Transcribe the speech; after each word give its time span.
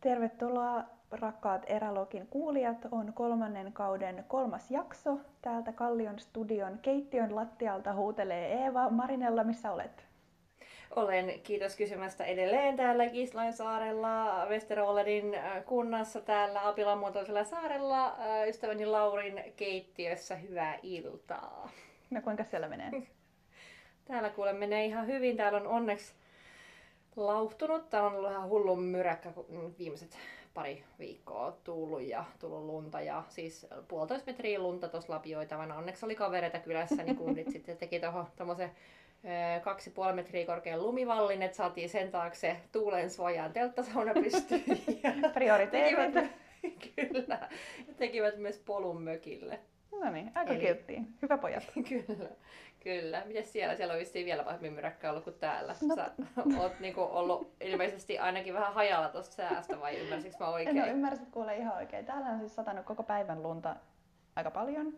Tervetuloa 0.00 0.84
rakkaat 1.10 1.62
Erälogin 1.66 2.26
kuulijat. 2.26 2.76
On 2.90 3.12
kolmannen 3.12 3.72
kauden 3.72 4.24
kolmas 4.28 4.70
jakso. 4.70 5.18
Täältä 5.42 5.72
Kallion 5.72 6.18
studion 6.18 6.78
keittiön 6.82 7.36
lattialta 7.36 7.94
huutelee 7.94 8.52
Eeva. 8.52 8.90
Marinella, 8.90 9.44
missä 9.44 9.72
olet? 9.72 10.08
Olen, 10.96 11.40
kiitos 11.42 11.76
kysymästä, 11.76 12.24
edelleen 12.24 12.76
täällä 12.76 13.08
Kislain 13.08 13.52
saarella, 13.52 14.46
Westerollerin 14.48 15.34
äh, 15.34 15.64
kunnassa 15.64 16.20
täällä 16.20 16.68
Apilan 16.68 16.98
muotoisella 16.98 17.44
saarella, 17.44 18.06
äh, 18.06 18.48
ystäväni 18.48 18.86
Laurin 18.86 19.44
keittiössä. 19.56 20.34
Hyvää 20.36 20.78
iltaa. 20.82 21.70
No 22.10 22.22
kuinka 22.22 22.44
siellä 22.44 22.68
menee? 22.68 22.90
Täällä 24.08 24.30
kuule 24.30 24.52
menee 24.52 24.84
ihan 24.84 25.06
hyvin. 25.06 25.36
Täällä 25.36 25.60
on 25.60 25.66
onneksi 25.66 26.14
lauhtunut. 27.26 27.90
Täällä 27.90 28.08
on 28.08 28.16
ollut 28.16 28.30
ihan 28.30 28.48
hullun 28.48 28.82
myräkkä 28.82 29.32
viimeiset 29.78 30.18
pari 30.54 30.84
viikkoa 30.98 31.58
tullut 31.64 32.02
ja 32.02 32.24
tullut 32.38 32.64
lunta 32.64 33.00
ja 33.00 33.24
siis 33.28 33.66
puolitoista 33.88 34.30
metriä 34.30 34.58
lunta 34.58 34.88
tuossa 34.88 35.12
lapioitavana. 35.12 35.76
Onneksi 35.76 36.04
oli 36.04 36.14
kavereita 36.14 36.58
kylässä, 36.58 37.02
niin 37.02 37.16
kundit 37.16 37.50
sitten 37.50 37.76
teki 37.76 38.00
tuohon 38.00 38.26
tommosen 38.36 38.70
kaksi 39.62 39.90
puoli 39.90 40.12
metriä 40.12 40.46
korkean 40.46 40.82
lumivallin, 40.82 41.42
että 41.42 41.56
saatiin 41.56 41.88
sen 41.88 42.10
taakse 42.10 42.56
tuulen 42.72 43.10
suojaan 43.10 43.52
telttasauna 43.52 44.12
pystyyn. 44.14 44.64
Prioriteetit. 45.34 46.30
kyllä. 46.96 47.48
Ja 47.88 47.94
tekivät 47.96 48.36
myös 48.36 48.58
polun 48.58 49.02
mökille. 49.02 49.58
No 49.92 50.10
niin, 50.10 50.30
aika 50.34 50.52
Eli... 50.52 50.60
kilttiä. 50.60 51.00
Hyvä 51.22 51.38
pojat. 51.38 51.72
kyllä. 51.88 52.30
Kyllä. 52.88 53.22
Miten 53.26 53.44
siellä? 53.44 53.76
Siellä 53.76 53.92
on 53.92 54.00
vissiin 54.00 54.26
vielä 54.26 54.44
pahemmin 54.44 54.72
myräkkä 54.72 55.10
ollut 55.10 55.24
kuin 55.24 55.36
täällä. 55.38 55.74
No. 55.88 55.94
Sä 55.96 56.10
oot 56.60 56.80
niinku 56.80 57.00
ollut 57.00 57.52
ilmeisesti 57.60 58.18
ainakin 58.18 58.54
vähän 58.54 58.74
hajalla 58.74 59.08
tuosta 59.08 59.34
säästä 59.34 59.80
vai 59.80 59.98
ymmärsikö 59.98 60.36
mä 60.40 60.48
oikein? 60.48 60.76
No 60.76 60.86
ymmärsit 60.86 61.28
kuule 61.28 61.56
ihan 61.56 61.76
oikein. 61.76 62.04
Täällä 62.04 62.26
on 62.28 62.38
siis 62.38 62.54
satanut 62.54 62.84
koko 62.84 63.02
päivän 63.02 63.42
lunta 63.42 63.76
aika 64.36 64.50
paljon. 64.50 64.92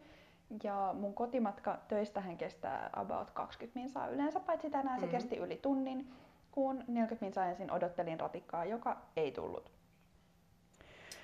Ja 0.63 0.95
mun 0.99 1.15
kotimatka 1.15 1.79
töistähän 1.89 2.37
kestää 2.37 2.91
about 2.93 3.31
20 3.31 3.79
minsaa 3.81 4.09
yleensä, 4.09 4.41
paitsi 4.41 4.71
tänään 4.71 5.01
mm-hmm. 5.01 5.11
se 5.11 5.17
kesti 5.17 5.37
yli 5.37 5.57
tunnin, 5.63 6.13
kun 6.51 6.85
40 6.89 7.25
minsaa 7.25 7.47
ensin 7.47 7.71
odottelin 7.71 8.21
ratikkaa, 8.21 8.65
joka 8.65 8.97
ei 9.17 9.33
tullut. 9.33 9.71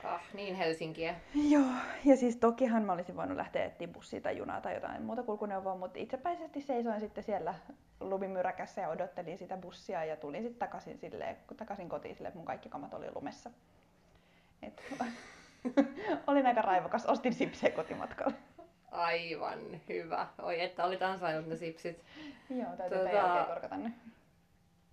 Ah, 0.05 0.21
niin 0.35 0.55
Helsinkiä. 0.55 1.15
Joo, 1.35 1.71
ja 2.05 2.17
siis 2.17 2.37
tokihan 2.37 2.83
mä 2.83 2.93
olisin 2.93 3.17
voinut 3.17 3.37
lähteä 3.37 3.65
etsiä 3.65 3.89
bussia 3.89 4.21
tai 4.21 4.37
junaa 4.37 4.61
tai 4.61 4.75
jotain 4.75 5.03
muuta 5.03 5.23
kulkuneuvoa, 5.23 5.77
mutta 5.77 5.99
itsepäisesti 5.99 6.61
seisoin 6.61 7.01
sitten 7.01 7.25
siellä 7.25 7.55
lumimyräkässä 8.01 8.81
ja 8.81 8.89
odottelin 8.89 9.39
sitä 9.39 9.57
bussia 9.57 10.05
ja 10.05 10.17
tulin 10.17 10.43
sitten 10.43 10.59
takaisin, 10.59 10.99
silleen, 10.99 11.37
takaisin 11.57 11.89
kotiin 11.89 12.17
sille, 12.17 12.33
mun 12.35 12.45
kaikki 12.45 12.69
kamat 12.69 12.95
oli 12.95 13.07
lumessa. 13.15 13.51
Et, 14.63 14.83
olin 16.27 16.47
aika 16.47 16.63
raivokas, 16.63 17.07
ostin 17.07 17.33
sipsejä 17.33 17.77
kotimatkalla. 17.77 18.33
Aivan 18.91 19.59
hyvä. 19.89 20.27
Oi, 20.43 20.61
että 20.61 20.85
olit 20.85 21.03
ansainnut 21.03 21.47
ne 21.47 21.57
sipsit. 21.57 22.05
Joo, 22.51 22.77
täytyy 22.77 22.99
tota... 22.99 23.11
teidän 23.11 23.47
korkata 23.47 23.77
ne. 23.77 23.93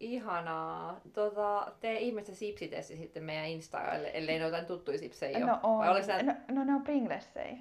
Ihanaa. 0.03 1.01
Tota, 1.13 1.71
tee 1.79 1.99
ihmeessä 1.99 2.35
sipsitesti 2.35 2.97
sitten 2.97 3.23
meidän 3.23 3.45
Installe, 3.45 4.11
ellei 4.13 4.39
ne 4.39 4.45
ole 4.45 4.49
jotain 4.49 4.65
tuttuja 4.65 4.97
sipsejä. 4.97 5.39
No, 5.39 5.59
on. 5.63 5.77
Vai 5.77 5.89
oliko 5.89 6.07
no, 6.23 6.33
no, 6.55 6.63
ne 6.63 6.75
on 6.75 6.83
Pringlessei. 6.83 7.57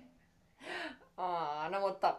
Aa, 1.16 1.68
no 1.68 1.80
mutta 1.80 2.16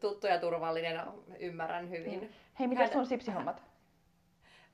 tuttu 0.00 0.26
ja 0.26 0.40
turvallinen, 0.40 1.00
ymmärrän 1.38 1.90
hyvin. 1.90 2.20
Mm. 2.20 2.28
Hei, 2.58 2.68
mitä 2.68 2.86
sun 2.86 3.06
sipsihommat? 3.06 3.62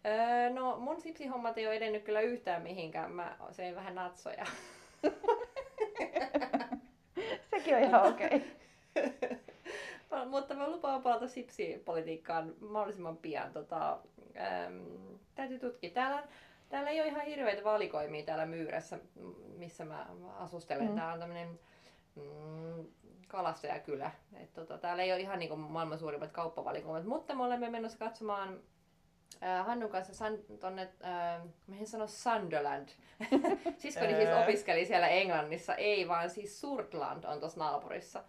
Öö, 0.07 0.51
no 0.51 0.79
mun 0.79 1.01
sipsihommat 1.01 1.59
ei 1.59 1.67
ole 1.67 1.75
edennyt 1.75 2.05
kyllä 2.05 2.21
yhtään 2.21 2.63
mihinkään. 2.63 3.13
Mä 3.13 3.37
söin 3.51 3.75
vähän 3.75 3.95
natsoja. 3.95 4.45
Sekin 7.51 7.77
on 7.77 7.83
ihan 7.83 8.07
okei. 8.07 8.27
Okay. 8.27 9.39
Mutta 10.31 10.55
mä 10.55 10.71
lupaan 10.71 11.03
palata 11.03 11.29
sipsipolitiikkaan 11.29 12.55
mahdollisimman 12.61 13.17
pian. 13.17 13.53
Tota, 13.53 13.99
äm, 14.39 15.19
täytyy 15.35 15.59
tutkia. 15.59 15.91
Täällä, 15.91 16.23
täällä 16.69 16.91
ei 16.91 17.01
ole 17.01 17.09
ihan 17.09 17.27
hirveitä 17.27 17.65
valikoimia 17.65 18.25
täällä 18.25 18.47
Myyrässä, 18.47 18.99
missä 19.57 19.85
mä 19.85 20.07
asustelen. 20.39 20.89
Mm. 20.89 20.95
Täällä 20.95 21.13
on 21.13 21.21
tämmöinen 21.21 21.59
mm, 22.15 22.87
kalastajakylä. 23.29 24.11
Et 24.43 24.53
tota, 24.53 24.79
täällä 24.79 25.03
ei 25.03 25.13
ole 25.13 25.21
ihan 25.21 25.39
niin 25.39 25.59
maailman 25.59 25.99
suurimmat 25.99 26.33
kauppavalikoimat, 26.33 27.05
mutta 27.05 27.35
me 27.35 27.43
olemme 27.45 27.71
menossa 27.71 27.99
katsomaan 27.99 28.61
äh, 29.43 29.67
Hannun 29.67 29.91
kanssa 29.91 30.15
san, 30.15 30.39
tonne, 30.61 30.89
äh, 31.05 31.43
mihin 31.67 31.87
sano 31.87 32.07
Sunderland. 32.07 32.89
Siskoni 33.79 34.15
siis 34.15 34.29
opiskeli 34.43 34.87
siellä 34.87 35.09
Englannissa, 35.09 35.75
ei 35.75 36.09
vaan 36.09 36.31
siis 36.31 36.61
Surtland 36.61 37.25
on 37.25 37.41
tuossa 37.41 37.61
naapurissa. 37.61 38.25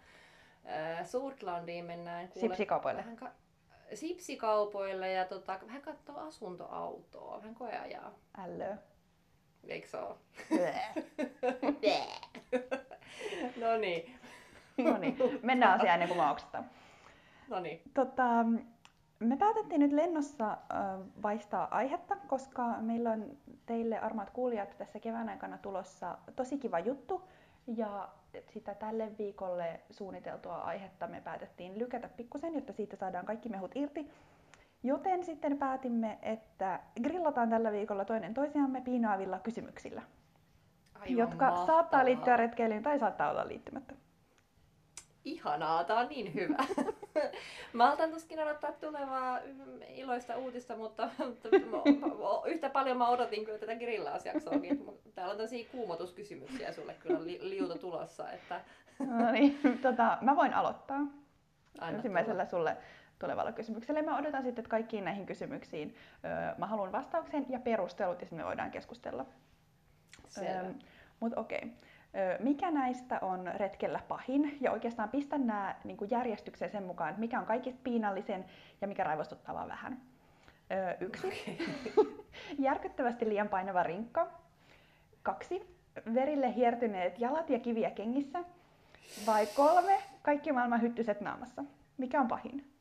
Äh, 0.66 1.06
Surtlandiin 1.06 1.84
mennään. 1.84 2.28
Kuule, 2.28 2.48
Sipsikaupoille. 2.48 3.00
Vähän 3.00 3.16
ka- 3.16 3.32
sipsikaupoille 3.94 5.12
ja 5.12 5.24
tota, 5.24 5.58
vähän 5.66 5.82
katsoo 5.82 6.16
asuntoautoa, 6.16 7.38
vähän 7.38 7.54
koeajaa. 7.54 8.14
Ällö. 8.38 8.76
Eikö 9.68 9.88
se 9.88 9.96
ole? 9.96 10.14
no 13.60 13.76
niin. 13.76 14.18
no 14.78 14.98
niin, 14.98 15.16
mennään 15.42 15.74
asiaan 15.74 16.02
ennen 16.02 16.08
kuin 16.08 16.18
mä 16.18 16.36
No 17.48 17.60
niin. 17.60 17.82
Tota, 17.94 18.44
me 19.18 19.36
päätettiin 19.36 19.80
nyt 19.80 19.92
lennossa 19.92 20.56
vaihtaa 21.22 21.68
aihetta, 21.70 22.16
koska 22.16 22.62
meillä 22.80 23.10
on 23.10 23.36
teille 23.66 23.98
armaat 23.98 24.30
kuulijat 24.30 24.78
tässä 24.78 25.00
kevään 25.00 25.28
aikana 25.28 25.58
tulossa 25.58 26.18
tosi 26.36 26.58
kiva 26.58 26.78
juttu. 26.78 27.28
Ja 27.66 28.08
sitä 28.48 28.74
tälle 28.74 29.10
viikolle 29.18 29.80
suunniteltua 29.90 30.56
aihetta 30.56 31.06
me 31.06 31.20
päätettiin 31.20 31.78
lykätä 31.78 32.08
pikkusen, 32.08 32.54
jotta 32.54 32.72
siitä 32.72 32.96
saadaan 32.96 33.26
kaikki 33.26 33.48
mehut 33.48 33.76
irti. 33.76 34.10
Joten 34.82 35.24
sitten 35.24 35.58
päätimme, 35.58 36.18
että 36.22 36.80
grillataan 37.02 37.50
tällä 37.50 37.72
viikolla 37.72 38.04
toinen 38.04 38.34
toisiamme 38.34 38.80
piinaavilla 38.80 39.38
kysymyksillä, 39.38 40.02
Aivan 40.94 41.16
jotka 41.18 41.44
mahtavaa. 41.44 41.66
saattaa 41.66 42.04
liittyä 42.04 42.36
retkeilyyn 42.36 42.82
tai 42.82 42.98
saattaa 42.98 43.30
olla 43.30 43.48
liittymättä. 43.48 43.94
Ihanaa, 45.24 45.84
tää 45.84 45.96
on 45.96 46.08
niin 46.08 46.34
hyvä. 46.34 46.64
mä 47.72 47.92
otan 47.92 48.10
tuskin 48.10 48.40
odottaa 48.40 48.72
tulevaa 48.72 49.38
iloista 49.88 50.36
uutista, 50.36 50.76
mutta, 50.76 51.10
mutta 51.18 51.50
yhtä 52.46 52.70
paljon 52.70 52.96
mä 52.96 53.08
odotin 53.08 53.44
kyllä 53.44 53.58
tätä 53.58 53.74
grillausjaksoakin. 53.74 54.84
Täällä 55.14 55.32
on 55.32 55.38
tosi 55.38 55.64
kuumotuskysymyksiä 55.64 56.72
sulle 56.72 56.94
kyllä 56.94 57.24
li, 57.24 57.38
liuta 57.42 57.78
tulossa. 57.78 58.30
Että... 58.30 58.60
no 58.98 59.32
niin, 59.32 59.78
tota, 59.82 60.18
mä 60.20 60.36
voin 60.36 60.54
aloittaa 60.54 61.00
Anna 61.80 61.96
ensimmäisellä 61.96 62.46
tulla. 62.46 62.70
sulle 62.70 62.76
tulevalla 63.18 63.52
kysymyksellä. 63.52 64.02
Mä 64.02 64.18
odotan 64.18 64.42
sitten, 64.42 64.62
että 64.62 64.70
kaikkiin 64.70 65.04
näihin 65.04 65.26
kysymyksiin 65.26 65.94
mä 66.58 66.66
haluan 66.66 66.92
vastauksen 66.92 67.46
ja 67.48 67.58
perustelut, 67.58 68.20
ja 68.20 68.26
sitten 68.26 68.38
me 68.38 68.44
voidaan 68.44 68.70
keskustella. 68.70 69.26
Mutta 71.20 71.40
okei. 71.40 71.58
Okay. 71.58 71.89
Mikä 72.38 72.70
näistä 72.70 73.18
on 73.22 73.50
retkellä 73.54 74.00
pahin? 74.08 74.58
Ja 74.60 74.72
oikeastaan 74.72 75.08
pistän 75.08 75.46
nämä 75.46 75.76
niin 75.84 75.96
kuin 75.96 76.10
järjestykseen 76.10 76.70
sen 76.70 76.82
mukaan, 76.82 77.10
että 77.10 77.20
mikä 77.20 77.40
on 77.40 77.46
kaikista 77.46 77.80
piinallisen 77.84 78.44
ja 78.80 78.88
mikä 78.88 79.04
raivostuttavaa 79.04 79.68
vähän. 79.68 80.00
Yksi. 81.00 81.26
Okay. 81.26 82.06
Järkyttävästi 82.58 83.28
liian 83.28 83.48
painava 83.48 83.82
rinkka. 83.82 84.30
Kaksi. 85.22 85.80
Verille 86.14 86.54
hiertyneet 86.54 87.18
jalat 87.18 87.50
ja 87.50 87.58
kiviä 87.58 87.90
kengissä. 87.90 88.44
Vai 89.26 89.46
kolme. 89.46 90.02
Kaikki 90.22 90.52
maailman 90.52 90.82
hyttyset 90.82 91.20
naamassa. 91.20 91.64
Mikä 91.98 92.20
on 92.20 92.28
pahin? 92.28 92.72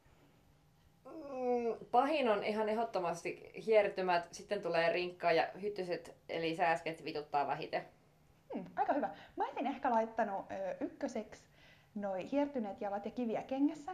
Mm, 1.05 1.85
pahin 1.91 2.29
on 2.29 2.43
ihan 2.43 2.69
ehdottomasti 2.69 3.51
hiertymät, 3.65 4.27
sitten 4.31 4.61
tulee 4.61 4.93
rinkka 4.93 5.31
ja 5.31 5.47
hyttyset 5.61 6.15
eli 6.29 6.55
sääsket 6.55 7.05
vituttaa 7.05 7.47
vähiten. 7.47 7.85
Hmm, 8.55 8.65
aika 8.75 8.93
hyvä. 8.93 9.09
Mä 9.35 9.43
olisin 9.43 9.67
ehkä 9.67 9.91
laittanut 9.91 10.45
ö, 10.51 10.85
ykköseksi 10.85 11.43
noi 11.95 12.31
hiertyneet 12.31 12.81
jalat 12.81 13.05
ja 13.05 13.11
kiviä 13.11 13.41
kengessä. 13.41 13.91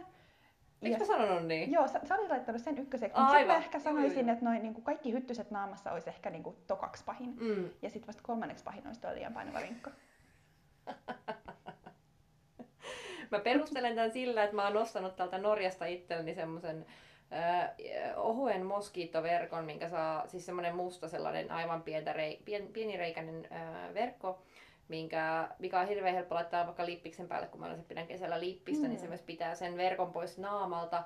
Eikö 0.82 0.98
ja, 1.00 1.06
sanonut 1.06 1.46
niin? 1.46 1.72
Joo, 1.72 1.88
sä, 1.88 2.00
sä 2.04 2.14
olit 2.14 2.30
laittanut 2.30 2.62
sen 2.62 2.78
ykköseksi, 2.78 3.18
mutta 3.18 3.32
sitten 3.32 3.46
mä 3.46 3.56
ehkä 3.56 3.78
sanoisin, 3.78 4.28
että 4.28 4.44
noin 4.44 4.62
niin 4.62 4.82
kaikki 4.82 5.12
hyttyset 5.12 5.50
naamassa 5.50 5.92
olisi 5.92 6.10
ehkä 6.10 6.30
niin 6.30 6.42
kuin 6.42 6.56
tokaksi 6.66 7.04
pahin. 7.04 7.36
Mm. 7.40 7.70
Ja 7.82 7.90
sitten 7.90 8.06
vasta 8.06 8.22
kolmanneksi 8.22 8.64
pahin 8.64 8.86
olisi 8.86 9.00
tuo 9.00 9.14
liian 9.14 9.34
painava 9.34 9.60
rinkka. 9.60 9.90
mä 13.30 13.38
perustelen 13.38 13.94
tämän 13.94 14.10
sillä, 14.10 14.44
että 14.44 14.56
mä 14.56 14.64
oon 14.64 14.74
nostanut 14.74 15.16
täältä 15.16 15.38
Norjasta 15.38 15.86
itselleni 15.86 16.34
semmoisen 16.34 16.86
uh, 17.32 18.24
ohuen 18.24 18.66
moskiittoverkon, 18.66 19.64
minkä 19.64 19.88
saa, 19.88 20.26
siis 20.26 20.46
semmoinen 20.46 20.76
musta 20.76 21.08
sellainen 21.08 21.50
aivan 21.50 21.82
pientä 21.82 22.12
rei, 22.12 22.42
pien, 22.44 22.68
pienireikäinen 22.68 23.48
uh, 23.50 23.94
verkko, 23.94 24.42
minkä, 24.88 25.48
mikä 25.58 25.80
on 25.80 25.88
hirveän 25.88 26.14
helppo 26.14 26.34
laittaa 26.34 26.66
vaikka 26.66 26.86
lippiksen 26.86 27.28
päälle, 27.28 27.46
kun 27.46 27.60
mä 27.60 27.76
se 27.76 27.82
pidän 27.82 28.06
kesällä 28.06 28.40
lippistä, 28.40 28.84
mm. 28.84 28.88
niin 28.88 29.00
se 29.00 29.08
myös 29.08 29.22
pitää 29.22 29.54
sen 29.54 29.76
verkon 29.76 30.12
pois 30.12 30.38
naamalta. 30.38 31.04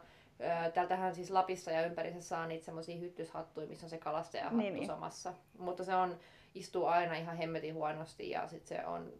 Täältähän 0.75 1.14
siis 1.14 1.31
Lapissa 1.31 1.70
ja 1.70 1.87
ympärissä 1.87 2.20
saa 2.20 2.46
niitä 2.46 2.64
semmoisia 2.64 2.99
hyttyshattuja, 2.99 3.66
missä 3.66 3.87
on 3.87 3.90
se 3.90 3.99
kalastajahattu 3.99 4.58
niin, 4.58 4.75
niin. 4.75 4.87
samassa. 4.87 5.34
Mutta 5.58 5.84
se 5.84 5.94
on 5.94 6.16
istuu 6.55 6.87
aina 6.87 7.14
ihan 7.14 7.37
hemmetin 7.37 7.75
huonosti 7.75 8.31
ja 8.31 8.49
sitten 8.49 8.78
se 8.78 8.87
on 8.87 9.12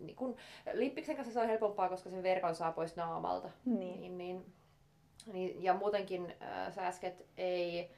niin 0.00 0.16
kun, 0.16 0.36
lippiksen 0.72 1.16
kanssa 1.16 1.34
se 1.34 1.40
on 1.40 1.46
helpompaa, 1.46 1.88
koska 1.88 2.10
sen 2.10 2.22
verkon 2.22 2.54
saa 2.54 2.72
pois 2.72 2.96
naamalta. 2.96 3.50
Niin. 3.64 4.00
Niin, 4.00 4.18
niin, 4.18 4.46
niin, 5.26 5.62
ja 5.62 5.74
muutenkin 5.74 6.34
äh, 6.42 6.72
sääsket 6.74 7.26
ei 7.36 7.90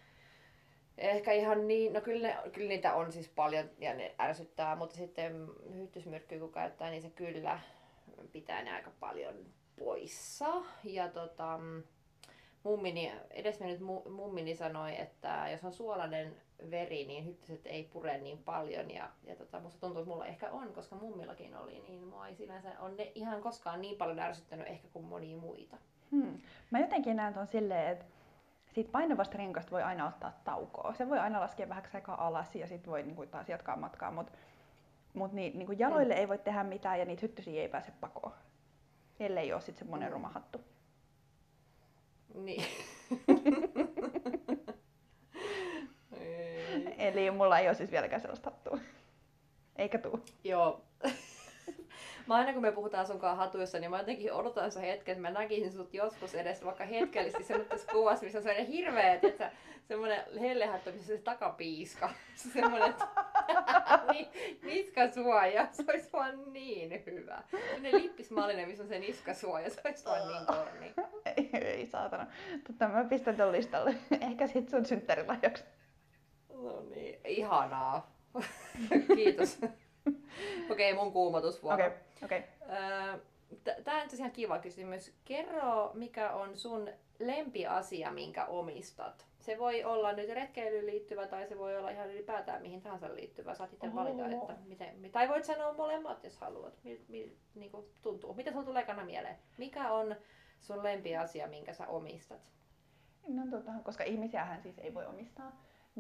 ehkä 0.99 1.33
ihan 1.33 1.69
niin, 1.69 1.93
no 1.93 2.01
kyllä, 2.01 2.29
ne, 2.29 2.51
kyllä 2.53 2.69
niitä 2.69 2.95
on 2.95 3.13
siis 3.13 3.29
paljon 3.29 3.71
ja 3.79 3.95
ne 3.95 4.15
ärsyttää, 4.21 4.77
mutta 4.77 4.97
sitten 4.97 5.49
hyttysmyrkkyä 5.75 6.39
kun 6.39 6.53
käyttää, 6.53 6.91
niin 6.91 7.03
se 7.03 7.11
kyllä 7.11 7.61
pitää 8.33 8.63
ne 8.63 8.75
aika 8.75 8.91
paljon 9.01 9.35
poissa. 9.79 10.63
Ja 10.85 11.09
tota, 11.09 11.61
mummini, 12.63 13.13
edesmennyt 13.31 13.81
mummini 14.11 14.57
sanoi, 14.57 15.01
että 15.01 15.49
jos 15.53 15.65
on 15.65 15.73
suolainen 15.73 16.37
veri, 16.71 17.05
niin 17.07 17.27
hyttyset 17.27 17.67
ei 17.67 17.85
pure 17.85 18.19
niin 18.19 18.39
paljon. 18.39 18.91
Ja, 18.91 19.11
ja 19.25 19.37
tota, 19.37 19.61
musta 19.61 19.81
tuntuu, 19.81 20.03
että 20.03 20.11
mulla 20.11 20.27
ehkä 20.27 20.51
on, 20.51 20.73
koska 20.73 20.97
mummillakin 20.97 21.57
oli, 21.57 21.81
niin 21.81 22.05
mua 22.05 22.29
ei 22.29 22.35
sinänsä 22.35 22.81
on 22.81 22.97
ne 22.97 23.13
ihan 23.15 23.41
koskaan 23.41 23.81
niin 23.81 23.97
paljon 23.97 24.19
ärsyttänyt 24.19 24.67
ehkä 24.67 24.89
kuin 24.93 25.05
monia 25.05 25.37
muita. 25.37 25.77
Hmm. 26.11 26.39
Mä 26.71 26.79
jotenkin 26.79 27.17
näen 27.17 27.35
ton 27.35 27.47
silleen, 27.47 27.93
että 27.93 28.05
siitä 28.75 28.93
painavasta 28.93 29.39
rinkasta 29.39 29.71
voi 29.71 29.83
aina 29.83 30.09
ottaa 30.09 30.41
taukoa. 30.45 30.95
Se 30.95 31.09
voi 31.09 31.19
aina 31.19 31.41
laskea 31.41 31.69
vähän 31.69 31.85
aikaa 31.95 32.27
alas 32.27 32.55
ja 32.55 32.67
sitten 32.67 32.91
voi 32.91 33.03
niinku 33.03 33.27
taas 33.27 33.49
jatkaa 33.49 33.77
matkaa, 33.77 34.11
mutta 34.11 34.33
mut 35.15 35.33
niin, 35.33 35.59
niinku 35.59 35.73
jaloille 35.73 36.15
hmm. 36.15 36.21
ei 36.21 36.29
voi 36.29 36.39
tehdä 36.39 36.65
mitään 36.65 36.99
ja 36.99 37.05
niitä 37.05 37.23
hyttysiä 37.23 37.63
ei 37.63 37.69
pääse 37.69 37.93
pakoon. 38.01 38.35
Ellei 39.21 39.53
ole 39.53 39.61
sitten 39.61 39.79
semmoinen 39.79 40.09
hmm. 40.09 40.15
rumahattu. 40.15 40.61
Niin. 42.35 42.65
Eli 46.99 47.31
mulla 47.31 47.59
ei 47.59 47.69
ole 47.69 47.75
siis 47.75 47.91
vieläkään 47.91 48.21
sellaista 48.21 48.51
hattua. 48.51 48.79
Eikä 49.77 49.99
tuu. 49.99 50.25
Joo. 50.45 50.88
Mä 52.29 52.35
aina 52.35 52.53
kun 52.53 52.63
me 52.63 52.73
puhutaan 52.73 53.07
sunkaan 53.07 53.37
hatuissa, 53.37 53.79
niin 53.79 53.91
mä 53.91 53.99
jotenkin 53.99 54.33
odotan 54.33 54.73
sen 54.73 54.83
hetken, 54.83 55.13
että 55.13 55.23
mä 55.23 55.31
näkisin 55.31 55.73
sut 55.73 55.95
joskus 55.95 56.35
edes 56.35 56.65
vaikka 56.65 56.85
hetkellisesti 56.85 57.45
semmoisessa 57.45 57.93
kuvassa, 57.93 58.25
missä 58.25 58.39
on 58.39 58.43
sellainen 58.43 58.73
hirveä, 58.73 59.15
että 59.15 59.51
semmoinen 59.89 60.21
hellehattu, 60.41 60.93
missä 60.93 61.07
se 61.07 61.19
takapiiska. 61.19 62.11
Semmoinen 62.55 62.95
niskasuoja, 64.63 65.69
se 65.73 65.85
olisi 65.89 66.13
vaan 66.13 66.53
niin 66.53 67.03
hyvä. 67.07 67.43
Semmoinen 67.51 68.03
lippismallinen, 68.03 68.69
missä 68.69 68.83
on 68.83 68.89
se 68.89 68.99
niskasuoja, 68.99 69.71
se 69.71 69.81
olisi 69.85 70.05
vaan 70.05 70.29
niin 70.29 70.47
korni. 70.47 70.95
Ei, 71.37 71.51
ei 71.53 71.87
saatana. 71.87 72.27
Totta, 72.67 72.89
mä 72.89 73.05
pistän 73.05 73.37
ton 73.37 73.53
listalle. 73.53 73.95
Ehkä 74.21 74.47
sit 74.47 74.69
sun 74.69 74.87
synttärilahjaksi. 74.87 75.65
No 76.49 76.81
niin, 76.81 77.21
ihanaa. 77.25 78.13
Kiitos. 79.17 79.61
Okei, 80.71 80.93
okay, 80.93 81.05
mun 81.05 81.13
kuumotusvuoro. 81.13 81.87
Okei, 81.87 81.87
okay, 81.87 82.25
okei. 82.25 82.39
Okay. 82.39 83.29
Tämä 83.85 84.03
on 84.03 84.09
tosiaan 84.09 84.31
kiva 84.31 84.59
kysymys. 84.59 85.15
Kerro, 85.25 85.91
mikä 85.95 86.31
on 86.31 86.59
sun 86.59 86.91
lempiasia, 87.19 88.11
minkä 88.11 88.45
omistat? 88.45 89.27
Se 89.41 89.59
voi 89.59 89.85
olla 89.85 90.13
nyt 90.13 90.31
retkeilyyn 90.31 90.87
liittyvä 90.87 91.27
tai 91.27 91.47
se 91.47 91.59
voi 91.59 91.77
olla 91.77 91.91
ihan 91.91 92.11
ylipäätään 92.11 92.63
mihin 92.63 92.83
tahansa 92.83 93.15
liittyvä. 93.15 93.55
Saat 93.55 93.73
itse 93.73 93.95
valita, 93.95 94.27
että 94.27 94.55
miten, 94.67 95.11
tai 95.13 95.29
voit 95.29 95.45
sanoa 95.45 95.73
molemmat, 95.73 96.25
jos 96.25 96.37
haluat. 96.37 96.75
Mil, 96.85 96.97
mil, 97.09 97.29
niin 97.55 97.71
kuin 97.71 97.87
tuntuu. 98.03 98.35
Mitä 98.35 98.53
sulla 98.53 98.65
tulee 98.65 98.85
kana 98.85 99.05
mieleen? 99.05 99.37
Mikä 99.59 99.93
on 99.93 100.17
sun 100.61 100.83
lempiasia, 100.83 101.47
minkä 101.47 101.73
sä 101.73 101.87
omistat? 101.87 102.41
No 103.29 103.43
tota, 103.51 103.73
koska 103.85 104.05
ihmisiähän 104.05 104.63
siis 104.63 104.79
ei 104.79 104.95
voi 104.95 105.07
omistaa. 105.07 105.53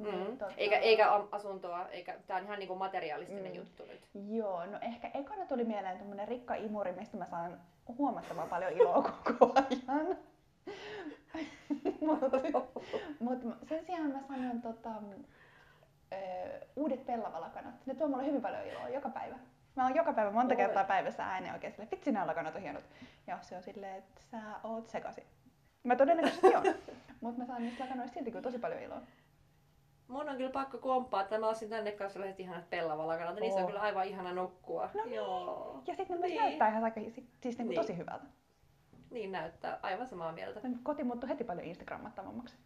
Mm. 0.04 0.36
tota... 0.38 0.52
eikä, 0.56 0.76
eikä 0.78 1.10
asuntoa, 1.32 1.88
eikä, 1.88 2.18
tää 2.26 2.36
on 2.36 2.44
ihan 2.44 2.58
niinku 2.58 2.74
materialistinen 2.74 3.52
mm. 3.52 3.58
juttu 3.58 3.84
nyt. 3.84 4.08
Joo, 4.28 4.66
no 4.66 4.78
ehkä 4.80 5.10
ekana 5.14 5.46
tuli 5.46 5.64
mieleen 5.64 5.98
tämmönen 5.98 6.28
rikka 6.28 6.54
imuri, 6.54 6.92
mistä 6.92 7.16
mä 7.16 7.26
saan 7.26 7.60
huomattavan 7.98 8.48
paljon 8.48 8.72
iloa 8.72 9.02
koko 9.24 9.52
ajan. 9.54 10.16
Mutta 12.00 12.36
mut 13.46 13.58
sen 13.68 13.84
sijaan 13.86 14.10
mä 14.10 14.22
sanon 14.28 14.62
tota, 14.62 14.90
ö, 16.12 16.16
uudet 16.76 17.06
pellavalakanat. 17.06 17.74
Ne 17.86 17.94
tuo 17.94 18.08
mulle 18.08 18.26
hyvin 18.26 18.42
paljon 18.42 18.66
iloa 18.66 18.88
joka 18.88 19.08
päivä. 19.08 19.36
Mä 19.76 19.82
oon 19.84 19.96
joka 19.96 20.12
päivä 20.12 20.30
monta 20.30 20.52
Oi. 20.52 20.56
kertaa 20.56 20.84
päivässä 20.84 21.24
ääneen 21.24 21.54
oikein 21.54 21.72
silleen, 21.72 21.90
vitsi 21.90 22.12
nämä 22.12 22.26
lakanat 22.26 22.54
on 22.54 22.60
hienot. 22.60 22.84
Ja 23.26 23.38
se 23.42 23.56
on 23.56 23.62
silleen, 23.62 23.96
että 23.96 24.20
sä 24.30 24.38
oot 24.64 24.88
sekasi. 24.88 25.22
Mä 25.84 25.96
todennäköisesti 25.96 26.54
on. 26.56 26.64
Mutta 27.20 27.40
mä 27.40 27.46
saan 27.46 27.62
niistä 27.62 27.84
lakanoista 27.84 28.14
silti 28.14 28.30
kyllä 28.30 28.42
tosi 28.42 28.58
paljon 28.58 28.82
iloa. 28.82 29.02
Mun 30.08 30.28
on 30.28 30.36
kyllä 30.36 30.50
pakko 30.50 30.78
komppaa, 30.78 31.20
että 31.20 31.38
mä 31.38 31.48
olisin 31.48 31.70
tänne 31.70 31.92
kanssa 31.92 32.12
sellaiset 32.12 32.40
ihanat 32.40 32.70
pellavalakanat. 32.70 33.34
Oh. 33.34 33.40
Niissä 33.40 33.60
on 33.60 33.66
kyllä 33.66 33.80
aivan 33.80 34.06
ihana 34.06 34.32
nukkua. 34.32 34.90
No 34.94 35.04
niin. 35.04 35.14
Joo. 35.14 35.82
Ja 35.86 35.96
sitten 35.96 36.20
ne 36.20 36.26
niin. 36.26 36.42
näyttää 36.42 36.68
ihan 36.68 36.84
aika, 36.84 37.00
siis 37.00 37.58
niinku 37.58 37.62
niin. 37.62 37.80
tosi 37.80 37.96
hyvältä. 37.96 38.24
Niin 39.10 39.32
näyttää, 39.32 39.78
aivan 39.82 40.06
samaa 40.06 40.32
mieltä. 40.32 40.60
Koti 40.82 41.04
muuttui 41.04 41.28
heti 41.28 41.44
paljon 41.44 41.66
instagrammattavammaksi. 41.66 42.56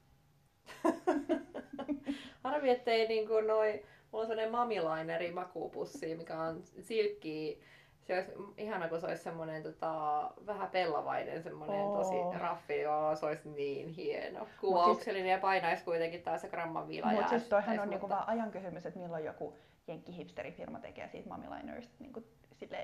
Harvi, 2.45 2.71
ettei 2.71 3.09
niinku 3.09 3.41
noi, 3.41 3.83
mulla 4.13 4.23
on 4.23 4.27
sellainen 4.27 4.53
mamilaineri 4.53 5.33
makuupussi, 5.33 6.15
mikä 6.15 6.41
on 6.41 6.63
silkkiä 6.81 7.57
se 8.03 8.15
olisi 8.15 8.33
ihana, 8.57 8.89
kun 8.89 9.01
se 9.01 9.07
olisi 9.07 9.23
semmoinen 9.23 9.63
tota, 9.63 10.31
vähän 10.47 10.71
pellavainen, 10.71 11.43
semmoinen 11.43 11.81
oh. 11.81 11.99
tosi 11.99 12.39
raffi, 12.39 12.81
joo, 12.81 13.17
se 13.17 13.27
olisi 13.27 13.49
niin 13.49 13.89
hieno. 13.89 14.47
Kuvauksellinen 14.61 15.27
siis, 15.27 15.37
ja 15.37 15.41
painaisi 15.41 15.85
kuitenkin 15.85 16.23
taas 16.23 16.41
se 16.41 16.49
gramman 16.49 16.89
viila. 16.89 17.13
Mutta 17.13 17.29
siis 17.29 17.49
toihan 17.49 17.79
on 17.79 17.91
niinku 17.91 18.09
vaan 18.09 18.29
ajan 18.29 18.51
kysymys, 18.51 18.87
että 18.87 19.01
milloin 19.01 19.25
joku 19.25 19.57
jenkki 19.87 20.17
hipsterifirma 20.17 20.79
tekee 20.79 21.09
siitä 21.09 21.29
mamiliners 21.29 21.91
niinku 21.99 22.25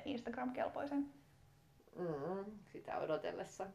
Instagram-kelpoisen. 0.04 1.06
Mm, 1.96 2.44
sitä 2.72 2.98
odotellessa. 2.98 3.66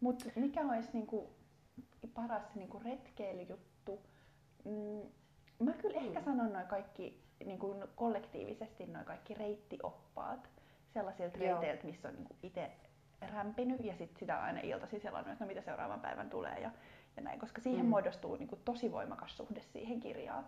Mutta 0.00 0.24
mikä 0.36 0.60
olisi 0.60 0.88
niinku 0.92 1.30
paras 2.14 2.54
niinku 2.54 2.80
retkeilyjuttu? 2.84 4.00
Mm, 4.64 5.10
mä 5.64 5.72
kyllä 5.72 6.00
ehkä 6.00 6.18
mm. 6.18 6.24
sanon 6.24 6.52
noin 6.52 6.66
kaikki 6.66 7.22
niin 7.44 7.58
kuin 7.58 7.84
kollektiivisesti 7.96 8.86
noin 8.86 9.04
kaikki 9.04 9.34
reittioppaat 9.34 10.50
sellaisilta 10.94 11.38
reiteiltä, 11.38 11.86
missä 11.86 12.08
on 12.08 12.14
niin 12.14 12.36
itse 12.42 12.70
rämpinyt 13.20 13.84
ja 13.84 13.96
sit 13.96 14.16
sitä 14.16 14.42
aina 14.42 14.60
iltaisin 14.60 15.00
selannut, 15.00 15.32
että 15.32 15.44
no 15.44 15.48
mitä 15.48 15.62
seuraavan 15.62 16.00
päivän 16.00 16.30
tulee 16.30 16.58
ja, 16.60 16.70
ja 17.16 17.22
näin, 17.22 17.40
koska 17.40 17.60
siihen 17.60 17.84
mm. 17.84 17.90
muodostuu 17.90 18.36
niin 18.36 18.48
kuin 18.48 18.60
tosi 18.64 18.92
voimakas 18.92 19.36
suhde 19.36 19.60
siihen 19.60 20.00
kirjaan, 20.00 20.46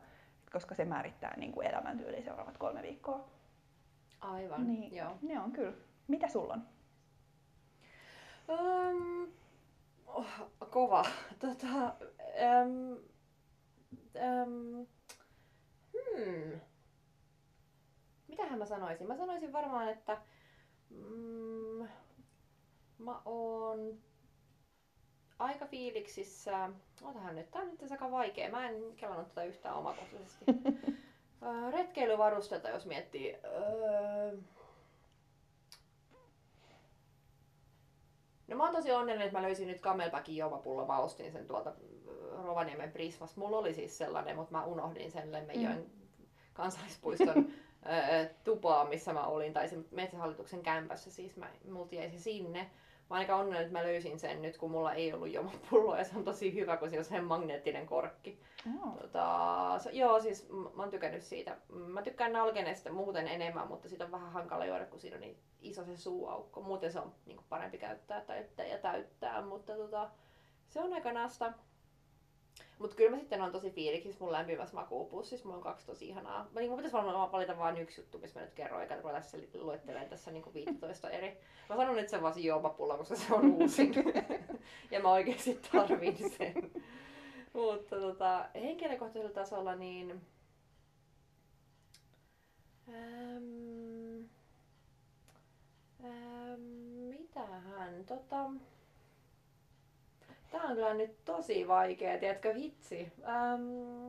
koska 0.53 0.75
se 0.75 0.85
määrittää 0.85 1.37
niin 1.37 1.53
kuin 1.53 1.67
elämäntyyliä 1.67 2.23
seuraavat 2.23 2.59
kolme 2.59 2.83
viikkoa. 2.83 3.29
Aivan, 4.21 4.67
niin, 4.67 4.97
joo. 4.97 5.19
Ne 5.23 5.41
on 5.41 5.53
kyllä. 5.53 5.77
Mitä 6.09 6.29
sulla 6.29 6.55
on? 6.55 6.63
Um, 8.49 9.33
oh, 10.07 10.27
kova. 10.71 11.05
Tota, 11.39 11.95
um, 12.63 12.97
um, 14.15 14.87
hmm 15.93 16.61
mitähän 18.35 18.59
mä 18.59 18.67
sanoisin? 18.67 19.07
Mä 19.07 19.17
sanoisin 19.17 19.53
varmaan, 19.53 19.89
että 19.89 20.19
mm, 20.91 21.89
mä 22.99 23.21
oon 23.25 23.99
aika 25.39 25.67
fiiliksissä, 25.67 26.71
otahan 27.03 27.37
nyt, 27.37 27.51
tää 27.51 27.63
on 27.63 27.71
nyt 27.71 27.93
aika 27.93 28.11
vaikea, 28.11 28.51
mä 28.51 28.69
en 28.69 28.97
kelannut 28.97 29.29
tätä 29.29 29.45
yhtään 29.45 29.75
omakohtaisesti. 29.75 30.45
Retkeilyvarustetta, 31.73 32.69
jos 32.69 32.87
miettii. 32.87 33.37
Öö... 33.45 34.37
No 38.49 38.57
mä 38.57 38.65
oon 38.65 38.75
tosi 38.75 38.93
onnellinen, 38.93 39.27
että 39.27 39.39
mä 39.39 39.47
löysin 39.47 39.69
nyt 39.69 39.81
Camelbackin 39.81 40.37
juomapullo. 40.37 40.87
Mä 40.87 40.99
ostin 40.99 41.33
sen 41.33 41.47
tuolta 41.47 41.73
Rovaniemen 42.43 42.93
Prismasta. 42.93 43.41
Mulla 43.41 43.59
oli 43.59 43.75
siis 43.75 43.99
sellainen, 43.99 44.37
mutta 44.37 44.53
mä 44.53 44.65
unohdin 44.65 45.11
sen 45.11 45.33
Lemmenjoen 45.33 45.79
mm. 45.79 46.27
kansallispuiston 46.55 47.47
tupaa, 48.45 48.85
missä 48.85 49.13
mä 49.13 49.27
olin, 49.27 49.53
tai 49.53 49.69
se 49.69 49.77
metsähallituksen 49.91 50.63
kämpässä, 50.63 51.11
siis 51.11 51.37
mä, 51.37 51.47
multa 51.71 51.95
jäi 51.95 52.11
se 52.11 52.19
sinne. 52.19 52.71
Mä 53.11 53.17
aika 53.17 53.37
onnellinen, 53.37 53.63
että 53.67 53.79
mä 53.79 53.85
löysin 53.85 54.19
sen 54.19 54.43
nyt, 54.43 54.59
kun 54.59 54.71
mulla 54.71 54.95
ei 54.95 55.13
ollut 55.13 55.33
juomapulloa, 55.33 55.99
ja 55.99 56.05
se 56.05 56.17
on 56.17 56.25
tosi 56.25 56.55
hyvä, 56.55 56.77
kun 56.77 56.89
siinä 56.89 57.01
on 57.01 57.05
sen 57.05 57.25
magneettinen 57.25 57.87
korkki. 57.87 58.41
Oh. 58.85 58.99
Tota, 58.99 59.79
so, 59.79 59.91
joo, 59.91 60.21
siis 60.21 60.49
mä 60.49 60.83
oon 60.83 60.91
tykännyt 60.91 61.23
siitä. 61.23 61.57
Mä 61.69 62.03
tykkään 62.03 62.33
nalkenesta 62.33 62.93
muuten 62.93 63.29
enemmän, 63.29 63.69
mutta 63.69 63.89
siitä 63.89 64.05
on 64.05 64.13
vähän 64.13 64.33
hankala 64.33 64.67
juoda, 64.67 64.87
kun 64.87 65.01
siinä 65.01 65.17
on 65.17 65.21
niin 65.21 65.39
iso 65.61 65.85
se 65.85 65.97
suuaukko. 65.97 66.63
Muuten 66.63 66.93
se 66.93 67.01
on 67.01 67.13
niin 67.27 67.41
parempi 67.49 67.79
käyttää 67.79 68.21
täyttää 68.21 68.67
ja 68.67 68.79
täyttää, 68.79 69.43
mutta 69.43 69.77
tota, 69.77 70.11
se 70.69 70.81
on 70.81 70.93
aika 70.93 71.13
nasta. 71.13 71.53
Mutta 72.79 72.97
kyllä 72.97 73.11
mä 73.11 73.19
sitten 73.19 73.43
on 73.43 73.53
tosi 73.53 73.71
fiiliksissä 73.71 74.25
mun 74.25 74.33
lämpimässä 74.33 74.75
makuupussissa. 74.75 75.45
Mulla 75.45 75.57
on 75.57 75.63
kaksi 75.63 75.87
tosi 75.87 76.09
ihanaa. 76.09 76.49
Mä, 76.53 76.61
niin, 76.61 76.71
mun 76.71 76.77
pitäisi 76.77 76.97
varmaan 76.97 77.33
valita 77.33 77.59
vain 77.59 77.77
yksi 77.77 78.01
juttu, 78.01 78.19
missä 78.19 78.41
mä 78.41 78.47
nyt 78.47 78.55
kerron, 78.55 78.83
eikä 78.83 78.97
ruveta 78.97 79.21
tässä 79.21 79.39
luettelemaan 79.55 80.11
tässä 80.11 80.31
niin 80.31 80.55
15 80.55 81.11
eri. 81.11 81.41
Mä 81.69 81.77
sanon 81.77 81.97
nyt 81.97 82.09
sen 82.09 82.23
vaan 82.23 82.45
juomapulla, 82.45 82.97
koska 82.97 83.17
se 83.17 83.35
on 83.35 83.53
uusin. 83.53 83.95
ja 84.91 85.01
mä 85.01 85.13
oikeasti 85.13 85.61
tarvin 85.73 86.17
sen. 86.17 86.55
Mutta 87.53 88.01
tota, 88.01 88.49
henkilökohtaisella 88.55 89.35
tasolla 89.35 89.75
niin... 89.75 90.21
Ähm, 92.89 94.25
ähm, 96.05 96.61
mitähän? 97.09 98.05
Tota, 98.07 98.51
Tää 100.55 100.63
on 100.63 100.75
kyllä 100.75 100.95
nyt 100.95 101.25
tosi 101.25 101.69
vaikea, 101.69 102.19
tiedätkö, 102.19 102.53
hitsi. 102.53 103.13
Ähm, 103.29 104.09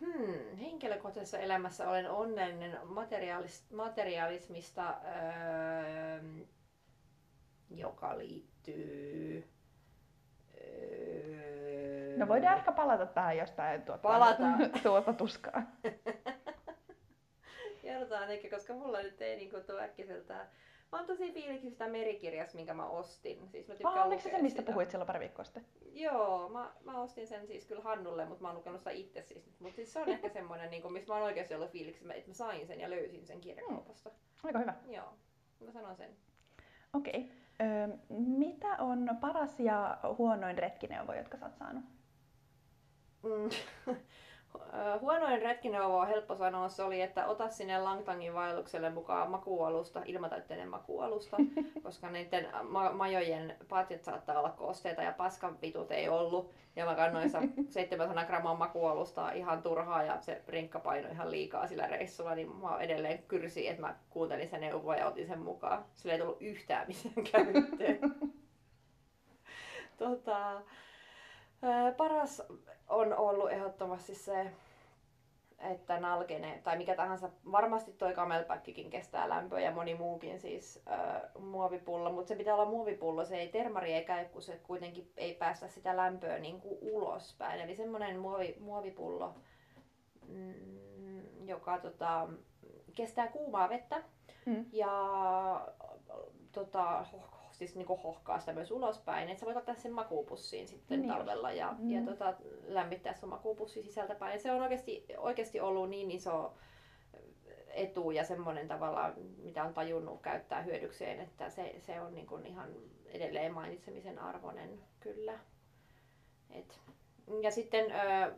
hmm, 0.00 0.56
henkilökohtaisessa 0.56 1.38
elämässä 1.38 1.88
olen 1.88 2.10
onnellinen 2.10 2.78
materiaalis, 2.84 3.70
materialismista, 3.72 4.94
öö, 5.04 6.22
joka 7.70 8.18
liittyy... 8.18 9.48
Öö, 10.60 12.16
no 12.16 12.28
voidaan 12.28 12.58
ehkä 12.58 12.72
palata 12.72 13.06
tähän 13.06 13.36
jostain 13.36 13.82
tuota, 13.82 14.02
Palataan. 14.02 14.70
tuota 14.82 15.12
tuskaa. 15.12 15.62
Kerrotaan 17.82 18.30
ehkä, 18.30 18.50
koska 18.50 18.74
mulla 18.74 19.02
nyt 19.02 19.22
ei 19.22 19.36
niinku 19.36 19.56
tuu 19.66 19.78
äkkiseltään 19.78 20.46
Mä 20.92 20.98
oon 20.98 21.06
tosi 21.06 21.32
fiiliksistä 21.32 21.88
merikirjasta, 21.88 22.56
minkä 22.56 22.74
mä 22.74 22.86
ostin. 22.86 23.48
Siis 23.48 23.68
mä 23.68 23.74
ah, 23.84 24.06
oliko 24.06 24.22
se 24.22 24.30
se, 24.30 24.42
mistä 24.42 24.60
sitä. 24.60 24.72
puhuit 24.72 24.90
silloin 24.90 25.06
pari 25.06 25.20
viikkoa 25.20 25.44
sitten? 25.44 25.66
Joo, 25.92 26.48
mä, 26.48 26.72
mä 26.84 27.00
ostin 27.00 27.26
sen 27.26 27.46
siis 27.46 27.66
kyllä 27.66 27.82
Hannulle, 27.82 28.24
mutta 28.24 28.42
mä 28.42 28.48
oon 28.48 28.56
lukenut 28.56 28.80
sitä 28.80 28.90
itse 28.90 29.22
siis. 29.22 29.50
Mutta 29.60 29.76
siis 29.76 29.92
se 29.92 30.00
on 30.00 30.08
ehkä 30.08 30.28
semmoinen, 30.38 30.70
niin 30.70 30.92
missä 30.92 31.12
mä 31.12 31.14
oon 31.14 31.24
oikeasti 31.24 31.54
ollut 31.54 31.70
fiiliksi, 31.70 32.04
että 32.14 32.30
mä 32.30 32.34
sain 32.34 32.66
sen 32.66 32.80
ja 32.80 32.90
löysin 32.90 33.26
sen 33.26 33.40
kirjakaupasta. 33.40 34.10
Mm. 34.10 34.16
Aika 34.44 34.58
hyvä. 34.58 34.74
Joo, 34.88 35.12
mä 35.60 35.72
sanon 35.72 35.96
sen. 35.96 36.16
Okei. 36.94 37.20
Okay. 37.20 37.68
Öö, 37.68 37.88
mitä 38.18 38.76
on 38.76 39.10
paras 39.20 39.60
ja 39.60 39.98
huonoin 40.18 40.58
retkineuvo, 40.58 41.12
jotka 41.12 41.36
sä 41.36 41.46
oot 41.46 41.56
saanut? 41.56 41.84
Mm. 43.22 43.50
Huonoin 45.00 45.42
retkineuvo 45.42 45.98
on 45.98 46.08
helppo 46.08 46.36
sanoa 46.36 46.68
se 46.68 46.82
oli, 46.82 47.00
että 47.00 47.26
ota 47.26 47.48
sinne 47.48 47.78
Langtangin 47.78 48.34
vaellukselle 48.34 48.90
mukaan 48.90 49.30
makualusta, 49.30 50.02
ilmatäytteinen 50.06 50.68
makualusta, 50.68 51.36
koska 51.82 52.10
niiden 52.10 52.48
ma- 52.62 52.92
majojen 52.92 53.56
patjat 53.68 54.04
saattaa 54.04 54.38
olla 54.38 54.50
kosteita 54.50 55.02
ja 55.02 55.12
paskan 55.12 55.60
vitut 55.62 55.92
ei 55.92 56.08
ollut. 56.08 56.50
Ja 56.76 56.84
mä 56.84 56.94
kannoin 56.94 57.30
700 57.68 58.24
grammaa 58.28 58.54
makualusta 58.54 59.30
ihan 59.32 59.62
turhaa 59.62 60.02
ja 60.02 60.20
se 60.20 60.42
rinkka 60.48 60.80
painoi 60.80 61.12
ihan 61.12 61.30
liikaa 61.30 61.66
sillä 61.66 61.86
reissulla, 61.86 62.34
niin 62.34 62.56
mä 62.56 62.78
edelleen 62.80 63.22
kyrsin, 63.28 63.70
että 63.70 63.82
mä 63.82 63.94
kuuntelin 64.10 64.48
sen 64.48 64.60
neuvoa 64.60 64.96
ja 64.96 65.06
otin 65.06 65.26
sen 65.26 65.38
mukaan. 65.40 65.84
Sillä 65.94 66.12
ei 66.12 66.20
tullut 66.20 66.42
yhtään 66.42 66.86
missään 66.86 67.14
käyttöön. 67.32 68.32
tota, 69.96 70.62
paras 71.96 72.42
on 72.88 73.12
ollut 73.18 73.50
ehdottomasti 73.50 74.14
se, 74.14 74.50
että 75.70 76.00
nalkene 76.00 76.60
tai 76.64 76.76
mikä 76.76 76.94
tahansa, 76.94 77.30
varmasti 77.52 77.92
toi 77.92 78.14
kamelpäkkikin 78.14 78.90
kestää 78.90 79.28
lämpöä 79.28 79.60
ja 79.60 79.70
moni 79.70 79.94
muukin 79.94 80.38
siis 80.40 80.82
äh, 80.90 81.22
muovipullo, 81.38 82.12
mutta 82.12 82.28
se 82.28 82.36
pitää 82.36 82.54
olla 82.54 82.70
muovipullo, 82.70 83.24
se 83.24 83.36
ei, 83.36 83.48
termari 83.48 83.92
ei 83.92 84.04
käy, 84.04 84.24
kun 84.24 84.42
se 84.42 84.60
kuitenkin 84.62 85.12
ei 85.16 85.34
päästä 85.34 85.68
sitä 85.68 85.96
lämpöä 85.96 86.38
niin 86.38 86.60
kuin 86.60 86.78
ulospäin. 86.80 87.60
Eli 87.60 87.76
semmoinen 87.76 88.18
muovi, 88.18 88.56
muovipullo, 88.60 89.34
mm, 90.28 91.46
joka 91.46 91.78
tota, 91.78 92.28
kestää 92.94 93.26
kuumaa 93.26 93.68
vettä 93.68 94.02
mm. 94.46 94.66
ja 94.72 94.90
tota, 96.52 97.04
siis 97.66 97.76
niinku 97.76 97.96
hohkaa 97.96 98.40
sitä 98.40 98.52
myös 98.52 98.70
ulospäin. 98.70 99.28
Et 99.28 99.38
sä 99.38 99.46
voit 99.46 99.56
ottaa 99.56 99.74
sen 99.74 99.92
makuupussiin 99.92 100.68
sitten 100.68 101.00
niin 101.00 101.12
talvella 101.12 101.52
ja, 101.52 101.74
mm. 101.78 101.90
ja 101.90 102.02
tota, 102.02 102.34
lämmittää 102.66 103.14
sun 103.14 103.28
makuupussi 103.28 103.82
sisältäpäin. 103.82 104.34
Et 104.34 104.40
se 104.40 104.52
on 104.52 104.62
oikeasti, 104.62 105.04
oikeasti 105.18 105.60
ollut 105.60 105.90
niin 105.90 106.10
iso 106.10 106.54
etu 107.68 108.10
ja 108.10 108.24
semmoinen 108.24 108.68
tavalla, 108.68 109.12
mitä 109.42 109.64
on 109.64 109.74
tajunnut 109.74 110.22
käyttää 110.22 110.62
hyödykseen, 110.62 111.20
että 111.20 111.50
se, 111.50 111.74
se 111.78 112.00
on 112.00 112.14
niin 112.14 112.26
kuin 112.26 112.46
ihan 112.46 112.70
edelleen 113.06 113.54
mainitsemisen 113.54 114.18
arvoinen 114.18 114.80
kyllä. 115.00 115.38
Et. 116.50 116.80
Ja 117.42 117.50
sitten 117.50 117.84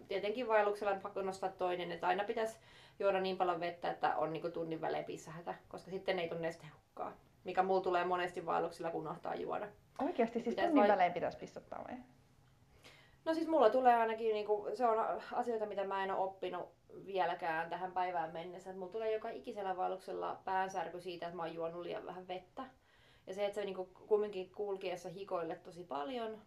tietenkin 0.08 0.48
vaelluksella 0.48 0.92
on 0.92 1.00
pakko 1.00 1.22
nostaa 1.22 1.50
toinen, 1.50 1.92
että 1.92 2.06
aina 2.06 2.24
pitäisi 2.24 2.58
juoda 2.98 3.20
niin 3.20 3.36
paljon 3.36 3.60
vettä, 3.60 3.90
että 3.90 4.16
on 4.16 4.32
niin 4.32 4.40
kuin 4.40 4.52
tunnin 4.52 4.80
välein 4.80 5.04
pissähätä, 5.04 5.54
koska 5.68 5.90
sitten 5.90 6.18
ei 6.18 6.28
tule 6.28 6.40
nestehukkaa 6.40 7.16
mikä 7.44 7.62
mulla 7.62 7.80
tulee 7.80 8.04
monesti 8.04 8.46
vaelluksilla, 8.46 8.90
kun 8.90 9.00
unohtaa 9.00 9.34
juoda. 9.34 9.68
Oikeasti 10.02 10.40
siis 10.40 10.56
tunnin 10.56 10.76
vai... 10.76 10.88
välein 10.88 11.12
pitäisi 11.12 11.38
pistottaa 11.38 11.84
vai? 11.88 11.96
No 13.24 13.34
siis 13.34 13.48
mulla 13.48 13.70
tulee 13.70 13.94
ainakin, 13.94 14.32
niin 14.34 14.46
kuin, 14.46 14.76
se 14.76 14.86
on 14.86 15.20
asioita, 15.32 15.66
mitä 15.66 15.84
mä 15.84 16.04
en 16.04 16.10
ole 16.10 16.20
oppinut 16.20 16.68
vieläkään 17.06 17.70
tähän 17.70 17.92
päivään 17.92 18.32
mennessä. 18.32 18.72
Mulla 18.72 18.92
tulee 18.92 19.12
joka 19.12 19.28
ikisellä 19.28 19.76
vaelluksella 19.76 20.40
päänsärky 20.44 21.00
siitä, 21.00 21.26
että 21.26 21.36
mä 21.36 21.42
oon 21.42 21.54
juonut 21.54 21.82
liian 21.82 22.06
vähän 22.06 22.28
vettä. 22.28 22.62
Ja 23.26 23.34
se, 23.34 23.44
että 23.46 23.54
se 23.54 23.64
niin 23.64 23.76
kuin, 23.76 23.88
kumminkin 24.08 24.50
kulkiessa 24.50 25.08
hikoille 25.08 25.54
tosi 25.54 25.84
paljon, 25.84 26.38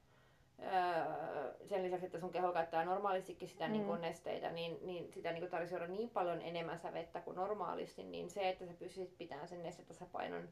öö, 0.60 1.54
sen 1.66 1.84
lisäksi, 1.84 2.06
että 2.06 2.20
sun 2.20 2.32
keho 2.32 2.52
käyttää 2.52 2.86
normaalistikin 2.86 3.48
sitä 3.48 3.68
mm. 3.68 3.72
niin 3.72 4.02
nesteitä, 4.02 4.52
niin, 4.52 4.78
niin 4.82 5.14
sitä 5.14 5.32
niin 5.32 5.50
tarvitsisi 5.50 5.92
niin 5.92 6.10
paljon 6.10 6.42
enemmän 6.42 6.80
vettä 6.94 7.22
kuin 7.22 7.36
normaalisti, 7.36 8.04
niin 8.04 8.30
se, 8.30 8.50
että 8.50 8.66
sä 8.66 8.74
pystyisit 8.74 9.18
pitämään 9.18 9.48
sen 9.48 9.64
nestetasapainon 9.64 10.50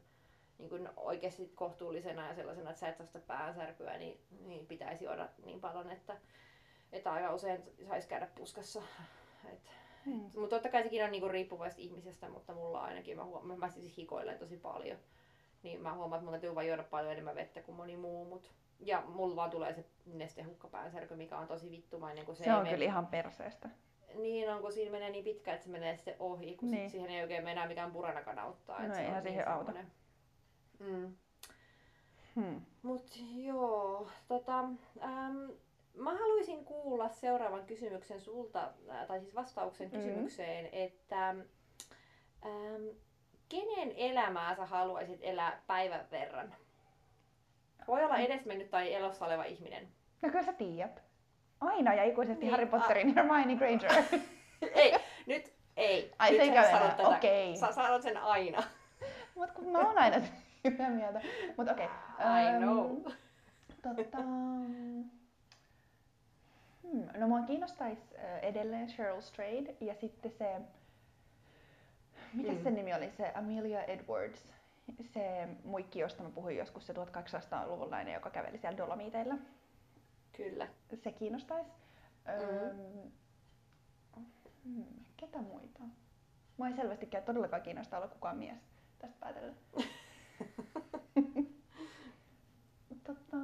niin 0.58 0.68
kuin 0.68 0.88
oikeasti 0.96 1.52
kohtuullisena 1.54 2.26
ja 2.26 2.34
sellaisena, 2.34 2.70
että 2.70 2.80
sä 2.80 2.88
et 2.88 2.96
saa 2.96 3.06
sitä 3.06 3.18
päänsärkyä, 3.18 3.98
niin, 3.98 4.20
niin 4.40 4.66
pitäisi 4.66 5.04
juoda 5.04 5.28
niin 5.44 5.60
paljon, 5.60 5.90
että, 5.90 6.16
että 6.92 7.12
aika 7.12 7.34
usein 7.34 7.62
saisi 7.88 8.08
käydä 8.08 8.28
puskassa. 8.34 8.82
Et, 9.52 9.70
hmm. 10.04 10.30
Mutta 10.34 10.56
totta 10.56 10.68
kai 10.68 10.82
sekin 10.82 11.04
on 11.04 11.10
niinku 11.10 11.28
riippuvaista 11.28 11.80
ihmisestä, 11.80 12.28
mutta 12.28 12.54
mulla 12.54 12.80
ainakin, 12.80 13.16
mä, 13.16 13.24
huomaan, 13.24 13.58
mä 13.58 13.68
siis 13.68 13.96
hikoilen 13.96 14.38
tosi 14.38 14.56
paljon. 14.56 14.98
Niin 15.62 15.80
mä 15.80 15.94
huomaan, 15.94 16.18
että 16.18 16.24
mun 16.24 16.32
täytyy 16.32 16.54
vaan 16.54 16.66
juoda 16.66 16.82
paljon 16.82 17.12
enemmän 17.12 17.34
vettä 17.34 17.62
kuin 17.62 17.76
moni 17.76 17.96
muu. 17.96 18.24
Mut, 18.24 18.52
ja 18.80 19.02
mulla 19.06 19.36
vaan 19.36 19.50
tulee 19.50 19.74
se 19.74 19.84
nestehukka 20.06 20.68
päänsärky, 20.68 21.16
mikä 21.16 21.38
on 21.38 21.46
tosi 21.46 21.70
vittumainen. 21.70 22.26
Kun 22.26 22.36
se, 22.36 22.44
se 22.44 22.54
on 22.54 22.66
kyllä 22.66 22.84
ihan 22.84 23.06
perseestä. 23.06 23.68
Niin 24.14 24.50
on, 24.50 24.60
kun 24.60 24.72
siinä 24.72 24.90
menee 24.90 25.10
niin 25.10 25.24
pitkä, 25.24 25.54
että 25.54 25.64
se 25.64 25.70
menee 25.70 25.96
sitten 25.96 26.16
ohi, 26.18 26.56
kun 26.56 26.70
niin. 26.70 26.90
siihen 26.90 27.10
ei 27.10 27.22
oikein 27.22 27.44
mennä 27.44 27.66
mikään 27.66 27.92
puranakana 27.92 28.42
auttaa. 28.42 28.86
No 28.86 28.94
ei 28.94 29.06
ihan 29.06 29.22
siihen 29.22 29.24
niin 29.24 29.48
auta. 29.48 29.64
Semmoinen 29.64 29.92
Mm. 30.78 31.16
Hmm. 32.34 32.60
Mut 32.82 33.10
joo, 33.34 34.08
tota, 34.28 34.58
ähm, 35.02 35.50
mä 35.94 36.14
haluaisin 36.14 36.64
kuulla 36.64 37.08
seuraavan 37.08 37.66
kysymyksen 37.66 38.20
sulta, 38.20 38.72
tai 39.08 39.20
siis 39.20 39.34
vastauksen 39.34 39.88
mm. 39.88 39.96
kysymykseen, 39.96 40.68
että 40.72 41.28
ähm, 42.46 42.86
kenen 43.48 43.92
elämää 43.96 44.54
sä 44.54 44.66
haluaisit 44.66 45.18
elää 45.22 45.62
päivän 45.66 46.06
verran? 46.10 46.54
Voi 47.88 48.04
olla 48.04 48.16
edesmennyt 48.16 48.70
tai 48.70 48.94
elossa 48.94 49.26
oleva 49.26 49.44
ihminen. 49.44 49.88
No 50.22 50.28
kyllä 50.28 50.44
sä 50.44 50.52
tiedät. 50.52 51.02
Aina 51.60 51.94
ja 51.94 52.04
ikuisesti 52.04 52.40
niin, 52.40 52.50
Harry 52.50 52.66
Potterin 52.66 53.10
a... 53.10 53.12
Hermione 53.14 53.56
Granger. 53.56 53.92
ei, 54.74 54.94
nyt 55.26 55.54
ei. 55.76 56.12
Ai 56.18 56.30
nyt 56.30 56.40
se 56.40 56.52
ei 56.52 57.06
Okei. 57.06 57.48
Okay. 57.48 57.60
Sä 57.60 57.72
sanot 57.72 58.02
sen 58.02 58.16
aina. 58.16 58.62
Mut 59.34 59.50
kun 59.50 59.72
mä 59.72 59.78
oon 59.78 59.98
aina 59.98 60.16
yhtä 60.66 60.88
mieltä. 60.88 61.20
Mutta 61.56 61.72
okei. 61.72 61.86
Okay. 62.14 62.56
I 62.56 62.58
know. 62.58 62.96
Tota, 63.82 64.18
hmm, 66.82 67.08
no 67.18 67.28
mua 67.28 67.42
kiinnostaisi 67.42 68.02
edelleen 68.42 68.86
Cheryl 68.86 69.20
Strayed 69.20 69.76
ja 69.80 69.94
sitten 69.94 70.30
se, 70.30 70.60
mikä 72.32 72.52
mm. 72.52 72.62
se 72.62 72.70
nimi 72.70 72.94
oli, 72.94 73.12
se 73.16 73.32
Amelia 73.34 73.84
Edwards, 73.84 74.48
se 75.02 75.48
muikki, 75.64 75.98
josta 75.98 76.22
mä 76.22 76.30
puhuin 76.30 76.56
joskus, 76.56 76.86
se 76.86 76.92
1800-luvullainen, 76.92 78.14
joka 78.14 78.30
käveli 78.30 78.58
siellä 78.58 78.78
Dolomiteilla. 78.78 79.34
Kyllä. 80.36 80.68
Se 81.02 81.12
kiinnostaisi. 81.12 81.70
Mm. 82.26 83.12
hmm, 84.64 84.84
ketä 85.16 85.38
muita? 85.38 85.80
Mua 86.56 86.68
ei 86.68 86.76
selvästikään 86.76 87.24
todellakaan 87.24 87.62
kiinnostaa 87.62 88.00
olla 88.00 88.08
kukaan 88.08 88.38
mies 88.38 88.58
tästä 88.98 89.16
päätellä. 89.20 89.54
tota... 93.04 93.36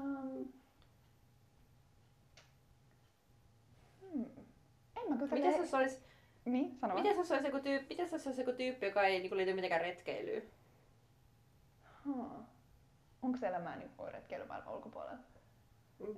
Hmm. 4.00 4.26
En 4.96 5.08
mä 5.08 5.16
kyllä 5.16 5.32
Miten 5.32 5.56
jos 5.56 5.74
olisi... 5.74 5.98
Niin, 6.44 6.78
sano 6.78 6.94
Miten 6.94 7.16
jos 7.16 7.30
olisi 7.30 7.46
joku 7.46 7.60
tyyppi, 7.60 7.94
miten 7.94 8.08
jos 8.12 8.26
olisi 8.26 8.40
joku 8.40 8.52
tyyppi, 8.52 8.86
joka 8.86 9.02
ei 9.02 9.20
niin 9.20 9.36
liity 9.36 9.54
mitenkään 9.54 9.80
retkeilyyn? 9.80 10.42
Huh. 12.04 12.32
Onko 13.22 13.38
se 13.38 13.46
elämää 13.46 13.76
niin 13.76 13.90
retkeilymaailman 14.12 14.74
ulkopuolella? 14.74 15.18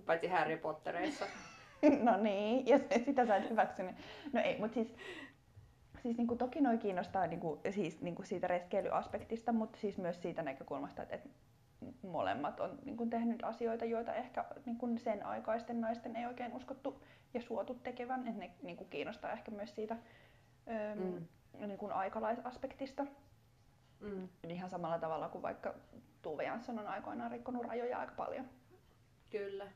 Paitsi 0.06 0.26
Harry 0.26 0.56
Pottereissa. 0.56 1.26
no 2.02 2.16
niin, 2.16 2.66
ja 2.66 2.78
sitä 3.04 3.26
sä 3.26 3.36
et 3.36 3.50
hyväksy. 3.50 3.82
Niin... 3.82 3.96
No 4.32 4.40
ei, 4.40 4.60
mutta 4.60 4.74
siis 4.74 4.94
siis 6.04 6.16
niin 6.16 6.26
kuin, 6.26 6.38
toki 6.38 6.60
noi 6.60 6.78
kiinnostaa 6.78 7.26
niin 7.26 7.40
kuin, 7.40 7.60
siis, 7.70 8.00
niin 8.00 8.14
kuin 8.14 8.26
siitä 8.26 8.46
retkeilyaspektista, 8.46 9.52
mutta 9.52 9.78
siis 9.78 9.98
myös 9.98 10.22
siitä 10.22 10.42
näkökulmasta, 10.42 11.02
että, 11.02 11.14
että 11.14 11.28
molemmat 12.02 12.60
on 12.60 12.78
niin 12.84 12.96
kuin, 12.96 13.10
tehnyt 13.10 13.44
asioita, 13.44 13.84
joita 13.84 14.14
ehkä 14.14 14.44
niin 14.66 14.78
kuin 14.78 14.98
sen 14.98 15.26
aikaisten 15.26 15.80
naisten 15.80 16.16
ei 16.16 16.26
oikein 16.26 16.52
uskottu 16.52 17.02
ja 17.34 17.42
suotu 17.42 17.74
tekevän. 17.74 18.28
Että 18.28 18.40
ne 18.40 18.50
niin 18.62 18.76
kuin, 18.76 18.90
kiinnostaa 18.90 19.32
ehkä 19.32 19.50
myös 19.50 19.74
siitä 19.74 19.96
öö, 20.68 20.94
mm. 20.94 21.26
niin 21.66 21.78
kuin, 21.78 21.92
aikalaisaspektista. 21.92 23.06
Mm. 24.00 24.28
Ihan 24.48 24.70
samalla 24.70 24.98
tavalla 24.98 25.28
kuin 25.28 25.42
vaikka 25.42 25.74
Tuve 26.22 26.44
Jansson 26.44 26.78
on 26.78 26.86
aikoinaan 26.86 27.30
rikkonut 27.30 27.66
rajoja 27.66 27.98
aika 27.98 28.14
paljon. 28.16 28.48
Kyllä. 29.30 29.66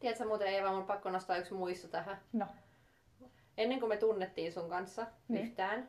Tiedätkö 0.00 0.24
muuten 0.24 0.48
Eeva, 0.48 0.72
mun 0.72 0.86
pakko 0.86 1.10
nostaa 1.10 1.36
yksi 1.36 1.54
muisto 1.54 1.88
tähän. 1.88 2.18
No, 2.32 2.46
Ennen 3.58 3.80
kuin 3.80 3.88
me 3.88 3.96
tunnettiin 3.96 4.52
sun 4.52 4.68
kanssa 4.70 5.06
Niin. 5.28 5.44
yhtään, 5.46 5.88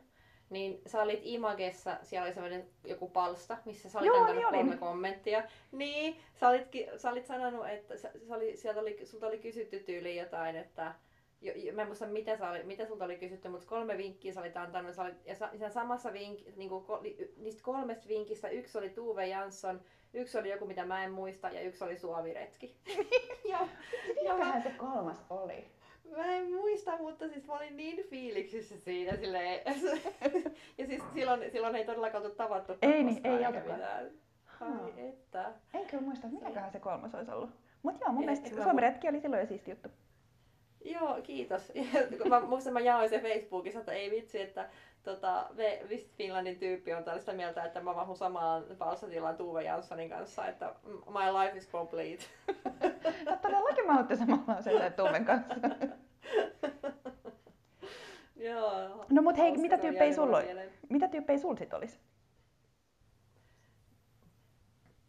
niin 0.50 0.82
sä 0.86 1.02
olit 1.02 1.20
Imagessa, 1.22 1.96
siellä 2.02 2.26
oli 2.26 2.34
sellainen 2.34 2.66
joku 2.84 3.08
palsta, 3.08 3.56
missä 3.64 3.88
sä 3.88 3.98
olit 3.98 4.06
Joo, 4.06 4.16
antanut 4.16 4.36
niin 4.36 4.46
olin. 4.46 4.60
kolme 4.60 4.76
kommenttia. 4.76 5.42
Niin, 5.72 6.16
sä 6.34 6.48
olit, 6.48 6.68
sä 6.96 7.10
olit 7.10 7.26
sanonut, 7.26 7.68
että 7.68 7.96
sä, 7.96 8.10
sä 8.28 8.34
oli, 8.34 8.56
sieltä 8.56 8.80
oli, 8.80 9.06
sulta 9.06 9.26
oli 9.26 9.38
kysytty 9.38 9.78
tyyliin 9.80 10.16
jotain, 10.16 10.56
että 10.56 10.94
jo, 11.40 11.52
jo, 11.56 11.72
mä 11.72 11.82
en 11.82 11.88
muista 11.88 12.06
mitä, 12.06 12.36
sä 12.36 12.50
oli, 12.50 12.62
mitä 12.62 12.86
sulta 12.86 13.04
oli 13.04 13.16
kysytty, 13.16 13.48
mutta 13.48 13.66
kolme 13.66 13.96
vinkkiä 13.98 14.32
sä 14.32 14.40
olit 14.40 14.56
antanut. 14.56 14.94
Sä 14.94 15.02
olit, 15.02 15.26
ja 15.26 15.34
sa, 15.34 15.48
siinä 15.50 15.68
samassa 15.70 16.12
vink, 16.12 16.40
niin 16.56 16.68
kuin, 16.68 16.84
niistä 17.36 17.62
kolmesta 17.62 18.08
vinkistä 18.08 18.48
yksi 18.48 18.78
oli 18.78 18.90
Tuve 18.90 19.26
Jansson, 19.26 19.80
yksi 20.14 20.38
oli 20.38 20.50
joku 20.50 20.66
mitä 20.66 20.84
mä 20.84 21.04
en 21.04 21.12
muista 21.12 21.48
ja 21.50 21.60
yksi 21.60 21.84
oli 21.84 21.96
Suomiretki. 21.98 22.76
ja, 23.44 23.58
ja 24.24 24.34
mikähän 24.34 24.62
se 24.62 24.70
kolmas 24.70 25.24
oli? 25.30 25.64
Mä 26.16 26.24
en 26.24 26.52
muista, 26.52 26.98
mutta 26.98 27.28
siis 27.28 27.46
mä 27.46 27.52
olin 27.52 27.76
niin 27.76 28.04
fiiliksissä 28.10 28.78
siinä 28.78 29.16
silleen. 29.16 29.60
ja 30.78 30.86
siis 30.86 31.02
silloin, 31.14 31.50
silloin 31.50 31.76
ei 31.76 31.84
todellakaan 31.84 32.24
oltu 32.24 32.36
tavattu 32.36 32.72
Ei 32.82 33.04
niin, 33.04 33.20
ei 33.26 33.46
mitään. 33.52 34.10
Ai 34.60 35.08
että. 35.08 35.52
En 35.74 35.86
kyllä 35.86 36.02
muista, 36.02 36.26
mikäköhän 36.26 36.72
se 36.72 36.80
kolmas 36.80 37.14
olisi 37.14 37.30
ollut. 37.30 37.50
Mutta 37.82 38.04
joo, 38.04 38.12
mun 38.12 38.24
mielestä 38.24 38.48
mun- 38.48 38.78
retki 38.78 39.08
oli 39.08 39.20
silloin 39.20 39.40
jo 39.40 39.46
siisti 39.46 39.70
juttu. 39.70 39.88
Joo, 40.84 41.22
kiitos. 41.22 41.72
Mä 42.28 42.40
muistan, 42.40 42.72
mä 42.72 42.80
jaoin 42.80 43.08
sen 43.08 43.22
Facebookissa, 43.22 43.78
että 43.78 43.92
ei 43.92 44.10
vitsi, 44.10 44.40
että 44.40 44.70
tota, 45.14 45.46
V- 45.56 45.88
Visit 45.88 46.12
Finlandin 46.16 46.58
tyyppi 46.58 46.94
on 46.94 47.04
tällaista 47.04 47.32
mieltä, 47.32 47.64
että 47.64 47.80
mä 47.80 47.92
mahun 47.92 48.16
samaan 48.16 48.64
palstatilaan 48.78 49.36
Tuve 49.36 49.62
Janssonin 49.62 50.10
kanssa, 50.10 50.46
että 50.46 50.74
my 50.86 51.32
life 51.42 51.56
is 51.58 51.68
complete. 51.70 52.24
No 53.30 53.36
todellakin 53.42 53.86
mä 53.86 54.00
otti 54.00 54.16
samalla 54.16 54.62
sen 54.62 54.92
Tuven 54.92 55.24
kanssa. 55.24 55.54
Joo. 58.36 59.04
No 59.10 59.22
mut 59.22 59.36
hei, 59.38 59.56
mitä 59.56 59.78
tyyppejä 59.78 60.14
sulla 60.14 60.36
oli? 60.36 60.46
Mitä 60.88 61.08
tyyppejä 61.08 61.38
sul 61.38 61.56
sit 61.56 61.74
olisi? 61.74 61.98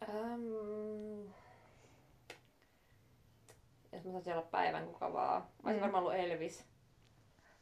Ähm, 0.08 0.42
jos 3.92 4.04
mä 4.04 4.12
saisin 4.12 4.32
olla 4.32 4.42
päivän 4.50 4.86
kuka 4.86 5.12
vaan. 5.12 5.42
Mä 5.42 5.48
olisin 5.64 5.78
Mm. 5.78 5.82
varmaan 5.82 6.04
ollut 6.04 6.14
Elvis. 6.20 6.69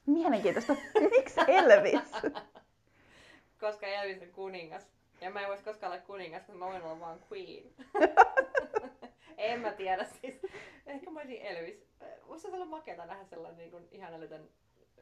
Mielenkiintoista. 0.08 0.76
Miksi 1.16 1.40
Elvis? 1.48 2.12
Koska 3.60 3.86
Elvis 3.86 4.22
on 4.22 4.28
kuningas. 4.28 4.86
Ja 5.20 5.30
mä 5.30 5.40
en 5.40 5.48
vois 5.48 5.62
koskaan 5.62 5.92
olla 5.92 6.02
kuningas, 6.02 6.42
koska 6.42 6.58
mä 6.58 6.66
voin 6.66 6.82
olla 6.82 7.00
vaan 7.00 7.20
queen. 7.32 7.64
en 9.38 9.60
mä 9.60 9.72
tiedä 9.72 10.04
siis. 10.04 10.42
Ehkä 10.86 11.10
mä 11.10 11.20
olisin 11.20 11.42
Elvis. 11.42 11.86
Musta 12.26 12.48
se 12.48 12.54
olla 12.54 12.66
makeata 12.66 13.06
nähdä 13.06 13.24
sellainen 13.24 13.58
niin 13.58 13.70
kuin 13.70 13.88
ihan 13.90 14.14
älytön 14.14 14.48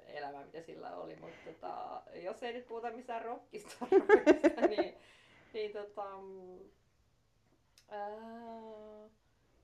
elämä, 0.07 0.45
mitä 0.45 0.63
sillä 0.63 0.97
oli. 0.97 1.17
Mutta 1.17 1.37
tota, 1.45 2.03
jos 2.15 2.43
ei 2.43 2.53
nyt 2.53 2.67
puhuta 2.67 2.91
mistään 2.91 3.23
rockista, 3.23 3.87
niin, 4.69 4.95
niin 5.53 5.73
tota, 5.73 6.11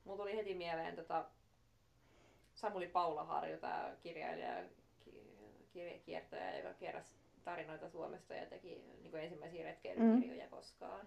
mulla 0.04 0.18
tuli 0.18 0.36
heti 0.36 0.54
mieleen 0.54 0.96
tota, 0.96 1.24
Samuli 2.54 2.88
Paulaharju, 2.88 3.58
tämä 3.58 3.96
kirjailija 4.02 4.62
ja 5.74 5.84
ki- 5.84 5.88
kirjekiertäjä, 5.88 6.58
joka 6.58 6.74
kierräsi 6.74 7.14
tarinoita 7.44 7.88
Suomesta 7.88 8.34
ja 8.34 8.46
teki 8.46 8.84
niin 9.00 9.10
kuin 9.10 9.22
ensimmäisiä 9.22 9.64
retkeilykirjoja 9.64 10.48
koskaan. 10.48 11.06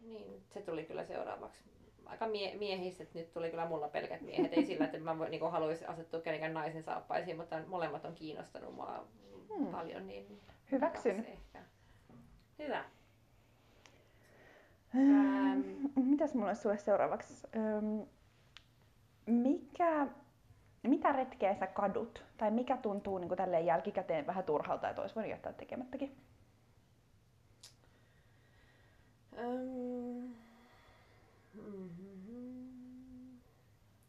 Niin, 0.00 0.42
se 0.54 0.60
tuli 0.62 0.84
kyllä 0.84 1.04
seuraavaksi. 1.04 1.64
Aika 2.06 2.26
mie- 2.26 2.56
miehistä, 2.56 3.02
että 3.02 3.18
nyt 3.18 3.32
tuli 3.32 3.50
kyllä 3.50 3.68
mulla 3.68 3.88
pelkät 3.88 4.20
miehet. 4.20 4.52
Ei 4.52 4.66
sillä, 4.66 4.84
että 4.84 4.98
mä 4.98 5.18
voi- 5.18 5.30
niin 5.30 5.50
haluaisin 5.50 5.88
asettua 5.88 6.20
kenenkään 6.20 6.54
naisen 6.54 6.82
saappaisiin, 6.82 7.36
mutta 7.36 7.60
molemmat 7.66 8.04
on 8.04 8.14
kiinnostanut 8.14 8.74
mua 8.74 9.06
Hmm. 9.56 9.66
paljon. 9.66 10.06
Niin 10.06 10.40
Hyväksyn. 10.72 11.24
Ehkä. 11.26 11.62
Hyvä. 12.58 12.84
Ähm, 14.94 15.60
Mitäs 15.96 16.34
mulla 16.34 16.46
olisi 16.48 16.62
sulle 16.62 16.78
seuraavaksi? 16.78 17.46
Ähm, 17.56 18.00
mikä, 19.26 20.06
mitä 20.90 21.12
retkeä 21.12 21.54
sä 21.54 21.66
kadut? 21.66 22.24
Tai 22.36 22.50
mikä 22.50 22.76
tuntuu 22.76 23.18
niin 23.18 23.36
tälleen 23.36 23.66
jälkikäteen 23.66 24.26
vähän 24.26 24.44
turhalta, 24.44 24.88
että 24.88 25.02
olisi 25.02 25.14
voinut 25.14 25.30
jättää 25.30 25.52
tekemättäkin? 25.52 26.16
Öm, 29.38 30.34
mhm. 31.54 32.02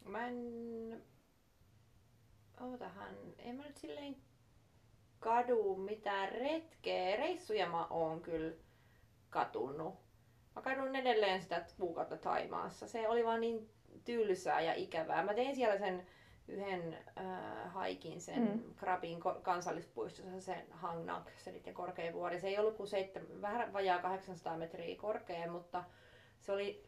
Mä 0.05 0.27
en... 0.27 1.03
Ootahan, 2.61 3.15
en 3.37 3.55
mä 3.55 3.63
nyt 3.63 3.77
silleen 3.77 4.15
kadu 5.19 5.75
mitään 5.75 6.31
retkeä. 6.31 7.15
Reissuja 7.15 7.69
mä 7.69 7.87
oon 7.87 8.21
kyllä 8.21 8.53
katunut. 9.29 9.95
Mä 10.55 10.61
kadun 10.61 10.95
edelleen 10.95 11.41
sitä 11.41 11.65
kuukautta 11.79 12.17
Taimaassa. 12.17 12.87
Se 12.87 13.07
oli 13.07 13.25
vaan 13.25 13.41
niin 13.41 13.69
tylsää 14.05 14.61
ja 14.61 14.73
ikävää. 14.73 15.23
Mä 15.23 15.33
tein 15.33 15.55
siellä 15.55 15.77
sen 15.77 16.07
yhden 16.47 16.97
äh, 17.17 17.73
haikin 17.73 18.21
sen 18.21 18.39
Mm. 18.41 18.73
Krabin 18.75 19.19
ko- 19.19 19.41
kansallispuistossa, 19.41 20.41
sen 20.41 20.65
Hang 20.71 21.05
Nak, 21.05 21.29
se 21.37 21.51
niiden 21.51 21.73
korkein 21.73 22.13
vuori. 22.13 22.39
Se 22.39 22.47
ei 22.47 22.59
ollut 22.59 22.75
kuin 22.77 22.87
seitsemän, 22.87 23.41
vähän 23.41 23.73
vajaa 23.73 23.99
800 23.99 24.57
metriä 24.57 24.95
korkea, 24.95 25.51
mutta 25.51 25.83
se 26.39 26.51
oli, 26.51 26.83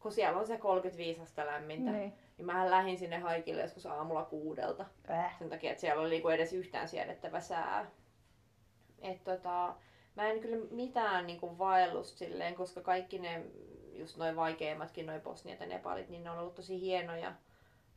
kun 0.00 0.12
siellä 0.12 0.38
on 0.38 0.46
se 0.46 0.58
35 0.58 1.20
astetta 1.20 1.46
lämmintä, 1.52 1.90
niin, 1.90 2.00
Niin. 2.00 2.12
niin 2.38 2.46
mä 2.46 2.70
lähdin 2.70 2.98
sinne 2.98 3.18
haikille 3.18 3.62
joskus 3.62 3.86
aamulla 3.86 4.24
kuudelta. 4.24 4.84
Äh. 5.10 5.38
Sen 5.38 5.50
takia, 5.50 5.70
että 5.70 5.80
siellä 5.80 6.00
oli 6.02 6.10
niinku 6.10 6.28
edes 6.28 6.52
yhtään 6.52 6.88
siedettävä 6.88 7.40
sää. 7.40 7.90
Et 9.02 9.24
tota, 9.24 9.74
mä 10.14 10.26
en 10.30 10.40
kyllä 10.40 10.66
mitään 10.70 11.26
niinku 11.26 11.58
vaellusta 11.58 12.18
silleen, 12.18 12.54
koska 12.54 12.80
kaikki 12.80 13.18
ne 13.18 13.42
just 13.94 14.16
noin 14.16 14.36
vaikeimmatkin, 14.36 15.06
noin 15.06 15.20
Bosniat 15.20 15.60
ja 15.60 15.66
Nepalit, 15.66 16.08
niin 16.08 16.24
ne 16.24 16.30
on 16.30 16.38
ollut 16.38 16.54
tosi 16.54 16.80
hienoja. 16.80 17.32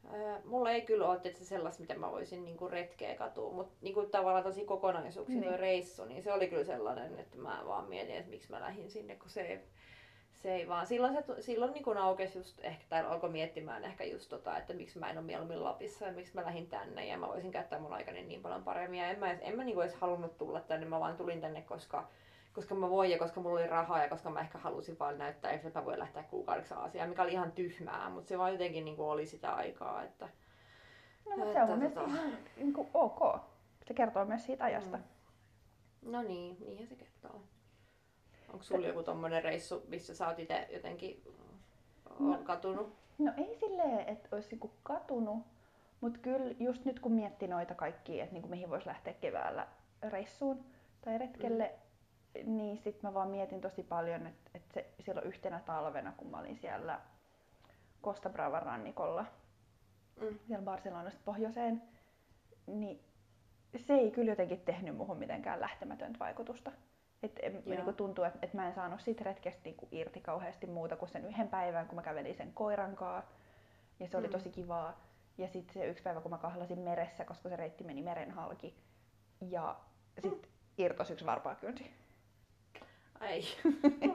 Ää, 0.07 0.41
Mulla 0.45 0.71
ei 0.71 0.81
kyllä 0.81 1.07
ole 1.09 1.19
tietysti 1.19 1.45
sellaista, 1.45 1.81
mitä 1.81 1.93
mä 1.95 2.11
voisin 2.11 2.43
niinku 2.43 2.67
retkeä 2.67 3.15
katua, 3.15 3.51
mutta 3.53 3.73
niinku 3.81 4.05
tavallaan 4.05 4.43
tosi 4.43 4.65
kokonaisuuksia 4.65 5.35
Niin. 5.39 5.49
toi 5.49 5.57
reissu, 5.57 6.05
niin 6.05 6.23
se 6.23 6.33
oli 6.33 6.47
kyllä 6.47 6.63
sellainen, 6.63 7.19
että 7.19 7.37
mä 7.37 7.61
vaan 7.67 7.89
mietin, 7.89 8.15
että 8.15 8.29
miksi 8.29 8.51
mä 8.51 8.59
lähdin 8.61 8.89
sinne, 8.91 9.15
kun 9.15 9.29
se 9.29 9.41
ei, 9.41 9.59
se 10.39 10.55
ei 10.55 10.67
vaan, 10.67 10.87
silloin, 10.87 11.13
se, 11.13 11.41
silloin 11.41 11.73
niin 11.73 11.97
aukesi 11.97 12.37
just 12.37 12.59
ehkä, 12.63 12.85
tai 12.89 13.05
alkoi 13.05 13.29
miettimään 13.29 13.83
ehkä 13.83 14.03
just 14.03 14.29
tota, 14.29 14.57
että 14.57 14.73
miksi 14.73 14.99
mä 14.99 15.09
en 15.09 15.17
ole 15.17 15.25
mieluummin 15.25 15.63
Lapissa 15.63 16.05
ja 16.05 16.11
miksi 16.11 16.35
mä 16.35 16.45
lähdin 16.45 16.67
tänne 16.67 17.05
ja 17.05 17.17
mä 17.17 17.27
voisin 17.27 17.51
käyttää 17.51 17.79
mun 17.79 17.93
aikani 17.93 18.23
niin 18.23 18.41
paljon 18.41 18.63
paremmin. 18.63 18.99
Ja 18.99 19.07
en 19.07 19.19
mä, 19.19 19.31
en 19.31 19.55
mä 19.55 19.63
niin 19.63 19.81
edes 19.81 19.95
halunnut 19.95 20.37
tulla 20.37 20.61
tänne, 20.61 20.85
mä 20.85 20.99
vaan 20.99 21.17
tulin 21.17 21.41
tänne, 21.41 21.61
koska, 21.61 22.07
koska 22.53 22.75
mä 22.75 22.89
voin 22.89 23.11
ja 23.11 23.19
koska 23.19 23.41
mulla 23.41 23.59
oli 23.59 23.67
rahaa 23.67 24.03
ja 24.03 24.09
koska 24.09 24.29
mä 24.29 24.39
ehkä 24.39 24.57
halusin 24.57 24.99
vaan 24.99 25.17
näyttää, 25.17 25.51
että 25.51 25.79
mä 25.79 25.85
voin 25.85 25.99
lähteä 25.99 26.23
kuukaudeksi 26.23 26.73
Aasiaan, 26.73 27.09
mikä 27.09 27.21
oli 27.21 27.31
ihan 27.31 27.51
tyhmää, 27.51 28.09
mutta 28.09 28.29
se 28.29 28.37
vaan 28.37 28.51
jotenkin 28.51 28.85
niin 28.85 28.99
oli 28.99 29.25
sitä 29.25 29.53
aikaa, 29.53 30.03
että 30.03 30.29
No, 31.29 31.37
mutta 31.37 31.53
se 31.53 31.61
on 31.61 31.69
mun 31.69 31.77
mielestä 31.77 32.01
tota- 32.01 32.09
ihan 32.09 32.37
niin 32.57 32.73
kuin 32.73 32.87
ok. 32.93 33.39
Se 33.87 33.93
kertoo 33.93 34.25
myös 34.25 34.45
siitä 34.45 34.63
ajasta. 34.63 34.97
Mm. 34.97 35.03
No 36.11 36.21
niin, 36.21 36.57
niinhän 36.59 36.87
se 36.87 36.95
kertoo. 36.95 37.41
Onko 38.53 38.63
sulla 38.63 38.87
joku 38.87 39.03
tommonen 39.03 39.43
reissu, 39.43 39.83
missä 39.87 40.15
sä 40.15 40.27
oot 40.27 40.39
ite 40.39 40.67
jotenkin 40.73 41.23
No. 42.19 42.31
no. 42.31 42.37
katunut? 42.43 42.93
No 43.17 43.31
ei 43.37 43.55
silleen, 43.59 43.99
että 44.09 44.27
olisi 44.31 44.49
niinku 44.49 44.71
katunut, 44.83 45.43
mutta 46.01 46.19
kyllä 46.19 46.55
just 46.59 46.85
nyt 46.85 46.99
kun 46.99 47.11
miettii 47.11 47.47
noita 47.47 47.75
kaikkia, 47.75 48.23
että 48.23 48.33
niinku 48.33 48.49
mihin 48.49 48.69
voisi 48.69 48.87
lähteä 48.87 49.13
keväällä 49.13 49.67
reissuun 50.09 50.65
tai 51.01 51.17
retkelle, 51.17 51.71
mm. 52.43 52.57
niin 52.57 52.77
sit 52.77 53.03
mä 53.03 53.13
vaan 53.13 53.29
mietin 53.29 53.61
tosi 53.61 53.83
paljon, 53.83 54.27
että, 54.27 54.51
että 54.53 54.73
se, 54.73 54.89
silloin 54.99 55.27
yhtenä 55.27 55.59
talvena, 55.65 56.13
kun 56.17 56.27
mä 56.27 56.39
olin 56.39 56.57
siellä 56.57 56.99
Costa 58.03 58.29
Bravan 58.29 58.63
rannikolla, 58.63 59.25
Mm. 60.21 60.39
siellä 60.47 60.63
Barcelonasta 60.65 61.19
pohjoiseen, 61.25 61.81
niin 62.67 62.99
se 63.87 63.93
ei 63.93 64.11
kyllä 64.11 64.31
jotenkin 64.31 64.61
tehnyt 64.61 64.95
muhun 64.97 65.17
mitenkään 65.17 65.59
lähtemätöntä 65.59 66.19
vaikutusta. 66.19 66.71
Et 67.23 67.39
en- 67.41 67.53
Joo. 67.53 67.61
niinku 67.65 67.93
tuntuu, 67.93 68.23
että 68.25 68.39
et 68.41 68.53
mä 68.53 68.67
en 68.67 68.73
saanut 68.73 69.01
siitä 69.01 69.23
retkestä 69.23 69.61
niinku 69.63 69.87
irti 69.91 70.21
kauheasti 70.21 70.67
muuta 70.67 70.95
kuin 70.95 71.09
sen 71.09 71.25
yhden 71.25 71.47
päivän, 71.47 71.87
kun 71.87 71.95
mä 71.95 72.01
kävelin 72.01 72.35
sen 72.35 72.53
koiran 72.53 72.95
kanssa. 72.95 73.31
Ja 73.99 74.07
se 74.07 74.17
oli 74.17 74.27
Mm. 74.27 74.31
tosi 74.31 74.49
kivaa. 74.49 74.99
Ja 75.37 75.47
sitten 75.47 75.73
se 75.73 75.85
yksi 75.87 76.03
päivä, 76.03 76.21
kun 76.21 76.31
mä 76.31 76.37
kahlasin 76.37 76.79
meressä, 76.79 77.25
koska 77.25 77.49
se 77.49 77.55
reitti 77.55 77.83
meni 77.83 78.01
meren 78.01 78.31
halki. 78.31 78.75
Ja 79.49 79.75
sitten 80.19 80.49
irtos 80.77 81.11
yksi 81.11 81.25
varpaakynsi. 81.25 81.91
Ai. 83.19 83.41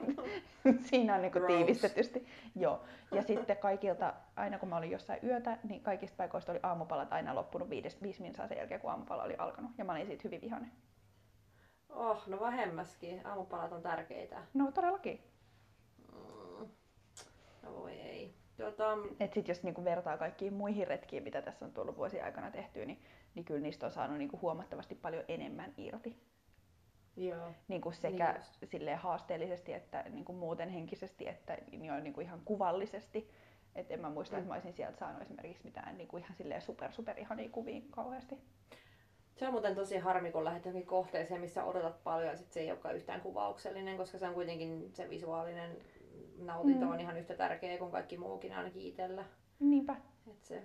Siinä 0.89 1.15
on 1.15 1.21
niinku 1.21 1.39
Gross. 1.39 1.55
tiivistetysti. 1.55 2.27
Joo. 2.55 2.83
Ja 3.11 3.23
sitten 3.23 3.57
kaikilta, 3.57 4.13
aina 4.35 4.59
kun 4.59 4.69
mä 4.69 4.77
olin 4.77 4.91
jossain 4.91 5.19
yötä, 5.23 5.57
niin 5.63 5.81
kaikista 5.83 6.17
paikoista 6.17 6.51
oli 6.51 6.59
aamupalat 6.63 7.13
aina 7.13 7.35
loppunut 7.35 7.69
viides, 7.69 8.01
viisi 8.01 8.21
minsaa 8.21 8.47
sen 8.47 8.57
jälkeen, 8.57 8.81
kun 8.81 8.89
aamupala 8.91 9.23
oli 9.23 9.35
alkanut. 9.37 9.71
Ja 9.77 9.85
mä 9.85 9.91
olin 9.91 10.05
siitä 10.07 10.21
hyvin 10.23 10.41
vihainen. 10.41 10.71
Oh, 11.95 12.23
no 12.27 12.39
vähemmäskin. 12.39 13.27
Aamupalat 13.27 13.71
on 13.71 13.81
tärkeitä. 13.81 14.41
No 14.53 14.71
todellakin. 14.71 15.23
Mm. 16.11 16.67
No 17.63 17.75
voi 17.75 17.91
ei. 17.91 18.33
Tota, 18.57 18.97
Et 19.19 19.33
sit 19.33 19.47
jos 19.47 19.63
niinku 19.63 19.83
vertaa 19.83 20.17
kaikkiin 20.17 20.53
muihin 20.53 20.87
retkiin, 20.87 21.23
mitä 21.23 21.41
tässä 21.41 21.65
on 21.65 21.71
tullut 21.73 21.97
vuosien 21.97 22.23
aikana 22.25 22.51
tehtyä, 22.51 22.85
niin, 22.85 23.01
niin 23.35 23.45
kyllä 23.45 23.61
niistä 23.61 23.85
on 23.85 23.91
saanut 23.91 24.17
niinku 24.17 24.39
huomattavasti 24.41 24.95
paljon 24.95 25.23
enemmän 25.27 25.73
irti. 25.77 26.17
joo. 27.17 27.51
Niinku 27.67 27.91
sekä 27.91 28.31
Niin 28.31 28.35
just. 28.37 28.71
silleen 28.71 28.97
haasteellisesti 28.97 29.73
että 29.73 30.03
niinku 30.09 30.33
muuten 30.33 30.69
henkisesti 30.69 31.27
että 31.27 31.57
jo 31.71 31.99
niinku 31.99 32.21
ihan 32.21 32.41
kuvallisesti. 32.45 33.29
Et 33.75 33.91
en 33.91 33.99
mä 34.01 34.09
muista, 34.09 34.35
Mm. 34.35 34.39
että 34.39 34.47
mä 34.49 34.53
olisin 34.53 34.73
sieltä 34.73 34.97
saanut 34.97 35.21
esimerkiksi 35.21 35.63
mitään 35.63 35.97
niinku 35.97 36.17
ihan 36.17 36.35
silleen 36.35 36.61
super 36.61 36.91
super 36.91 37.19
ihania 37.19 37.49
kuvia 37.49 37.81
kauheasti. 37.91 38.37
Se 39.35 39.45
on 39.47 39.51
muuten 39.53 39.75
tosi 39.75 39.97
harmi, 39.97 40.31
kun 40.31 40.43
lähdet 40.43 40.65
johonkin 40.65 40.87
kohteeseen, 40.87 41.41
missä 41.41 41.63
odotat 41.63 42.03
paljon 42.03 42.27
ja 42.29 42.37
sit 42.37 42.51
se 42.51 42.59
ei 42.59 42.71
olekaan 42.71 42.95
yhtään 42.95 43.21
kuvauksellinen, 43.21 43.97
koska 43.97 44.17
se 44.17 44.27
on 44.27 44.33
kuitenkin 44.33 44.89
se 44.93 45.09
visuaalinen 45.09 45.77
nautinto 46.37 46.85
Mm. 46.85 46.91
on 46.91 46.99
ihan 46.99 47.17
yhtä 47.17 47.33
tärkeä 47.35 47.77
kuin 47.77 47.91
kaikki 47.91 48.17
muukin 48.17 48.53
ainakin 48.53 48.81
itsellä. 48.81 49.23
Niinpä. 49.59 49.95
Et 50.31 50.43
se, 50.43 50.63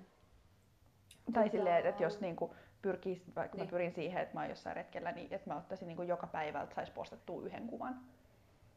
Tai 1.32 1.48
silleen, 1.48 1.86
että 1.86 2.02
jos 2.02 2.20
niinku 2.20 2.54
pyrkii, 2.82 3.22
vaikka 3.36 3.56
Niin. 3.56 3.66
mä 3.66 3.70
pyrin 3.70 3.92
siihen, 3.92 4.22
että 4.22 4.34
mä 4.34 4.40
oon 4.40 4.48
jossain 4.48 4.76
retkellä, 4.76 5.12
niin 5.12 5.34
että 5.34 5.50
mä 5.50 5.56
ottaisin 5.56 5.88
niinku 5.88 6.02
joka 6.02 6.26
päivältä 6.26 6.74
sais 6.74 6.90
postattua 6.90 7.42
yhden 7.46 7.66
kuvan. 7.66 8.00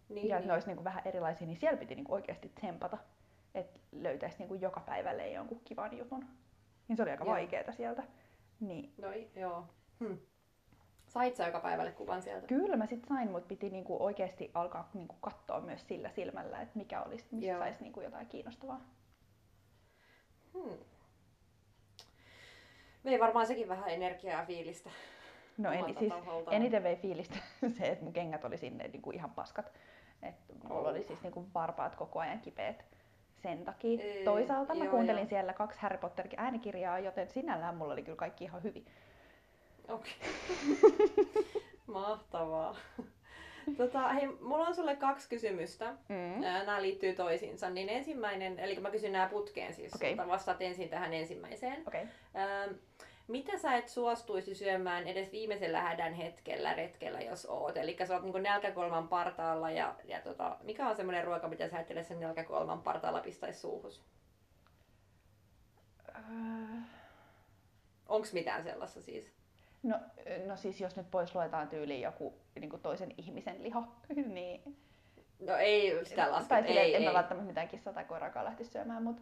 niin, 0.10 0.27
ja 0.27 0.36
että 0.36 0.39
niin. 0.39 0.47
ne 0.47 0.53
olisi 0.53 0.67
niinku 0.67 0.84
vähän 0.84 1.01
erilaisia, 1.06 1.47
niin 1.47 1.58
siellä 1.58 1.77
piti 1.77 1.95
niinku 1.95 2.13
oikeasti 2.13 2.49
tsempata, 2.56 2.97
että 3.56 3.79
löytäisi 3.91 4.38
niinku 4.39 4.53
joka 4.56 4.79
päivälle 4.79 5.29
jonkun 5.29 5.62
kivan 5.65 5.97
jutun. 5.97 6.25
Niin 6.88 6.97
se 6.97 7.03
oli 7.03 7.12
aika 7.12 7.23
Joo. 7.25 7.34
vaikeeta 7.34 7.71
sieltä. 7.71 8.03
Niin. 8.60 8.93
No 8.97 9.08
joo. 9.36 9.65
Hm. 10.09 10.17
Sait 11.07 11.35
sä 11.35 11.45
joka 11.45 11.59
päivälle 11.59 11.91
kuvan 11.91 12.21
sieltä? 12.21 12.47
Kyllä 12.47 12.75
mä 12.77 12.85
sit 12.85 13.05
sain, 13.09 13.31
mutta 13.31 13.47
piti 13.47 13.69
niinku 13.69 14.03
oikeasti 14.03 14.51
alkaa 14.53 14.89
niinku 14.93 15.15
katsoa 15.21 15.61
myös 15.61 15.87
sillä 15.87 16.09
silmällä, 16.09 16.61
että 16.61 16.77
mikä 16.77 17.01
olisi, 17.01 17.25
mistä 17.31 17.57
saisi 17.59 17.83
niinku 17.83 18.01
jotain 18.01 18.27
kiinnostavaa. 18.27 18.81
Hmm. 20.53 20.77
Vei 23.05 23.19
varmaan 23.19 23.47
sekin 23.47 23.67
vähän 23.67 23.89
energiaa 23.89 24.39
ja 24.39 24.45
fiilistä. 24.45 24.89
No 25.57 25.71
en, 25.71 25.95
siis 25.99 26.13
taholtaan. 26.13 26.55
eniten 26.55 26.83
vei 26.83 26.95
fiilistä 26.95 27.35
se, 27.77 27.85
että 27.87 28.03
mun 28.03 28.13
kengät 28.13 28.45
oli 28.45 28.57
sinne 28.57 28.87
niinku 28.87 29.11
ihan 29.11 29.31
paskat. 29.31 29.71
Et 30.23 30.35
mulla 30.63 30.81
Oh. 30.81 30.87
oli 30.87 31.03
siis 31.03 31.21
niinku 31.23 31.45
varpaat 31.53 31.95
koko 31.95 32.19
ajan 32.19 32.39
kipeät 32.39 32.85
sen 33.35 33.65
takia. 33.65 34.03
Ei, 34.03 34.23
Toisaalta 34.25 34.75
mä 34.75 34.83
joo, 34.83 34.91
kuuntelin 34.91 35.21
joo. 35.21 35.29
siellä 35.29 35.53
kaksi 35.53 35.79
Harry 35.79 35.97
Potter 35.97 36.27
äänikirjaa, 36.37 36.99
joten 36.99 37.29
sinällään 37.29 37.75
mulla 37.75 37.93
oli 37.93 38.03
kyllä 38.03 38.15
kaikki 38.15 38.43
ihan 38.43 38.63
hyvin. 38.63 38.85
Okei. 39.88 40.13
Mahtavaa. 41.88 42.76
Tota, 43.78 44.08
hei, 44.08 44.28
mulla 44.28 44.67
on 44.67 44.76
sulle 44.76 44.96
kaksi 44.96 45.30
kysymystä. 45.30 45.93
Mm. 46.10 46.41
Nämä 46.41 46.82
liittyy 46.82 47.13
toisiinsa. 47.13 47.69
Niin 47.69 47.89
ensimmäinen, 47.89 48.60
eli 48.60 48.80
mä 48.80 48.91
kysyn 48.91 49.12
nämä 49.12 49.28
putkeen 49.28 49.74
siis, 49.74 49.96
Okei. 49.96 50.15
mutta 50.15 50.32
vastaat 50.32 50.62
ensin 50.62 50.89
tähän 50.89 51.13
ensimmäiseen. 51.13 51.84
Okei. 51.88 52.02
Ähm, 52.36 52.76
mitä 53.28 53.58
sä 53.58 53.76
et 53.76 53.88
suostuisi 53.88 54.56
syömään 54.56 55.08
edes 55.08 55.32
viimeisellä 55.32 55.82
hädän 55.82 56.13
hetkellä 56.13 56.74
retkellä, 56.74 57.22
jos 57.22 57.46
oot? 57.46 57.78
Eli 57.78 57.98
sä 58.08 58.13
oot 58.13 58.24
niin 58.24 58.43
nälkäkolman 58.43 59.08
partaalla 59.08 59.72
ja, 59.72 59.96
ja 60.06 60.22
tota, 60.22 60.58
mikä 60.63 60.89
on 60.89 60.96
semmoinen 60.96 61.24
ruoka, 61.24 61.48
mitä 61.48 61.67
sä 61.67 61.80
et 61.80 61.91
edes 61.91 62.08
sen 62.08 62.19
nälkäkolman 62.19 62.82
partaalla 62.82 63.19
pistäisi 63.19 63.60
suuhus? 63.60 64.02
Öö, 66.15 66.22
Onks 68.08 68.34
mitään 68.34 68.63
sellaista 68.63 69.02
siis? 69.02 69.42
No, 69.84 70.00
no 70.48 70.58
siis 70.58 70.82
jos 70.82 70.96
nyt 70.96 71.12
pois 71.12 71.36
luetaan 71.36 71.67
tyyliin 71.67 72.02
joku 72.02 72.34
niin 72.60 72.69
kuin 72.69 72.82
toisen 72.82 73.13
ihmisen 73.17 73.63
liho, 73.63 73.84
niin... 74.26 74.78
No 75.39 75.56
ei 75.56 76.06
sitä 76.06 76.32
lasketa, 76.32 76.50
tai 76.50 76.63
silleen, 76.63 76.86
ei, 76.86 76.96
en 76.96 77.02
ei. 77.02 77.08
mä 77.08 77.13
välttämättä 77.13 77.48
mitään 77.48 77.67
kissaa 77.67 77.93
tai 77.93 78.06
koiraakaan 78.06 78.46
lähtisi 78.46 78.72
syömään, 78.72 79.04
mutta 79.04 79.22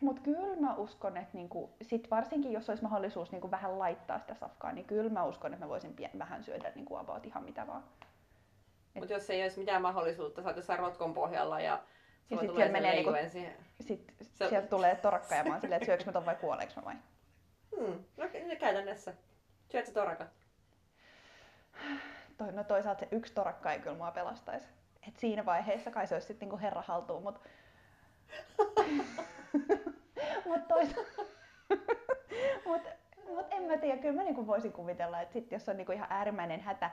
mut 0.00 0.20
kyllä 0.20 0.56
mä 0.56 0.74
uskon, 0.74 1.16
että 1.16 1.36
niinku, 1.36 1.70
sit 1.82 2.10
varsinkin 2.10 2.52
jos 2.52 2.68
olisi 2.68 2.82
mahdollisuus 2.82 3.32
niinku 3.32 3.50
vähän 3.50 3.78
laittaa 3.78 4.18
sitä 4.18 4.34
safkaa, 4.34 4.72
niin 4.72 4.86
kyllä 4.86 5.10
mä 5.10 5.24
uskon, 5.24 5.52
että 5.52 5.64
mä 5.64 5.68
voisin 5.68 5.94
pien, 5.94 6.10
vähän 6.18 6.44
syödä 6.44 6.72
niinku 6.74 6.96
about 6.96 7.26
ihan 7.26 7.44
mitä 7.44 7.66
vaan. 7.66 7.84
Mutta 8.94 9.12
jos 9.12 9.30
ei 9.30 9.42
olisi 9.42 9.58
mitään 9.58 9.82
mahdollisuutta, 9.82 10.42
sä 10.42 10.48
oot 10.48 10.56
jossain 10.56 10.78
rotkon 10.78 11.14
pohjalla 11.14 11.60
ja 11.60 11.82
Ja 12.30 12.38
sit 12.38 12.46
tulee 12.46 12.56
siellä 12.56 12.72
menee 12.72 12.94
niinku-. 12.94 13.52
Sitten 13.80 14.16
Se- 14.22 14.48
sieltä 14.48 14.68
tulee 14.68 14.96
torakka 14.96 15.34
ja 15.34 15.44
mä 15.44 15.50
oon 15.50 15.60
silleen, 15.60 15.76
että 15.76 15.86
syöks 15.86 16.06
mä 16.06 16.12
ton 16.12 16.26
vai 16.26 16.36
kuoleeks 16.36 16.76
mä 16.76 16.84
vai? 16.84 16.94
Hmm. 17.86 18.04
No 18.16 18.24
käytännössä. 18.60 19.14
Syöt 19.70 19.86
sä 19.86 19.92
torakat? 19.92 20.28
No 22.52 22.64
toisaalta 22.64 23.00
se 23.00 23.08
yksi 23.10 23.34
torakka 23.34 23.72
ei 23.72 23.78
kyllä 23.78 23.96
mua 23.96 24.10
pelastaisi. 24.10 24.66
Et 25.08 25.16
siinä 25.16 25.44
vaiheessa 25.44 25.90
kai 25.90 26.06
se 26.06 26.14
olisi 26.14 26.26
sitten 26.26 26.46
niinku 26.46 26.58
herra 26.62 26.82
haltuun, 26.82 27.22
mutta 27.22 27.40
mut 30.44 30.68
toisaalta... 30.68 31.22
mut, 32.66 32.82
mut 33.28 33.46
en 33.50 33.62
mä 33.62 33.76
tiedä, 33.76 34.02
kyllä 34.02 34.14
mä 34.14 34.22
niinku 34.22 34.46
voisin 34.46 34.72
kuvitella, 34.72 35.20
että 35.20 35.32
sit 35.32 35.52
jos 35.52 35.68
on 35.68 35.76
niinku 35.76 35.92
ihan 35.92 36.06
äärimmäinen 36.10 36.60
hätä 36.60 36.90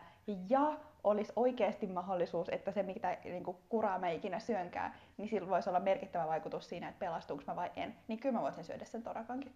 ja 0.49 0.77
olisi 1.03 1.33
oikeasti 1.35 1.87
mahdollisuus, 1.87 2.49
että 2.49 2.71
se 2.71 2.83
mitä 2.83 3.17
niinku 3.23 3.61
kuraa 3.69 3.99
mä 3.99 4.09
ikinä 4.09 4.39
syönkään, 4.39 4.93
niin 5.17 5.29
sillä 5.29 5.49
voisi 5.49 5.69
olla 5.69 5.79
merkittävä 5.79 6.27
vaikutus 6.27 6.69
siinä, 6.69 6.89
että 6.89 6.99
pelastuuko 6.99 7.43
mä 7.47 7.55
vai 7.55 7.71
en. 7.75 7.95
Niin 8.07 8.19
kyllä 8.19 8.35
mä 8.35 8.41
voisin 8.41 8.63
syödä 8.63 8.85
sen 8.85 9.03
torakankin. 9.03 9.55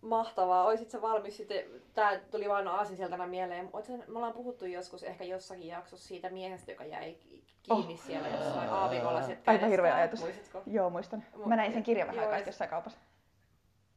Mahtavaa. 0.00 0.64
Oisit 0.64 0.90
sä 0.90 1.02
valmis 1.02 1.36
sitten, 1.36 1.64
tää 1.94 2.18
tuli 2.30 2.48
vaan 2.48 2.68
aasinsiltana 2.68 3.26
mieleen, 3.26 3.70
Oot 3.72 3.84
sä, 3.84 3.92
me 3.92 4.16
ollaan 4.16 4.32
puhuttu 4.32 4.64
joskus 4.66 5.02
ehkä 5.02 5.24
jossakin 5.24 5.66
jaksossa 5.66 6.08
siitä 6.08 6.30
miehestä, 6.30 6.72
joka 6.72 6.84
jäi 6.84 7.14
ki- 7.14 7.44
kiinni 7.62 7.94
Oh. 7.94 8.00
siellä 8.00 8.28
jossain 8.28 8.68
aavikolla 8.70 9.22
sit 9.22 9.48
Aika 9.48 9.66
hirveä 9.66 9.94
ajatus. 9.94 10.20
Muistatko? 10.20 10.62
Joo, 10.66 10.90
muistan. 10.90 11.24
Mu- 11.36 11.46
Mä 11.48 11.56
näin 11.56 11.72
sen 11.72 11.82
kirjan 11.82 12.08
vähän 12.08 12.20
aikaa 12.20 12.36
sitten 12.38 12.48
jossain 12.52 12.70
kaupassa. 12.70 12.98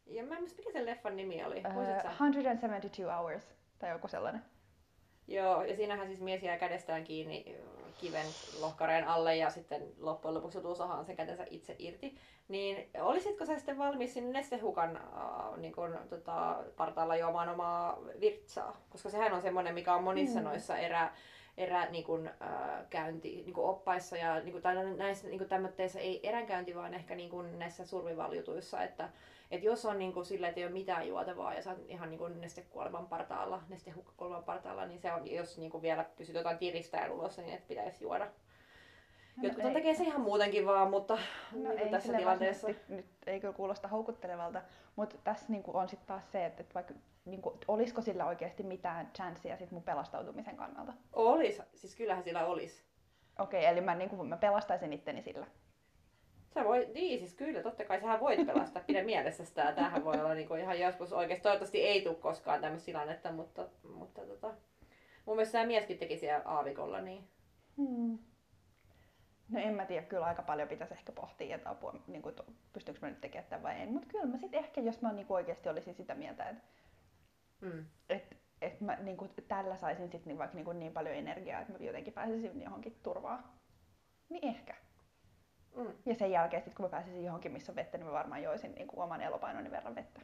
Ja 0.06 0.24
mä 0.24 0.34
en 0.36 0.40
muista, 0.42 0.58
mikä 0.58 0.72
sen 0.72 0.86
leffan 0.86 1.16
nimi 1.16 1.44
oli. 1.46 1.56
Uh, 1.78 1.86
sä? 1.86 2.02
172 2.02 3.04
hours 3.04 3.56
tai 3.80 3.90
joku 3.90 4.08
sellainen. 4.08 4.42
Joo, 5.28 5.64
ja 5.64 5.76
siinähän 5.76 6.08
siis 6.08 6.22
mies 6.22 6.44
jää 6.44 6.58
kädestään 6.58 7.04
kiinni 7.04 7.58
kiven 8.02 8.26
lohkareen 8.62 9.08
alle 9.08 9.36
ja 9.36 9.50
sitten 9.50 9.82
loppujen 10.00 10.36
lopuksi 10.36 10.58
joutuu 10.58 10.76
sahaan 10.76 11.06
sen 11.06 11.16
kätensä 11.16 11.46
itse 11.50 11.76
irti. 11.80 12.16
Niin 12.48 12.90
olisitko 13.00 13.46
sä 13.46 13.56
sitten 13.58 13.78
valmis 13.78 14.14
sinne 14.14 14.32
nestehukan 14.32 14.96
äh, 14.98 15.58
niin 15.58 15.74
kun, 15.74 15.98
tota, 16.10 16.64
partaalla 16.78 17.16
juomaan 17.16 17.50
omaa 17.50 18.00
virtsaa? 18.20 18.78
Koska 18.90 19.10
sehän 19.10 19.34
on 19.34 19.42
semmoinen, 19.42 19.74
mikä 19.74 19.94
on 19.94 20.04
monissa 20.04 20.40
Mm. 20.40 20.46
noissa 20.46 20.78
erä, 20.78 21.12
erä 21.58 21.86
niin 21.90 22.04
kun, 22.04 22.28
äh, 22.28 22.90
käynti, 22.90 23.30
niin 23.46 23.54
kun 23.54 23.70
oppaissa 23.70 24.18
ja 24.18 24.40
niin 24.40 24.52
kun, 24.52 24.62
tai 24.62 24.76
näissä 24.96 25.28
niin 25.28 25.40
kun 25.40 25.48
ei 26.00 26.28
eränkäynti, 26.28 26.76
vaan 26.76 26.94
ehkä 26.94 27.16
niin 27.16 27.30
kun 27.30 27.60
näissä 27.60 27.86
survival-jutuissa, 27.86 28.84
että 28.84 29.10
et 29.54 29.64
jos 29.64 29.86
on 29.86 30.00
niin 30.00 30.14
kuin 30.14 30.26
sillä, 30.26 30.48
että 30.48 30.60
ei 30.60 30.66
ole 30.66 30.74
mitään 30.74 31.08
juotavaa 31.08 31.54
ja 31.54 31.62
sä 31.62 31.70
oot 31.70 31.80
ihan 31.88 32.10
niin 32.10 32.18
kuin 32.18 32.42
nestekuoleman 32.42 33.08
partaalla, 33.08 33.62
nestehukkakuoleman 33.70 34.44
partaalla, 34.44 34.86
niin 34.86 35.00
se 35.00 35.14
on, 35.14 35.32
jos 35.32 35.58
niin 35.58 35.72
kuin 35.72 35.82
vielä 35.82 36.06
pysyt 36.18 36.36
jotain 36.36 36.58
tiristäjän 36.58 37.12
ulos, 37.12 37.38
niin 37.38 37.54
et 37.54 37.68
pitäisi 37.68 38.04
juoda. 38.04 38.26
No 39.38 39.44
Jotkut 39.44 39.66
ei. 39.66 39.74
tekee 39.74 39.94
se 39.94 40.04
ihan 40.04 40.22
muutenkin 40.22 40.66
vaan, 40.66 40.90
mutta 40.90 41.14
No 41.14 41.20
niin 41.52 41.64
kuin 41.68 41.80
ei 41.80 41.90
tässä 41.90 42.14
tilanteessa. 42.14 42.68
nyt 42.88 43.06
ei 43.28 43.40
kyllä 43.40 43.54
kuulosta 43.54 43.88
houkuttelevalta, 43.88 44.62
mutta 44.96 45.16
tässä 45.24 45.46
niinku 45.50 45.78
on 45.78 45.90
sitten 45.90 46.08
taas 46.08 46.32
se, 46.32 46.46
että, 46.46 46.62
että 46.62 46.74
vaikka 46.74 46.94
niinku, 47.26 47.58
olisiko 47.68 48.02
sillä 48.02 48.26
oikeasti 48.26 48.64
mitään 48.64 49.12
chanssia 49.16 49.58
sit 49.58 49.72
mun 49.72 49.84
pelastautumisen 49.84 50.58
kannalta. 50.58 50.94
Olis, 51.14 51.62
siis 51.76 51.96
kyllähän 51.96 52.24
sillä 52.24 52.46
olisi. 52.46 52.84
Okei, 53.40 53.66
eli 53.66 53.82
mä, 53.82 53.96
niinku, 53.96 54.24
mä 54.24 54.38
pelastaisin 54.38 54.94
itteni 54.94 55.22
sillä. 55.22 55.48
Sä 56.54 56.64
voi, 56.64 56.90
niin 56.94 57.20
siis 57.20 57.34
kyllä, 57.34 57.64
totta 57.64 57.86
kai 57.86 58.00
sähän 58.00 58.20
voit 58.20 58.46
pelastaa, 58.46 58.84
pidä 58.88 59.04
mielessä 59.04 59.46
sitä. 59.46 59.72
Tämähän 59.72 60.06
voi 60.06 60.20
olla 60.20 60.34
niinku 60.34 60.56
ihan 60.56 60.80
joskus 60.80 61.14
oikeasti. 61.14 61.44
Toivottavasti 61.44 61.82
ei 61.82 62.02
tule 62.02 62.16
koskaan 62.16 62.62
tämmöistä 62.62 62.86
tilannetta, 62.86 63.32
mutta, 63.32 63.68
mutta 63.84 64.22
tota, 64.26 64.54
mun 65.26 65.36
mielestä 65.36 65.52
tämä 65.52 65.66
mieskin 65.66 65.98
teki 65.98 66.18
siellä 66.18 66.42
aavikolla, 66.46 67.02
niin 67.02 67.28
Hmm. 67.78 68.18
No 69.50 69.60
en 69.60 69.74
mä 69.74 69.86
tiedä, 69.86 70.06
kyllä 70.06 70.26
aika 70.26 70.42
paljon 70.42 70.68
pitäisi 70.68 70.94
ehkä 70.94 71.12
pohtia, 71.12 71.56
että 71.56 71.70
apua, 71.70 71.96
niin 72.08 72.22
kuin, 72.22 72.36
pystyykö 72.74 73.00
mä 73.02 73.10
nyt 73.10 73.22
tekemään 73.22 73.50
tämän 73.50 73.64
vai 73.64 73.82
en. 73.82 73.90
Mutta 73.90 74.08
kyllä 74.08 74.26
mä 74.26 74.38
sitten 74.38 74.60
ehkä, 74.60 74.82
jos 74.82 75.02
mä 75.02 75.14
niin 75.14 75.26
oikeasti 75.30 75.70
olisin 75.70 75.96
sitä 75.96 76.16
mieltä, 76.16 76.50
että 76.50 76.64
mm. 77.62 77.86
et, 78.10 78.38
et 78.62 78.82
mä 78.82 78.96
niin 78.96 79.18
kuin, 79.18 79.32
tällä 79.48 79.78
saisin 79.78 80.10
sit 80.10 80.26
niin, 80.26 80.38
vaikka 80.38 80.56
niin, 80.56 80.66
kuin 80.66 80.80
niin 80.80 80.94
paljon 80.94 81.16
energiaa, 81.16 81.62
että 81.62 81.74
mä 81.74 81.80
jotenkin 81.80 82.14
pääsisin 82.14 82.62
johonkin 82.62 83.00
turvaan. 83.04 83.44
Niin 84.30 84.48
ehkä. 84.48 84.76
Mm. 85.76 85.94
Ja 86.06 86.16
sen 86.16 86.32
jälkeen 86.32 86.64
sit, 86.64 86.74
kun 86.74 86.86
mä 86.86 86.90
pääsisin 86.90 87.24
johonkin, 87.24 87.52
missä 87.52 87.72
on 87.72 87.76
vettä, 87.76 87.98
niin 87.98 88.08
mä 88.08 88.14
varmaan 88.14 88.44
joisin 88.44 88.76
niin 88.76 88.88
kuin 88.88 89.04
oman 89.04 89.22
elopainoni 89.22 89.72
verran 89.72 89.96
vettä. 89.96 90.22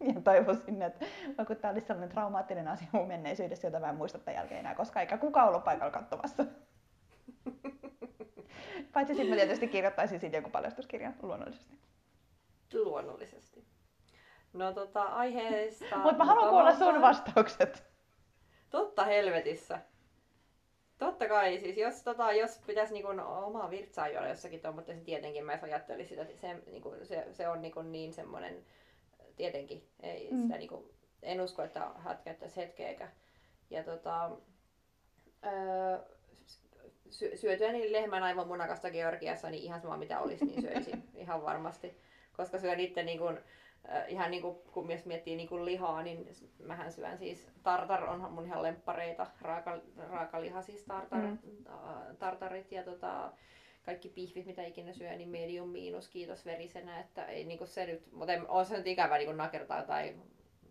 ja 0.14 0.20
toivoisin, 0.24 0.82
että 0.82 1.06
vaikka 1.38 1.54
tämä 1.54 1.72
olisi 1.72 1.86
sellainen 1.86 2.08
traumaattinen 2.08 2.68
asia 2.68 2.88
mun 2.92 3.08
menneisyydessä, 3.08 3.66
jota 3.66 3.80
mä 3.80 3.88
en 3.88 3.96
muista 3.96 4.18
tämän 4.18 4.36
jälkeen 4.36 4.60
enää, 4.60 4.74
koska 4.74 5.00
eikä 5.00 5.18
kukaan 5.18 5.48
ollut 5.48 5.64
paikalla 5.64 5.90
katsomassa. 5.90 6.44
Paitsi 8.92 9.14
sitten 9.14 9.30
mä 9.30 9.36
tietysti 9.36 9.68
kirjoittaisin 9.68 10.20
siitä 10.20 10.36
joku 10.36 10.50
paljastuskirjan 10.50 11.14
luonnollisesti. 11.22 11.78
Luonnollisesti. 12.74 13.64
No 14.52 14.72
tota, 14.72 15.02
aiheesta... 15.02 15.98
Mutta 15.98 16.16
mä 16.16 16.24
haluan 16.24 16.48
kuulla 16.48 16.74
sun 16.74 17.00
vastaukset. 17.00 17.84
Totta 18.70 19.04
helvetissä. 19.04 19.78
Totta 20.98 21.28
kai, 21.28 21.58
siis 21.58 21.76
jos, 21.76 22.02
tota, 22.02 22.32
jos 22.32 22.60
pitäisi 22.66 22.92
niinku 22.92 23.08
omaa 23.26 23.70
virtsaa 23.70 24.08
juoda 24.08 24.28
jossakin 24.28 24.60
tuommoista, 24.60 24.92
niin 24.92 25.04
tietenkin 25.04 25.44
mä 25.44 25.58
ajattelisin, 25.62 26.18
että 26.18 26.40
se, 26.40 26.54
niinku, 26.66 26.94
se, 27.02 27.26
se 27.32 27.48
on 27.48 27.62
niinku 27.62 27.82
niin 27.82 28.12
semmoinen, 28.12 28.64
tietenkin, 29.36 29.88
ei 30.00 30.28
mm. 30.30 30.42
sitä 30.42 30.58
niinku, 30.58 30.94
en 31.22 31.40
usko, 31.40 31.62
että 31.62 31.90
hätkäyttäisi 31.96 32.56
hetkeäkään. 32.56 33.12
Ja 33.70 33.84
tota, 33.84 34.30
öö, 35.46 35.98
sy- 37.10 37.36
syötyäni 37.36 37.92
lehmän 37.92 38.22
aivan 38.22 38.48
munakasta 38.48 38.90
Georgiassa, 38.90 39.50
niin 39.50 39.62
ihan 39.62 39.80
sama 39.80 39.96
mitä 39.96 40.20
olisi, 40.20 40.44
niin 40.44 40.62
söisin 40.62 41.08
ihan 41.14 41.42
varmasti. 41.42 42.00
Koska 42.36 42.58
syön 42.58 42.80
itse 42.80 43.02
niin 43.02 43.18
kuin, 43.18 43.36
äh, 43.36 43.42
ihan 44.08 44.30
niin 44.30 44.42
kuin, 44.42 44.56
kun 44.72 44.90
jos 44.90 45.04
miettii 45.04 45.36
niin 45.36 45.48
kuin 45.48 45.64
lihaa, 45.64 46.02
niin 46.02 46.28
mähän 46.62 46.92
syön 46.92 47.18
siis, 47.18 47.48
tartar 47.62 48.04
onhan 48.04 48.32
mun 48.32 48.46
ihan 48.46 48.62
lemppareita, 48.62 49.26
raaka, 49.40 49.80
raakaliha 49.96 50.62
siis 50.62 50.84
tartar, 50.84 51.20
mm. 51.20 51.38
tartarit 52.18 52.72
ja 52.72 52.82
tota, 52.82 53.32
kaikki 53.82 54.08
pihvit, 54.08 54.46
mitä 54.46 54.62
ikinä 54.64 54.92
syö, 54.92 55.16
niin 55.16 55.28
medium 55.28 55.68
miinus, 55.68 56.08
kiitos 56.08 56.44
verisenä, 56.44 57.00
että 57.00 57.24
ei 57.24 57.44
niinku 57.44 57.66
se 57.66 57.86
nyt, 57.86 58.12
mutta 58.12 58.32
on 58.48 58.66
se 58.66 58.76
nyt 58.76 58.86
ikävä 58.86 59.18
niinku 59.18 59.32
nakertaa 59.32 59.82
tai 59.82 60.14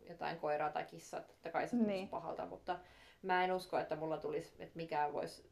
jotain 0.09 0.39
koiraa 0.39 0.69
tai 0.69 0.85
kissaa, 0.85 1.21
totta 1.21 1.49
kai 1.49 1.67
se 1.67 1.75
niin. 1.75 2.09
pahalta, 2.09 2.45
mutta 2.45 2.79
mä 3.21 3.43
en 3.43 3.51
usko, 3.51 3.77
että 3.77 3.95
mulla 3.95 4.17
tulisi, 4.17 4.55
että 4.59 4.77
mikään 4.77 5.13
voisi 5.13 5.49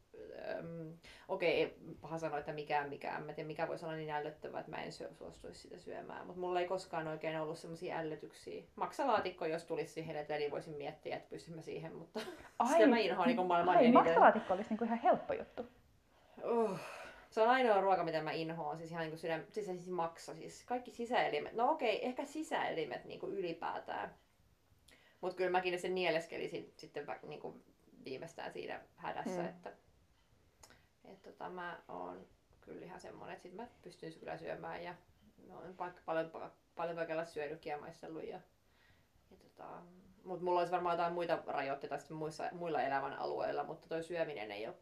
ähm, 0.49 0.91
okei, 1.27 1.65
okay, 1.65 1.95
paha 2.01 2.17
sanoa, 2.17 2.39
että 2.39 2.53
mikään 2.53 2.89
mikään. 2.89 3.23
Mä 3.23 3.33
tiedän, 3.33 3.47
mikä 3.47 3.67
voisi 3.67 3.85
olla 3.85 3.95
niin 3.95 4.09
ällöttävää, 4.09 4.59
että 4.59 4.71
mä 4.71 4.83
en 4.83 4.91
syö, 4.91 5.13
suostuisi 5.13 5.59
sitä 5.59 5.77
syömään. 5.77 6.25
Mutta 6.25 6.41
mulla 6.41 6.59
ei 6.59 6.67
koskaan 6.67 7.07
oikein 7.07 7.41
ollut 7.41 7.57
semmoisia 7.57 7.97
ällötyksiä. 7.97 8.63
Maksalaatikko, 8.75 9.45
jos 9.45 9.63
tulisi 9.63 9.93
siihen 9.93 10.15
eteen, 10.15 10.39
niin 10.39 10.51
voisin 10.51 10.77
miettiä, 10.77 11.15
että 11.15 11.29
pystyn 11.29 11.55
mä 11.55 11.61
siihen, 11.61 11.95
mutta 11.95 12.19
ai, 12.59 12.67
sitä 12.73 12.87
mä 12.87 12.97
inhoan 12.97 13.27
niin 13.27 13.47
maailman 13.47 13.77
ai, 13.77 13.91
maksalaatikko 13.91 14.53
olisi 14.53 14.69
niin 14.69 14.77
kuin 14.77 14.87
ihan 14.87 14.99
helppo 14.99 15.33
juttu. 15.33 15.65
Uh, 16.43 16.79
se 17.29 17.41
on 17.41 17.49
ainoa 17.49 17.81
ruoka, 17.81 18.03
mitä 18.03 18.21
mä 18.21 18.31
inhoan, 18.31 18.77
siis 18.77 18.91
ihan 18.91 19.01
niin 19.01 19.11
kuin 19.11 19.19
sydän, 19.19 19.45
siis, 19.49 19.65
siis 19.65 19.87
maksa, 19.87 20.35
siis 20.35 20.63
kaikki 20.63 20.91
sisäelimet. 20.91 21.53
No 21.53 21.71
okei, 21.71 21.95
okay, 21.95 22.09
ehkä 22.09 22.25
sisäelimet 22.25 23.05
niin 23.05 23.19
kuin 23.19 23.33
ylipäätään. 23.33 24.15
Mutta 25.21 25.37
kyllä 25.37 25.51
mäkin 25.51 25.79
sen 25.79 25.95
nieleskelisin 25.95 26.73
sitten 26.77 27.05
niin 27.27 27.39
kuin 27.39 27.63
viimeistään 28.05 28.51
siinä 28.51 28.81
hädässä, 28.95 29.41
mm. 29.41 29.47
että 29.47 29.71
et 31.11 31.21
tota, 31.21 31.49
mä 31.49 31.79
oon 31.87 32.27
kyllä 32.61 32.85
ihan 32.85 32.99
semmonen, 32.99 33.35
että 33.35 33.43
sit 33.43 33.55
mä 33.55 33.67
pystyn 33.81 34.13
kyllä 34.13 34.37
syömään 34.37 34.83
ja 34.83 34.95
oon 35.49 35.77
vaikka 35.77 36.01
paljon, 36.05 36.31
paljon 36.75 36.95
kaikella 36.95 37.25
syönytkin 37.25 37.71
ja 37.71 37.77
maistellut. 37.77 38.23
Ja, 38.23 38.39
ja 39.31 39.37
tota, 39.37 39.67
mut 40.23 40.41
mulla 40.41 40.59
olisi 40.59 40.71
varmaan 40.71 40.93
jotain 40.93 41.13
muita 41.13 41.43
rajoitteita 41.47 41.97
sitten 41.97 42.17
muissa, 42.17 42.49
muilla 42.51 42.81
elämän 42.81 43.13
alueilla, 43.13 43.63
mutta 43.63 43.87
toi 43.87 44.03
syöminen 44.03 44.51
ei 44.51 44.67
ole 44.67 44.75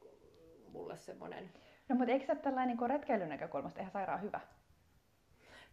mulle 0.67 0.97
semmonen. 0.97 1.51
No 1.89 1.95
mutta 1.95 2.11
eikö 2.11 2.25
se 2.25 2.35
tällainen 2.35 2.77
niin 2.77 2.89
retkeilyn 2.89 3.29
näkökulmasta 3.29 3.79
ihan 3.79 3.91
sairaan 3.91 4.21
hyvä? 4.21 4.39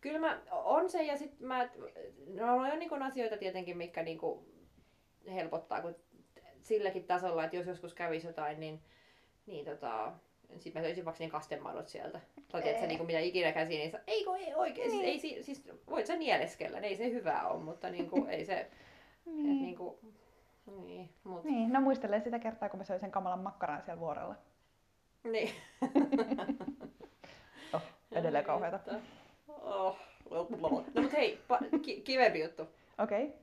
Kyllä 0.01 0.19
mä, 0.19 0.41
on 0.51 0.91
se 0.91 1.03
ja 1.03 1.17
sitten 1.17 1.47
mä, 1.47 1.69
no 2.35 2.55
on 2.57 2.79
niin 2.79 3.03
asioita 3.03 3.37
tietenkin, 3.37 3.77
mikä 3.77 4.03
niin 4.03 4.19
helpottaa, 5.33 5.83
kun 5.83 5.97
silläkin 6.63 7.07
tasolla, 7.07 7.45
että 7.45 7.57
jos 7.57 7.67
joskus 7.67 7.95
kävisi 7.95 8.27
jotain, 8.27 8.61
niin, 8.61 8.83
niin 9.47 9.65
tota, 9.65 10.13
sitten 10.59 10.83
mä 10.83 10.87
söisin 10.87 11.05
vaikka 11.05 11.25
ne 11.25 11.31
kastemadot 11.31 11.89
sieltä. 11.89 12.21
Tai 12.53 12.63
tiedätkö, 12.63 12.87
niin 12.87 12.99
kuin 12.99 13.07
mitä 13.07 13.19
ikinä 13.19 13.53
käsi, 13.53 13.79
niin 13.79 13.93
ei 14.07 14.25
kun 14.25 14.37
ei 14.37 14.55
oikein. 14.55 14.91
Niin. 14.91 15.21
Siis, 15.21 15.37
ei, 15.37 15.43
siis 15.43 15.63
voit 15.91 16.07
sä 16.07 16.17
nieleskellä, 16.17 16.79
ei 16.79 16.97
se 16.97 17.11
hyvää 17.11 17.49
ole, 17.49 17.63
mutta 17.63 17.91
niin 17.91 18.11
kuin, 18.11 18.31
ei 18.31 18.45
se... 18.45 18.71
niin. 19.25 19.51
Et, 19.51 19.63
niin, 19.63 19.77
kuin, 19.77 19.97
niin, 20.87 21.11
mut. 21.25 21.45
niin, 21.45 21.73
no 21.73 21.81
muistelen 21.81 22.23
sitä 22.23 22.39
kertaa, 22.39 22.69
kun 22.69 22.79
mä 22.79 22.85
söin 22.85 23.01
sen 23.01 23.11
kamalan 23.11 23.39
makkaran 23.39 23.83
siellä 23.83 24.01
vuorella. 24.01 24.35
Niin. 25.25 25.51
oh, 27.75 27.83
edelleen 28.13 28.45
kauheata. 28.45 28.95
Oh. 29.49 29.97
No 30.31 30.69
mutta 30.71 31.17
hei, 31.17 31.41
pa- 31.53 31.81
ki- 31.83 32.01
kivempi 32.01 32.41
juttu. 32.41 32.63
Okei. 32.99 33.25
Okay. 33.25 33.37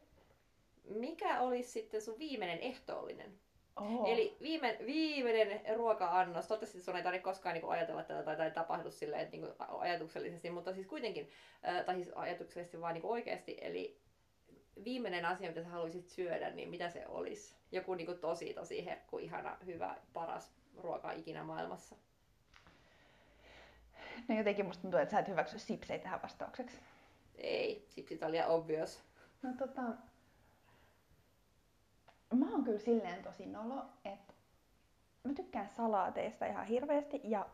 Mikä 0.99 1.41
olisi 1.41 1.71
sitten 1.71 2.01
sun 2.01 2.19
viimeinen 2.19 2.59
ehtoollinen? 2.59 3.39
Oho. 3.81 4.07
Eli 4.07 4.37
viime, 4.41 4.77
viimeinen 4.85 5.61
ruoka-annos, 5.75 6.47
toivottavasti 6.47 6.81
sun 6.81 6.95
ei 6.95 7.03
tarvitse 7.03 7.23
koskaan 7.23 7.53
niin 7.53 7.69
ajatella 7.69 8.03
tätä 8.03 8.23
tai, 8.23 8.37
tai 8.37 8.51
tapahdu 8.51 8.91
silleen, 8.91 9.21
että, 9.21 9.37
niin 9.37 9.41
kuin, 9.41 9.53
ajatuksellisesti, 9.79 10.49
mutta 10.49 10.73
siis 10.73 10.87
kuitenkin, 10.87 11.29
äh, 11.67 11.85
tai 11.85 11.95
siis 11.95 12.09
ajatuksellisesti 12.15 12.81
vaan 12.81 12.93
niin 12.93 13.01
kuin 13.01 13.11
oikeasti, 13.11 13.57
eli 13.61 13.99
viimeinen 14.83 15.25
asia, 15.25 15.49
mitä 15.49 15.63
sä 15.63 15.69
haluaisit 15.69 16.07
syödä, 16.07 16.49
niin 16.49 16.69
mitä 16.69 16.89
se 16.89 17.07
olisi? 17.07 17.55
Joku 17.71 17.93
niin 17.93 18.05
kuin 18.05 18.19
tosi 18.19 18.53
tosi 18.53 18.85
herkku, 18.85 19.17
ihana, 19.17 19.57
hyvä, 19.65 19.95
paras 20.13 20.51
ruoka 20.77 21.11
ikinä 21.11 21.43
maailmassa. 21.43 21.95
No 24.27 24.37
jotenkin 24.37 24.65
musta 24.65 24.81
tuntuu, 24.81 24.99
että 24.99 25.11
sä 25.11 25.19
et 25.19 25.27
hyväksy 25.27 25.59
sipsejä 25.59 25.99
tähän 25.99 26.21
vastaukseksi. 26.21 26.77
Ei, 27.35 27.85
sipsit 27.89 28.23
oli 28.23 28.37
obvious. 28.47 28.99
No 29.43 29.49
tota, 29.57 29.81
mä 32.35 32.51
oon 32.51 32.63
kyllä 32.63 32.79
silleen 32.79 33.23
tosi 33.23 33.45
nolo, 33.45 33.85
että 34.05 34.33
mä 35.23 35.33
tykkään 35.33 35.69
salaateista 35.69 36.45
ihan 36.45 36.65
hirveästi 36.65 37.21
ja 37.23 37.45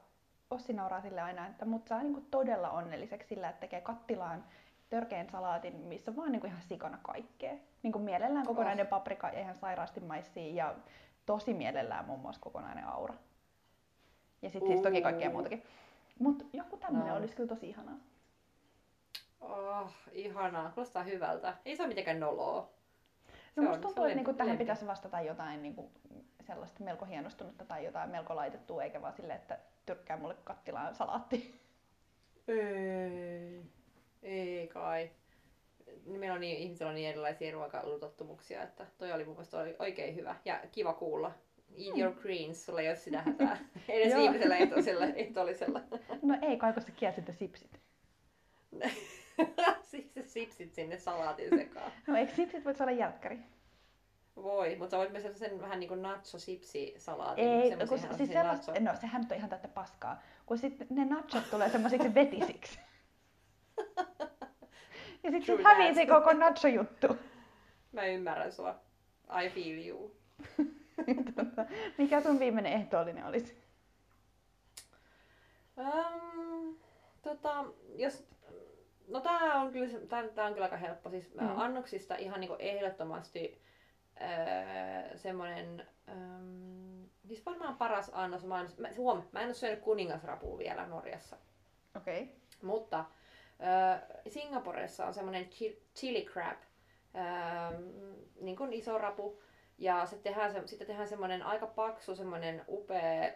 Ossi 0.53 0.73
nauraa 0.73 1.01
sille 1.01 1.21
aina, 1.21 1.47
että 1.47 1.65
mut 1.65 1.87
saa 1.87 2.03
niinku 2.03 2.21
todella 2.31 2.69
onnelliseksi 2.69 3.27
sillä, 3.27 3.49
että 3.49 3.59
tekee 3.59 3.81
kattilaan 3.81 4.43
törkeän 4.89 5.29
salaatin, 5.29 5.75
missä 5.75 6.11
on 6.11 6.17
vaan 6.17 6.31
niinku 6.31 6.47
ihan 6.47 6.61
sikana 6.61 6.99
kaikkea. 7.01 7.53
Niinku 7.83 7.99
mielellään 7.99 8.45
kokonainen 8.45 8.85
oh. 8.85 8.89
paprika 8.89 9.29
ja 9.29 9.39
ihan 9.39 9.55
sairaasti 9.55 9.99
maissia 9.99 10.53
ja 10.65 10.75
tosi 11.25 11.53
mielellään 11.53 12.05
muun 12.05 12.19
muassa 12.19 12.41
kokonainen 12.41 12.87
aura. 12.87 13.13
Ja 14.41 14.49
sitten 14.49 14.71
siis 14.71 14.81
toki 14.81 15.01
kaikkea 15.01 15.29
muutakin. 15.29 15.63
Mut 16.19 16.47
joku 16.53 16.77
tämmönen 16.77 17.07
no. 17.07 17.15
olisi 17.15 17.35
kyllä 17.35 17.49
tosi 17.49 17.69
ihanaa. 17.69 17.97
Oh, 19.41 19.91
ihanaa. 20.11 20.71
Kuulostaa 20.71 21.03
hyvältä. 21.03 21.53
Ei 21.65 21.75
se 21.75 21.83
ole 21.83 21.87
mitenkään 21.87 22.19
noloa. 22.19 22.69
No 23.55 23.63
musta 23.63 23.81
tuntuu, 23.81 24.03
että 24.03 24.15
niinku 24.15 24.33
tähän 24.33 24.57
pitäisi 24.57 24.87
vastata 24.87 25.21
jotain 25.21 25.61
niinku 25.61 25.91
sellaista 26.41 26.83
melko 26.83 27.05
hienostunutta 27.05 27.65
tai 27.65 27.85
jotain 27.85 28.09
melko 28.09 28.35
laitettua, 28.35 28.83
eikä 28.83 29.01
vaan 29.01 29.13
silleen, 29.13 29.39
että 29.39 29.59
tyrkkää 29.85 30.17
mulle 30.17 30.35
kattilaan 30.43 30.95
salaatti. 30.95 31.59
Ei, 32.47 33.61
ei 34.23 34.67
kai. 34.67 35.09
Meillä 36.05 36.33
on 36.33 36.41
niin, 36.41 36.57
ihmisillä 36.57 36.89
on 36.89 36.95
niin 36.95 37.09
erilaisia 37.09 37.53
ruokailutottumuksia, 37.53 38.63
että 38.63 38.85
toi 38.97 39.11
oli 39.11 39.25
mun 39.25 39.35
mielestä 39.35 39.57
oikein 39.79 40.15
hyvä 40.15 40.35
ja 40.45 40.59
kiva 40.71 40.93
kuulla. 40.93 41.31
Eat 41.77 41.97
your 41.97 42.13
greens, 42.13 42.65
sulla 42.65 42.81
ei 42.81 42.87
ole 42.87 42.95
sitä 42.95 43.21
hätää. 43.21 43.57
Edes 43.89 44.15
viimeisellä 44.15 44.57
ehtoisella. 44.57 45.05
no 46.21 46.37
ei 46.41 46.57
kai, 46.57 46.73
kun 46.73 46.81
sä 46.81 46.91
kielsit 46.91 47.25
sipsit. 47.31 47.79
Siksi 49.93 50.13
se 50.13 50.29
sipsit 50.29 50.73
sinne 50.73 50.97
salaatin 50.97 51.49
sekaan. 51.49 51.91
No 52.07 52.17
eikö 52.17 52.35
sipsit 52.35 52.65
voi 52.65 52.75
saada 52.75 52.91
jälkkäri? 52.91 53.39
Voi, 54.35 54.75
mutta 54.75 54.91
sä 54.91 54.97
voit 54.97 55.11
myös 55.11 55.39
sen 55.39 55.61
vähän 55.61 55.79
niin 55.79 55.87
kuin 55.87 56.01
nacho 56.01 56.39
sipsi 56.39 56.93
salaatin. 56.97 57.47
Ei, 57.47 57.71
kun 57.87 57.99
siis 58.17 58.31
sellais, 58.31 58.67
no 58.79 58.95
sehän 59.01 59.21
nyt 59.21 59.31
on 59.31 59.37
ihan 59.37 59.49
täyttä 59.49 59.67
paskaa. 59.67 60.21
Kun 60.45 60.57
sitten 60.57 60.87
ne 60.89 61.05
nachot 61.05 61.49
tulee 61.51 61.69
semmoisiksi 61.69 62.13
vetisiksi. 62.13 62.79
ja 65.23 65.31
sitten 65.31 65.57
sit 65.57 65.65
hävii 65.65 65.95
se 65.95 66.05
koko 66.05 66.33
nacho-juttu. 66.33 67.17
Mä 67.91 68.05
ymmärrän 68.05 68.51
sua. 68.51 68.79
I 69.43 69.49
feel 69.49 69.87
you. 69.87 70.15
tota, 71.35 71.65
mikä 71.97 72.21
sun 72.21 72.39
viimeinen 72.39 72.73
ehtoollinen 72.73 73.25
olisi? 73.25 73.63
Um, 75.77 76.77
tota, 77.21 77.65
jos 77.95 78.27
No 79.07 79.19
tää 79.19 79.53
on 79.53 79.71
kyllä, 79.71 79.99
tää, 80.09 80.27
tää 80.27 80.45
on 80.45 80.53
kyllä 80.53 80.65
aika 80.65 80.77
helppo. 80.77 81.09
Siis 81.09 81.35
mm. 81.35 81.59
annoksista 81.59 82.15
ihan 82.15 82.39
niinku 82.39 82.55
ehdottomasti 82.59 83.61
öö, 84.21 85.17
semmonen, 85.17 85.87
öö, 86.09 86.15
siis 87.27 87.45
varmaan 87.45 87.77
paras 87.77 88.11
annos. 88.13 88.43
En, 88.43 88.49
mä, 88.49 88.89
huom, 88.97 89.23
mä 89.31 89.39
en 89.39 89.45
ole 89.45 89.53
syönyt 89.53 89.79
kuningasrapua 89.79 90.57
vielä 90.57 90.87
Norjassa. 90.87 91.37
Okei. 91.97 92.23
Okay. 92.23 92.35
Mutta 92.61 93.05
öö, 93.61 94.17
Singaporessa 94.27 95.05
on 95.05 95.13
semmonen 95.13 95.49
chili 95.95 96.25
crab, 96.25 96.57
öö, 97.15 97.79
niin 98.41 98.55
kuin 98.55 98.73
iso 98.73 98.97
rapu. 98.97 99.41
Ja 99.77 100.05
se 100.05 100.17
tehdään, 100.17 100.51
se, 100.51 100.61
sitten 100.65 100.87
tehdään 100.87 101.07
semmonen 101.07 101.43
aika 101.43 101.67
paksu, 101.67 102.15
semmonen 102.15 102.65
upea 102.67 103.31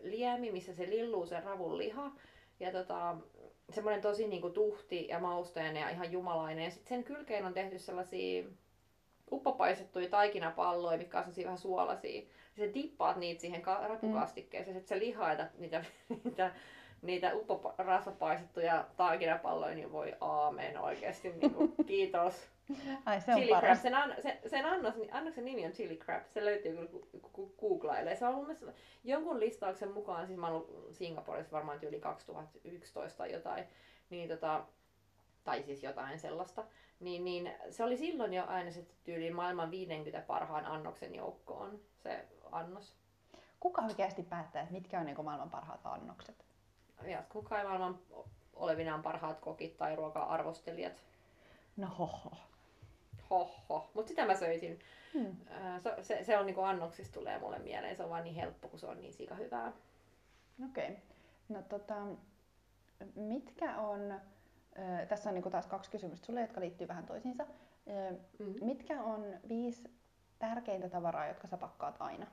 liemi, 0.00 0.52
missä 0.52 0.74
se 0.74 0.90
lilluu 0.90 1.26
se 1.26 1.40
ravun 1.40 1.78
liha. 1.78 2.10
Ja 2.60 2.72
tota, 2.72 3.16
semmoinen 3.70 4.02
tosi 4.02 4.28
niinku 4.28 4.50
tuhti 4.50 5.08
ja 5.08 5.18
mausteinen 5.18 5.80
ja 5.80 5.88
ihan 5.88 6.12
jumalainen. 6.12 6.64
Ja 6.64 6.70
sitten 6.70 6.88
sen 6.88 7.04
kylkeen 7.04 7.46
on 7.46 7.54
tehty 7.54 7.78
sellaisia 7.78 8.44
uppopaistettuja 9.32 10.08
taikinapalloja, 10.08 10.98
mitkä 10.98 11.18
on 11.18 11.24
vähän 11.44 11.58
suolaisia. 11.58 12.22
Ja 12.56 12.66
sä 12.66 12.74
dippaat 12.74 13.16
niitä 13.16 13.40
siihen 13.40 13.62
rapukastikkeeseen, 13.88 14.76
mm. 14.76 14.78
että 14.78 14.88
sä 14.88 14.98
lihaita 14.98 15.46
niitä, 15.58 15.84
niitä 16.24 16.54
niitä 17.02 17.34
upporasvapaistettuja 17.34 18.84
taakinapalloja, 18.96 19.74
niin 19.74 19.92
voi 19.92 20.14
aamen 20.20 20.78
oikeasti. 20.78 21.32
Niin 21.32 21.54
kuin, 21.54 21.74
kiitos. 21.86 22.48
Ai 23.04 23.20
se 23.20 23.30
on 23.32 23.38
Chili 23.38 23.50
crab, 23.50 23.60
paras. 23.60 23.82
sen, 23.82 23.94
an, 23.94 24.14
sen, 24.22 24.38
sen 24.46 24.64
annos, 24.64 24.94
annoksen 25.10 25.44
nimi 25.44 25.66
on 25.66 25.72
chili 25.72 25.96
crab. 25.96 26.22
Se 26.26 26.44
löytyy 26.44 26.76
kyllä 26.76 26.88
googlailee. 27.60 28.16
Se 28.16 28.26
on 28.26 28.34
mun 28.34 28.46
mielestä 28.46 28.72
jonkun 29.04 29.40
listauksen 29.40 29.92
mukaan, 29.92 30.26
siis 30.26 30.38
mä 30.38 30.46
oon 30.46 30.54
ollut 30.54 30.94
Singaporessa 30.94 31.52
varmaan 31.52 31.78
yli 31.82 32.00
2011 32.00 33.18
tai 33.18 33.32
jotain, 33.32 33.64
niin 34.10 34.28
tota, 34.28 34.64
tai 35.44 35.62
siis 35.62 35.82
jotain 35.82 36.18
sellaista, 36.18 36.64
niin, 37.00 37.24
niin 37.24 37.52
se 37.70 37.84
oli 37.84 37.96
silloin 37.96 38.34
jo 38.34 38.44
äänestetty 38.48 38.94
tyyliin 39.04 39.36
maailman 39.36 39.70
50 39.70 40.20
parhaan 40.26 40.66
annoksen 40.66 41.14
joukkoon 41.14 41.80
se 41.96 42.28
annos. 42.52 42.94
Kuka 43.60 43.82
oikeasti 43.82 44.22
päättää, 44.22 44.62
että 44.62 44.74
mitkä 44.74 45.00
on 45.00 45.06
niin 45.06 45.24
maailman 45.24 45.50
parhaat 45.50 45.80
annokset? 45.84 46.47
Ja 47.06 47.22
kuka 47.28 47.58
ei 47.58 47.64
maailman 47.64 47.98
olevinaan 48.54 49.02
parhaat 49.02 49.40
kokit 49.40 49.76
tai 49.76 49.96
ruoka-arvostelijat. 49.96 50.92
No 51.76 51.86
hoho. 51.86 52.36
Hoho. 53.30 53.90
Mutta 53.94 54.08
sitä 54.08 54.26
mä 54.26 54.36
söisin. 54.36 54.78
Hmm. 55.14 55.36
Se, 55.82 55.94
se, 56.02 56.24
se 56.24 56.38
on 56.38 56.46
niinku 56.46 56.60
annoksista 56.60 57.14
tulee 57.14 57.38
mulle 57.38 57.58
mieleen. 57.58 57.96
Se 57.96 58.02
on 58.04 58.10
vaan 58.10 58.24
niin 58.24 58.34
helppo, 58.34 58.68
kun 58.68 58.78
se 58.78 58.86
on 58.86 59.00
niin 59.00 59.14
sika 59.14 59.34
hyvää. 59.34 59.72
Okei. 60.70 60.88
Okay. 60.88 60.96
No 61.48 61.62
tota, 61.62 61.94
mitkä 63.14 63.76
on, 63.76 64.20
ö, 64.78 65.06
tässä 65.06 65.30
on 65.30 65.34
niinku 65.34 65.50
taas 65.50 65.66
kaksi 65.66 65.90
kysymystä 65.90 66.26
sulle, 66.26 66.40
jotka 66.40 66.60
liittyy 66.60 66.88
vähän 66.88 67.06
toisiinsa. 67.06 67.46
Ö, 67.88 68.14
Mm. 68.38 68.54
Mitkä 68.60 69.02
on 69.02 69.24
viisi 69.48 69.90
tärkeintä 70.38 70.88
tavaraa, 70.88 71.26
jotka 71.28 71.48
sä 71.48 71.56
pakkaat 71.56 71.96
aina? 71.98 72.26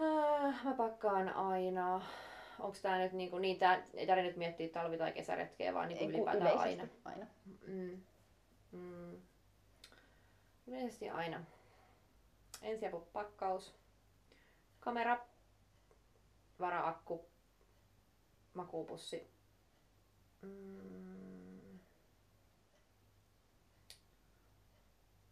Äh, 0.00 0.41
mä 0.64 0.74
pakkaan 0.74 1.28
aina. 1.28 2.02
Onko 2.58 2.78
tää 2.82 2.98
nyt 2.98 3.12
niinku, 3.12 3.38
niin 3.38 3.58
tää 3.58 3.86
ei 3.94 4.06
tarvitse 4.06 4.28
nyt 4.28 4.36
miettiä 4.36 4.68
talvi- 4.68 4.98
tai 4.98 5.12
kesäretkeä, 5.12 5.74
vaan 5.74 5.88
niinku 5.88 6.04
Ei, 6.04 6.10
ylipäätään 6.10 6.58
aina. 6.58 6.86
aina. 7.04 7.26
Mm. 7.66 8.02
Mm. 8.72 9.22
Yleisesti 10.66 11.10
aina. 11.10 11.44
Ensiapupakkaus, 12.62 13.74
kamera, 14.80 15.18
varaakku, 16.60 17.26
makuupussi. 18.54 19.30
Mm. 20.42 21.78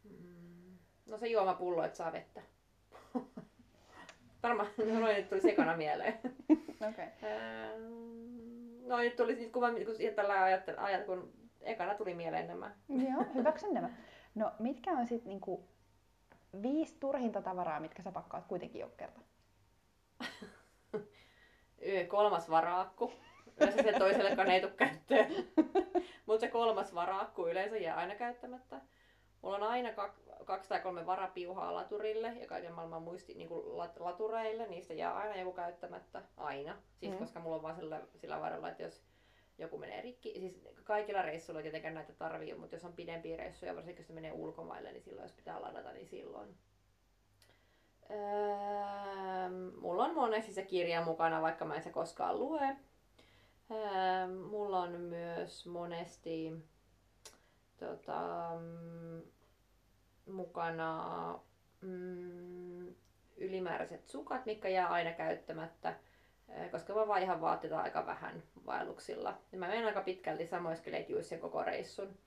Mm. 0.05 0.79
No 1.07 1.19
se 1.19 1.27
juomapullo, 1.29 1.85
että 1.85 1.97
saa 1.97 2.13
vettä. 2.13 2.43
Varmaan 4.43 4.69
noin 5.01 5.17
nyt 5.17 5.29
tuli 5.29 5.41
sekana 5.41 5.77
mieleen. 5.77 6.21
Okei. 6.89 7.07
Ähm, 7.23 8.11
No 8.91 8.99
nyt 8.99 9.17
tuli, 9.17 9.35
nyt 9.35 9.53
kun, 9.53 9.63
mä, 9.63 9.71
kun 9.71 10.15
tällä 10.17 10.43
ajattelin, 10.43 10.81
ajat, 10.81 11.05
kun 11.05 11.33
ekana 11.61 11.95
tuli 11.95 12.15
mieleen 12.15 12.47
nämä. 12.47 12.71
Joo, 12.89 13.25
hyväksyn 13.35 13.75
nämä. 13.75 13.91
No 14.35 14.53
mitkä 14.59 14.91
on 14.91 15.07
sitten 15.07 15.29
niinku 15.29 15.69
viisi 16.63 16.97
turhinta 17.01 17.43
tavaraa, 17.43 17.81
mitkä 17.81 18.03
sä 18.03 18.13
pakkaat 18.13 18.47
kuitenkin 18.47 18.81
joka 18.81 18.97
kerta? 18.97 19.21
Kolmas 22.09 22.51
varaakku. 22.51 23.13
Yleensä 23.61 23.83
se 23.83 23.93
toisellekaan 23.99 24.51
ei 24.51 24.61
tule 24.61 24.73
käyttöön. 24.77 25.27
Mutta 26.27 26.41
se 26.41 26.49
kolmas 26.49 26.95
varaakku 26.95 27.47
yleensä 27.47 27.77
jää 27.77 27.97
aina 27.97 28.15
käyttämättä. 28.15 28.81
Mulla 29.43 29.57
on 29.57 29.63
aina 29.63 29.91
kak- 29.91 30.45
kaksi 30.45 30.69
tai 30.69 30.81
kolme 30.81 31.07
varapiuhaa 31.07 31.75
laturille 31.75 32.29
ja 32.41 32.47
kaiken 32.47 32.73
maailman 32.75 33.03
muisti 33.03 33.35
niin 33.35 33.49
lat- 33.51 34.01
latureille. 34.01 34.67
Niistä 34.67 34.95
jää 34.95 35.17
aina 35.17 35.37
joku 35.37 35.53
käyttämättä. 35.53 36.23
Aina. 36.37 36.77
Siis 36.97 37.13
Mm. 37.13 37.19
koska 37.19 37.41
mulla 37.41 37.57
on 37.57 37.63
vaan 37.63 37.77
sillä, 37.77 38.01
sillä 38.17 38.41
varalla, 38.41 38.69
että 38.69 38.83
jos 38.83 39.03
joku 39.59 39.79
menee 39.79 40.01
rikki. 40.03 40.35
Siis 40.41 40.61
kaikilla 40.85 41.23
reissuilla 41.23 41.63
tietenkään 41.63 41.95
näitä 41.95 42.13
tarvii, 42.13 42.55
mutta 42.55 42.77
jos 42.77 42.85
on 42.85 42.93
pidempiä 42.93 43.37
reissuja, 43.37 43.75
varsinkin 43.77 44.01
jos 44.03 44.07
se 44.07 44.13
menee 44.13 44.33
ulkomaille, 44.33 44.93
niin 44.93 45.03
silloin 45.03 45.25
jos 45.25 45.33
pitää 45.33 45.63
ladata, 45.63 45.93
niin 45.93 46.07
silloin. 46.07 46.57
Öö, 48.11 48.17
mulla 49.81 50.05
on 50.05 50.15
monesti 50.15 50.53
se 50.53 50.63
kirja 50.63 51.05
mukana, 51.05 51.43
vaikka 51.43 51.65
mä 51.65 51.75
en 51.75 51.83
se 51.83 51.91
koskaan 51.91 52.39
lue. 52.39 52.77
Öö, 53.71 54.27
mulla 54.51 54.81
on 54.81 54.93
myös 55.01 55.67
monesti 55.67 56.53
tota, 57.81 58.51
mm, 58.61 59.23
mukana 60.33 61.39
mm, 61.81 62.95
ylimääräiset 63.37 64.09
sukat, 64.09 64.47
mitkä 64.47 64.69
jää 64.69 64.89
aina 64.89 65.13
käyttämättä, 65.13 65.95
öö, 66.49 66.69
koska 66.69 66.95
mä 66.95 67.09
vaihan 67.09 67.41
vaatteita 67.41 67.81
aika 67.81 68.07
vähän 68.07 68.43
vaelluksilla. 68.67 69.39
Ja 69.53 69.59
mä 69.59 69.69
menen 69.69 69.87
aika 69.87 70.01
pitkälti 70.01 70.47
samoissa 70.47 70.85
ketjuissa 70.85 71.39
koko 71.39 71.63
reissun. 71.63 72.19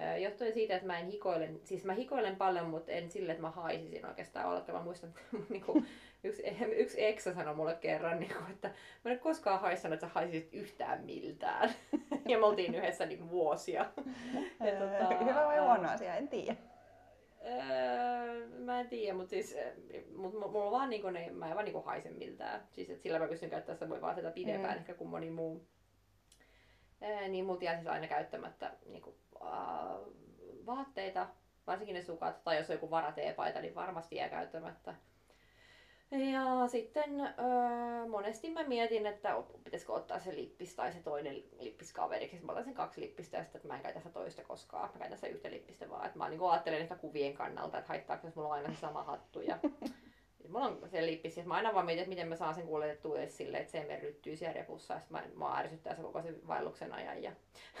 Öö, 0.00 0.16
Johtuen 0.16 0.52
siitä, 0.52 0.74
että 0.74 0.86
mä 0.86 0.98
en 0.98 1.06
hikoile, 1.06 1.50
siis 1.64 1.84
mä 1.84 1.92
hikoilen 1.92 2.36
paljon, 2.36 2.70
mutta 2.70 2.92
en 2.92 3.10
sille, 3.10 3.32
että 3.32 3.42
mä 3.42 3.50
haisisin 3.50 4.06
oikeastaan 4.06 4.46
olla. 4.46 4.64
Mä 4.72 4.82
muistan, 4.82 5.10
että 5.10 5.36
niinku, 5.48 5.84
yksi, 6.24 6.42
yksi 6.76 7.04
eksä 7.04 7.34
sanoi 7.34 7.54
mulle 7.54 7.74
kerran, 7.74 8.18
niinku, 8.18 8.38
että 8.50 8.70
mä 9.04 9.10
en 9.10 9.18
koskaan 9.18 9.60
haissannut, 9.60 9.94
että 9.94 10.06
sä 10.06 10.14
haisisit 10.14 10.54
yhtään 10.54 11.04
miltään. 11.04 11.70
ja 12.30 12.38
me 12.38 12.46
oltiin 12.46 12.74
yhdessä 12.74 13.06
niinku, 13.06 13.30
vuosia. 13.30 13.86
Ja, 14.66 14.72
tota, 14.72 15.24
Hyvä 15.24 15.46
vai 15.46 15.58
huono 15.58 15.90
asia, 15.90 16.14
en 16.14 16.28
tiedä. 16.28 16.56
Öö, 17.46 18.46
mä 18.58 18.80
en 18.80 18.88
tiedä, 18.88 19.14
mutta 19.16 19.30
siis, 19.30 19.56
mut 20.16 20.34
mu- 20.34 20.48
mulla 20.48 20.70
vaan 20.70 20.90
niinku, 20.90 21.10
ne, 21.10 21.30
mä 21.30 21.48
en 21.48 21.54
vaan 21.54 21.64
niinku 21.64 21.82
haise 21.82 22.10
miltään. 22.10 22.66
Siis 22.72 22.90
et 22.90 23.00
sillä 23.00 23.18
mä 23.18 23.28
pystyn 23.28 23.50
käyttämään 23.50 23.76
sitä 23.76 23.88
voi 23.88 24.00
vaatteita 24.00 24.30
pidempään 24.30 24.74
Mm. 24.74 24.78
ehkä 24.78 24.94
kuin 24.94 25.10
moni 25.10 25.30
muu. 25.30 25.66
Öö, 27.02 27.28
niin 27.28 27.44
multa 27.44 27.64
jää 27.64 27.74
siis 27.76 27.86
aina 27.86 28.06
käyttämättä 28.06 28.70
niinku, 28.86 29.16
äh, 29.42 29.50
vaatteita, 30.66 31.26
varsinkin 31.66 31.94
ne 31.94 32.02
sukat, 32.02 32.44
tai 32.44 32.56
jos 32.56 32.70
on 32.70 32.74
joku 32.76 32.90
varateepaita, 32.90 33.60
niin 33.60 33.74
varmasti 33.74 34.16
jää 34.16 34.28
käyttämättä. 34.28 34.94
Ja 36.10 36.68
sitten 36.68 37.20
öö, 37.20 38.08
monesti 38.08 38.50
mä 38.50 38.64
mietin, 38.64 39.06
että 39.06 39.42
pitäisikö 39.64 39.92
ottaa 39.92 40.18
se 40.18 40.36
lippis 40.36 40.74
tai 40.74 40.92
se 40.92 40.98
toinen 41.02 41.42
lippis 41.60 41.92
kaveriksi. 41.92 42.44
Mä 42.44 42.52
otan 42.52 42.64
sen 42.64 42.74
kaksi 42.74 43.00
lippistä 43.00 43.36
ja 43.36 43.42
sitten, 43.42 43.58
että 43.58 43.68
mä 43.68 43.76
en 43.76 43.82
käytä 43.82 43.98
sitä 43.98 44.10
toista 44.12 44.44
koskaan. 44.44 44.90
Mä 44.92 44.98
käytän 44.98 45.18
sitä 45.18 45.28
yhtä 45.28 45.50
lippistä 45.50 45.90
vaan. 45.90 46.06
Että 46.06 46.18
mä 46.18 46.28
niin 46.28 46.40
ajattelen 46.50 46.80
ehkä 46.80 46.94
kuvien 46.96 47.34
kannalta, 47.34 47.78
että 47.78 47.88
haittaako 47.88 48.26
jos 48.26 48.36
mulla 48.36 48.48
on 48.48 48.54
aina 48.54 48.74
se 48.74 48.80
sama 48.80 49.02
hattu. 49.02 49.40
Ja 49.40 49.58
mulla 50.48 50.66
on 50.66 50.88
se 50.88 51.06
lippis 51.06 51.36
ja 51.36 51.44
mä 51.44 51.54
aina 51.54 51.74
vaan 51.74 51.86
mietin, 51.86 52.02
että 52.02 52.08
miten 52.08 52.28
mä 52.28 52.36
saan 52.36 52.54
sen 52.54 52.66
kuljetettua 52.66 53.18
edes 53.18 53.36
silleen, 53.36 53.60
että 53.60 53.72
se 53.72 53.78
ei 53.78 53.86
mene 53.86 54.00
ryttyy 54.00 54.36
siellä 54.36 54.54
repussa. 54.54 54.94
Ja 54.94 55.00
mä, 55.10 55.22
mä 55.34 55.58
ärsyttää 55.58 55.94
se 55.94 56.02
koko 56.02 56.22
sen 56.22 56.46
vaelluksen 56.46 56.92
ajan. 56.92 57.22
Ja... 57.22 57.32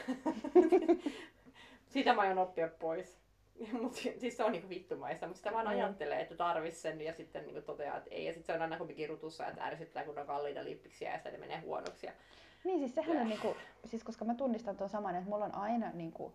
Sitä 1.88 2.14
mä 2.14 2.22
aion 2.22 2.38
oppia 2.38 2.68
pois. 2.68 3.25
Mutta 3.82 3.98
siis 4.18 4.36
se 4.36 4.44
on 4.44 4.52
niinku 4.52 4.68
vittumaista, 4.68 5.26
mutta 5.26 5.38
sitä 5.38 5.52
vaan 5.52 5.66
Mm. 5.66 5.70
ajattelee, 5.70 6.20
että 6.20 6.34
tarvis 6.36 6.82
sen 6.82 7.00
ja 7.00 7.12
sitten 7.12 7.46
niinku 7.46 7.62
toteaa, 7.62 7.96
että 7.96 8.10
ei. 8.10 8.24
Ja 8.24 8.32
sitten 8.32 8.46
se 8.46 8.52
on 8.52 8.62
aina 8.62 8.78
kumminkin 8.78 9.08
rutussa, 9.08 9.46
että 9.46 9.64
ärsyttää, 9.64 10.04
kun 10.04 10.18
on 10.18 10.26
kalliita 10.26 10.64
lippiksiä 10.64 11.10
ja 11.10 11.16
sitten 11.16 11.32
ne 11.32 11.38
menee 11.38 11.60
huonoksi. 11.60 12.06
Ja... 12.06 12.12
Niin 12.64 12.78
siis 12.78 12.94
sehän 12.94 13.16
on 13.16 13.28
niinku, 13.28 13.56
siis 13.84 14.04
koska 14.04 14.24
mä 14.24 14.34
tunnistan 14.34 14.76
tuon 14.76 14.90
saman, 14.90 15.16
että 15.16 15.30
mulla 15.30 15.44
on 15.44 15.54
aina 15.54 15.90
niinku, 15.94 16.32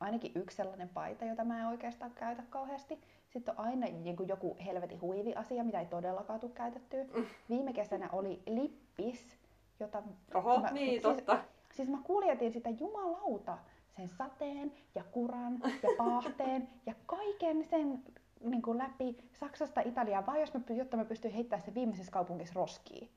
ainakin 0.00 0.32
yksi 0.34 0.56
sellainen 0.56 0.88
paita, 0.88 1.24
jota 1.24 1.44
mä 1.44 1.60
en 1.60 1.66
oikeastaan 1.66 2.10
käytä 2.14 2.42
kauheasti. 2.50 2.98
Sitten 3.28 3.54
on 3.58 3.64
aina 3.64 3.86
niinku 3.86 4.22
joku 4.22 4.56
helvetin 4.66 5.00
huivi-asia, 5.00 5.64
mitä 5.64 5.80
ei 5.80 5.86
todellakaan 5.86 6.40
tule 6.40 6.52
käytettyä. 6.54 7.04
Viime 7.50 7.72
kesänä 7.72 8.08
oli 8.12 8.42
lippis, 8.46 9.38
jota 9.80 10.02
Oho, 10.34 10.60
mä, 10.60 10.70
niin 10.70 10.90
siis, 10.90 11.02
totta. 11.02 11.38
siis 11.72 11.88
mä 11.88 11.98
kuljetin 12.04 12.52
sitä 12.52 12.70
jumalauta 12.70 13.58
sen 13.96 14.08
sateen 14.08 14.72
ja 14.94 15.04
kuran 15.04 15.60
ja 15.82 15.88
paahteen 15.98 16.68
ja 16.86 16.94
kaiken 17.06 17.64
sen 17.64 18.02
niin 18.40 18.62
kuin 18.62 18.78
läpi 18.78 19.16
Saksasta 19.32 19.80
Italiaan, 19.80 20.26
vaan 20.26 20.40
jos 20.40 20.54
mä, 20.54 20.60
jotta 20.74 20.96
mä 20.96 21.04
pystyin 21.04 21.34
heittämään 21.34 21.64
sen 21.64 21.74
viimeisessä 21.74 22.12
kaupungissa 22.12 22.54
roskiin. 22.54 23.10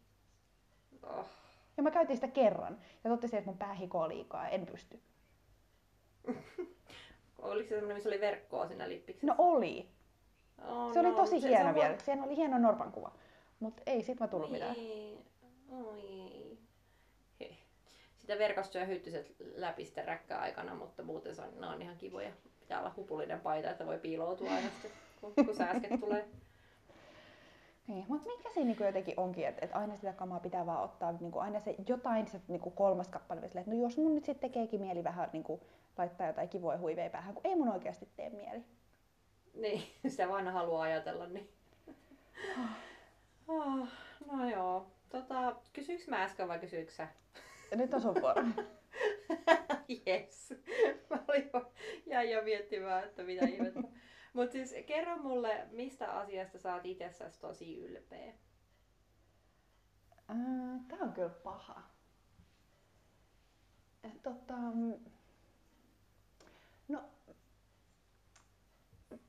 Oh. 1.03 1.25
Ja 1.77 1.83
mä 1.83 1.91
käytin 1.91 2.17
sitä 2.17 2.27
kerran 2.27 2.77
ja 3.03 3.09
totesin, 3.09 3.39
että 3.39 3.49
mun 3.51 3.57
pää 3.57 3.73
hikoo 3.73 4.09
liikaa, 4.09 4.49
en 4.49 4.65
pysty. 4.65 4.99
Oliko 7.39 7.69
se 7.69 7.75
semmoinen, 7.75 7.97
missä 7.97 8.09
oli 8.09 8.19
verkkoa 8.21 8.67
siinä 8.67 8.89
lippiksessä? 8.89 9.27
No 9.27 9.35
oli. 9.37 9.89
oh, 10.67 10.93
Se 10.93 10.99
oli 10.99 11.09
no, 11.09 11.15
tosi 11.15 11.41
se- 11.41 11.47
hieno 11.49 11.69
se 11.69 11.75
vielä. 11.75 11.97
Siinä 11.99 12.23
oli 12.23 12.35
hieno 12.35 12.57
norpan 12.57 12.91
kuva. 12.91 13.11
Mutta 13.59 13.81
ei 13.85 14.03
sit 14.03 14.19
mä 14.19 14.27
tullut 14.27 14.51
mitään. 14.51 14.73
Niin. 14.73 15.25
Oi. 15.71 16.38
Sitä 18.29 18.39
verkosta 18.39 18.73
syö 18.73 18.85
hyttyset 18.85 19.35
läpi 19.55 19.85
sitten 19.85 20.05
räkkää 20.05 20.39
aikana, 20.39 20.75
mutta 20.75 21.03
muuten 21.03 21.35
se 21.35 21.41
on, 21.41 21.61
ne 21.61 21.67
on 21.67 21.81
ihan 21.81 21.97
kivoja. 21.97 22.31
Pitää 22.59 22.79
olla 22.79 22.93
hupullinen 22.95 23.39
paita, 23.39 23.71
että 23.71 23.85
voi 23.85 23.97
piiloutua 23.97 24.49
aina 24.49 24.69
sitten, 24.69 24.91
kun, 25.21 25.33
kun 25.45 25.55
sääsket 25.55 25.99
tulee. 25.99 26.27
Niin, 27.87 28.05
mutta 28.07 28.29
mikä 28.29 28.49
siinä 28.49 28.65
niinku 28.65 28.83
jotenkin 28.83 29.13
onkin, 29.17 29.47
että 29.47 29.65
et 29.65 29.75
aina 29.75 29.95
sitä 29.95 30.13
kamaa 30.13 30.39
pitää 30.39 30.65
vaan 30.65 30.83
ottaa 30.83 31.11
niinku 31.11 31.39
aina 31.39 31.59
se 31.59 31.75
jotain 31.87 32.27
se 32.27 32.41
niinku 32.47 32.71
kolmas 32.71 33.07
kappale, 33.07 33.41
että 33.41 33.63
no 33.65 33.73
jos 33.73 33.97
mun 33.97 34.15
nyt 34.15 34.25
sitten 34.25 34.49
tekeekin 34.49 34.81
mieli 34.81 35.03
vähän 35.03 35.29
niinku 35.33 35.61
laittaa 35.97 36.27
jotain 36.27 36.49
kivoja 36.49 36.77
huiveja 36.77 37.09
päähän, 37.09 37.33
kun 37.33 37.47
ei 37.47 37.55
mun 37.55 37.69
oikeasti 37.69 38.09
tee 38.15 38.29
mieli. 38.29 38.63
Niin, 39.53 39.83
sitä 40.11 40.29
vaan 40.29 40.47
haluaa 40.47 40.83
ajatella. 40.83 41.27
Niin. 41.27 41.49
Ah, 43.47 43.89
no 44.31 44.49
joo. 44.49 44.87
Tota, 45.09 45.55
kysyykö 45.73 46.03
mä 46.07 46.23
äsken 46.23 46.47
vai 46.47 46.59
kysyykö 46.59 46.91
sä? 46.91 47.07
Nyt 47.75 47.93
on 47.93 48.01
sun 48.01 48.15
vuoro. 48.15 48.43
yes. 50.07 50.53
Mä 51.09 51.23
olin 51.27 51.49
jo, 51.53 51.71
jäin 52.05 52.31
jo 52.31 52.43
miettimään, 52.43 53.03
että 53.03 53.23
mitä 53.23 53.45
ihmettä. 53.45 53.81
Mutta 54.33 54.51
siis 54.51 54.75
kerro 54.85 55.17
mulle, 55.17 55.67
mistä 55.71 56.11
asiasta 56.11 56.57
sä 56.57 56.73
oot 56.73 56.85
itsessäsi 56.85 57.39
tosi 57.39 57.79
ylpeä? 57.79 58.33
Tää 60.87 60.99
on 61.01 61.13
kyllä 61.13 61.29
paha. 61.29 61.81
Tota, 64.23 64.53
no, 66.87 67.03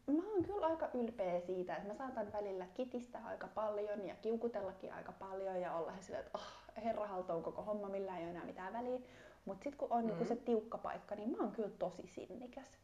mä 0.06 0.22
oon 0.32 0.44
kyllä 0.44 0.66
aika 0.66 0.90
ylpeä 0.94 1.40
siitä, 1.40 1.76
että 1.76 1.88
mä 1.88 1.94
saatan 1.94 2.32
välillä 2.32 2.66
kitistä 2.74 3.18
aika 3.24 3.48
paljon 3.48 4.06
ja 4.06 4.14
kiukutellakin 4.14 4.92
aika 4.92 5.12
paljon 5.12 5.60
ja 5.60 5.74
olla 5.74 5.92
silleen, 6.00 6.26
että 6.26 6.38
oh, 6.38 6.69
herra 6.80 7.06
haltoon 7.06 7.42
koko 7.42 7.62
homma, 7.62 7.88
millä 7.88 8.18
ei 8.18 8.22
ole 8.22 8.30
enää 8.30 8.44
mitään 8.44 8.72
väliä. 8.72 9.00
Mutta 9.44 9.64
sitten 9.64 9.78
kun 9.78 9.92
on 9.92 10.00
mm. 10.00 10.06
niinku 10.06 10.24
se 10.24 10.36
tiukka 10.36 10.78
paikka, 10.78 11.14
niin 11.14 11.30
mä 11.30 11.36
oon 11.38 11.52
kyllä 11.52 11.70
tosi 11.78 12.06
sinnikäs. 12.06 12.78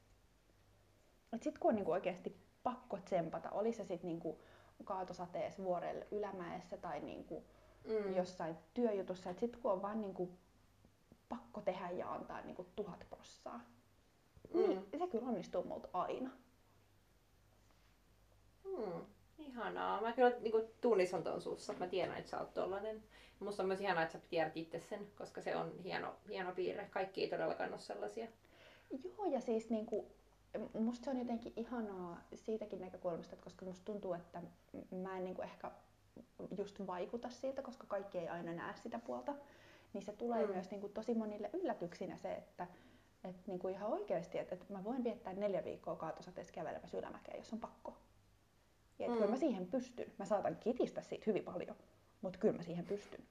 Sitten 1.42 1.60
kun 1.60 1.68
on 1.68 1.74
niinku 1.74 1.92
oikeasti 1.92 2.36
pakko 2.62 2.98
tsempata, 2.98 3.50
oli 3.50 3.72
se 3.72 3.84
sitten 3.84 4.08
niinku 4.08 4.40
kaatosateessa 4.84 5.62
vuorella 5.62 6.04
ylämäessä 6.10 6.76
tai 6.76 7.00
niinku 7.00 7.44
mm. 7.84 8.16
jossain 8.16 8.56
työjutussa, 8.74 9.30
että 9.30 9.40
sitten 9.40 9.60
kun 9.60 9.72
on 9.72 9.82
vaan 9.82 10.00
niinku 10.00 10.30
pakko 11.28 11.60
tehdä 11.60 11.90
ja 11.90 12.12
antaa 12.12 12.40
niinku 12.40 12.66
tuhat 12.76 13.06
prossaa, 13.10 13.60
niin 14.54 14.70
mm. 14.70 14.86
niin 14.92 14.98
se 14.98 15.06
kyllä 15.06 15.28
onnistuu 15.28 15.64
multa 15.64 15.88
aina. 15.92 16.30
Hmm. 18.64 19.06
Ihanaa. 19.38 20.00
Mä 20.00 20.12
kyllä 20.12 20.32
niin 20.40 20.68
tunnistan 20.80 21.22
ton 21.22 21.40
sussa. 21.42 21.72
Mä 21.72 21.86
tiedän, 21.86 22.16
että 22.16 22.30
sä 22.30 22.40
oot 22.40 22.54
tollanen. 22.54 23.02
Musta 23.40 23.62
on 23.62 23.66
myös 23.66 23.80
ihanaa, 23.80 24.02
että 24.02 24.18
sä 24.18 24.24
tiedät 24.30 24.56
itse 24.56 24.80
sen, 24.80 25.06
koska 25.18 25.40
se 25.40 25.56
on 25.56 25.72
hieno, 25.84 26.14
hieno 26.28 26.52
piirre. 26.52 26.88
Kaikki 26.90 27.22
ei 27.22 27.30
todellakaan 27.30 27.70
ole 27.70 27.78
sellaisia. 27.78 28.26
Joo, 29.04 29.26
ja 29.32 29.40
siis 29.40 29.70
niin 29.70 29.86
kuin, 29.86 30.06
musta 30.78 31.04
se 31.04 31.10
on 31.10 31.18
jotenkin 31.18 31.52
ihanaa 31.56 32.20
siitäkin 32.34 32.80
näkökulmasta, 32.80 33.34
että 33.34 33.44
koska 33.44 33.64
musta 33.64 33.84
tuntuu, 33.84 34.12
että 34.12 34.42
mä 34.90 35.18
en 35.18 35.24
niin 35.24 35.36
kuin 35.36 35.48
ehkä 35.48 35.70
just 36.58 36.86
vaikuta 36.86 37.30
siitä, 37.30 37.62
koska 37.62 37.86
kaikki 37.88 38.18
ei 38.18 38.28
aina 38.28 38.52
näe 38.52 38.76
sitä 38.76 38.98
puolta, 38.98 39.34
niin 39.92 40.02
se 40.02 40.12
tulee 40.12 40.46
mm. 40.46 40.52
myös 40.52 40.70
niin 40.70 40.80
kuin 40.80 40.92
tosi 40.92 41.14
monille 41.14 41.50
yllätyksinä 41.52 42.16
se, 42.16 42.32
että 42.32 42.66
et 43.24 43.46
niin 43.46 43.58
kuin 43.58 43.74
ihan 43.74 43.92
oikeasti, 43.92 44.38
että, 44.38 44.54
että 44.54 44.72
mä 44.72 44.84
voin 44.84 45.04
viettää 45.04 45.32
neljä 45.32 45.64
viikkoa 45.64 45.96
kaatosateessa 45.96 46.52
kävelemässä 46.52 46.98
ylämäkeen, 46.98 47.38
jos 47.38 47.52
on 47.52 47.60
pakko. 47.60 47.96
Ja 48.98 49.08
mm. 49.08 49.14
kyllä 49.14 49.30
mä 49.30 49.36
siihen 49.36 49.66
pystyn. 49.66 50.12
Mä 50.18 50.24
saatan 50.24 50.56
kitistä 50.56 51.02
siitä 51.02 51.24
hyvin 51.26 51.44
paljon, 51.44 51.76
mutta 52.20 52.38
kyllä 52.38 52.56
mä 52.56 52.62
siihen 52.62 52.86
pystyn. 52.86 53.24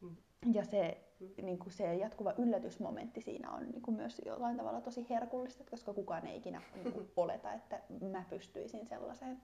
Mm. 0.00 0.16
Ja 0.52 0.64
se, 0.64 1.04
mm. 1.20 1.46
niin 1.46 1.58
kuin 1.58 1.72
se 1.72 1.94
jatkuva 1.94 2.34
yllätysmomentti 2.38 3.20
siinä 3.20 3.50
on 3.50 3.70
niin 3.70 3.82
kuin 3.82 3.96
myös 3.96 4.22
jollain 4.26 4.56
tavalla 4.56 4.80
tosi 4.80 5.06
herkullista, 5.10 5.64
koska 5.70 5.94
kukaan 5.94 6.26
ei 6.26 6.36
ikinä 6.36 6.62
niin 6.74 6.92
kuin, 6.92 7.12
oleta, 7.16 7.52
että 7.52 7.80
mä 8.10 8.24
pystyisin 8.30 8.86
sellaiseen. 8.86 9.42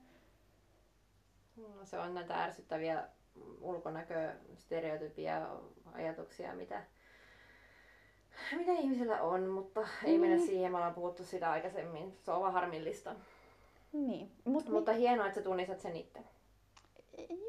No, 1.55 1.85
se 1.85 1.99
on 1.99 2.13
näitä 2.13 2.43
ärsyttäviä 2.43 3.07
ulkonäkö, 3.61 4.33
stereotypia, 4.55 5.49
ajatuksia, 5.93 6.55
mitä, 6.55 6.83
mitä 8.57 8.71
ihmisillä 8.71 9.21
on, 9.21 9.47
mutta 9.47 9.87
ei 10.03 10.17
mm. 10.17 10.21
mennä 10.21 10.45
siihen, 10.45 10.71
me 10.71 10.77
ollaan 10.77 10.93
puhuttu 10.93 11.23
sitä 11.23 11.51
aikaisemmin. 11.51 12.17
Se 12.21 12.31
on 12.31 12.41
vaan 12.41 12.53
harmillista. 12.53 13.15
Niin. 13.91 14.31
Mut 14.45 14.69
Mutta 14.69 14.91
mi- 14.91 14.97
hienoa, 14.97 15.25
että 15.25 15.39
sä 15.39 15.43
tunnistat 15.43 15.79
sen 15.79 15.95
itse. 15.95 16.19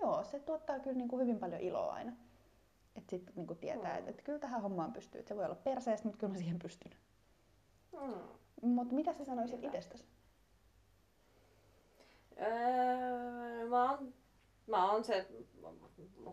Joo, 0.01 0.25
se 0.25 0.39
tuottaa 0.39 0.79
kyllä 0.79 0.97
niin 0.97 1.09
kuin 1.09 1.23
hyvin 1.23 1.39
paljon 1.39 1.61
iloa 1.61 1.93
aina. 1.93 2.13
Että 2.97 3.11
sitten 3.11 3.35
niin 3.37 3.59
tietää, 3.61 3.93
mm. 3.93 3.99
että, 3.99 4.11
että 4.11 4.23
kyllä 4.23 4.39
tähän 4.39 4.63
hommaan 4.63 4.93
pystyy. 4.93 5.23
se 5.23 5.37
voi 5.37 5.45
olla 5.45 5.55
perseestä, 5.55 6.09
mutta 6.09 6.21
kyllä 6.21 6.33
mä 6.33 6.39
siihen 6.39 6.59
pystyn. 6.59 6.93
Mm. 7.93 8.15
Mutta 8.63 8.95
mitä 8.95 9.13
sä 9.13 9.25
sanoisit 9.25 9.65
itsestäsi? 9.65 10.05
Öö, 12.43 13.69
mä 13.69 13.91
oon, 13.91 14.15
mä 14.67 14.93
oon 14.93 15.05
se, 15.05 15.27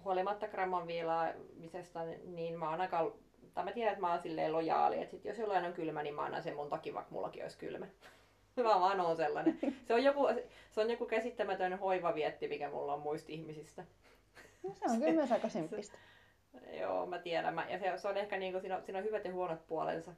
huolimatta 0.04 0.48
gramman 0.48 0.88
viilaamisesta, 0.88 2.00
niin 2.24 2.60
mä 2.60 2.70
oon 2.70 2.82
aika, 2.82 3.12
tai 3.54 3.64
mä 3.64 3.72
tiedän, 3.72 3.94
että 3.94 4.02
mä 4.02 4.12
oon 4.12 4.22
silleen 4.22 4.54
lojaali, 4.54 5.02
että 5.02 5.12
sit 5.12 5.26
jos 5.26 5.38
jollain 5.38 5.66
on 5.66 5.74
kylmä, 5.74 6.04
niin 6.04 6.16
mä 6.16 6.22
annan 6.22 6.44
sen 6.44 6.56
mun 6.56 6.70
takia, 6.70 6.94
vaikka 6.94 7.12
mullakin 7.12 7.44
olisi 7.44 7.58
kylmä. 7.58 7.88
Mä 8.64 8.80
vaan 8.80 9.00
oon 9.00 9.18
sellainen. 9.18 9.60
Se 9.88 9.94
on 9.94 10.04
joku, 10.04 10.28
se 10.72 10.82
on 10.82 10.90
joku 10.90 11.06
käsittämätön 11.06 11.80
hoivavietti, 11.80 12.48
mikä 12.48 12.70
mulla 12.70 12.94
on 12.94 13.00
muista 13.00 13.32
ihmisistä. 13.32 13.86
No, 14.64 14.74
se 14.74 14.86
on 14.92 15.00
kyllä 15.00 15.14
myös 15.14 15.32
aika 15.32 15.50
simppistä. 15.50 15.98
Joo, 16.82 17.06
mä 17.06 17.20
tiedän. 17.20 17.54
Mä, 17.54 17.66
ja 17.70 17.80
se, 17.80 17.98
se 17.98 18.08
on 18.08 18.18
ehkä 18.18 18.38
niinku, 18.38 18.60
siinä, 18.60 18.78
on, 18.78 18.84
siinä 18.84 19.00
on 19.00 19.06
hyvät 19.06 19.26
ja 19.26 19.34
huonot 19.34 19.68
puolensa. 19.68 20.12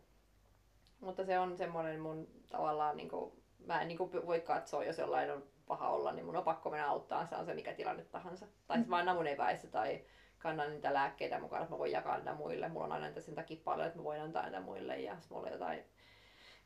Mutta 1.00 1.26
se 1.26 1.40
on 1.40 1.58
semmoinen 1.58 2.00
mun 2.00 2.28
tavallaan, 2.50 2.98
niinku, 2.98 3.40
mä 3.66 3.82
en 3.82 3.88
niinku 3.88 4.12
voi 4.26 4.42
katsoa, 4.42 4.84
jos 4.84 4.98
jollain 4.98 5.32
on 5.32 5.44
paha 5.68 5.90
olla, 5.90 6.12
niin 6.12 6.26
mun 6.26 6.36
on 6.36 6.44
pakko 6.44 6.70
mennä 6.70 6.90
auttaa, 6.90 7.26
se 7.26 7.36
on 7.36 7.46
se 7.46 7.54
mikä 7.54 7.74
tilanne 7.74 8.04
tahansa. 8.04 8.46
Tai 8.68 8.78
sitten 8.78 8.90
mä 8.90 8.98
annan 8.98 9.16
mun 9.16 9.28
eväistä 9.28 9.68
tai 9.68 10.02
kannan 10.38 10.72
niitä 10.72 10.94
lääkkeitä 10.94 11.40
mukaan, 11.40 11.62
että 11.62 11.74
mä 11.74 11.80
voin 11.80 11.92
jakaa 11.92 12.18
niitä 12.18 12.34
muille. 12.34 12.70
Mulla 12.70 12.86
on 12.86 12.92
aina 12.92 13.08
niitä 13.08 13.22
sen 13.22 13.36
takia 13.36 13.62
paljon, 13.64 13.88
että 13.88 14.00
mä 14.00 14.04
voin 14.04 14.22
antaa 14.22 14.44
niitä 14.44 14.60
muille 14.60 15.00
ja 15.00 15.18
mulla 15.30 15.48
on 15.48 15.54
jotain 15.54 15.84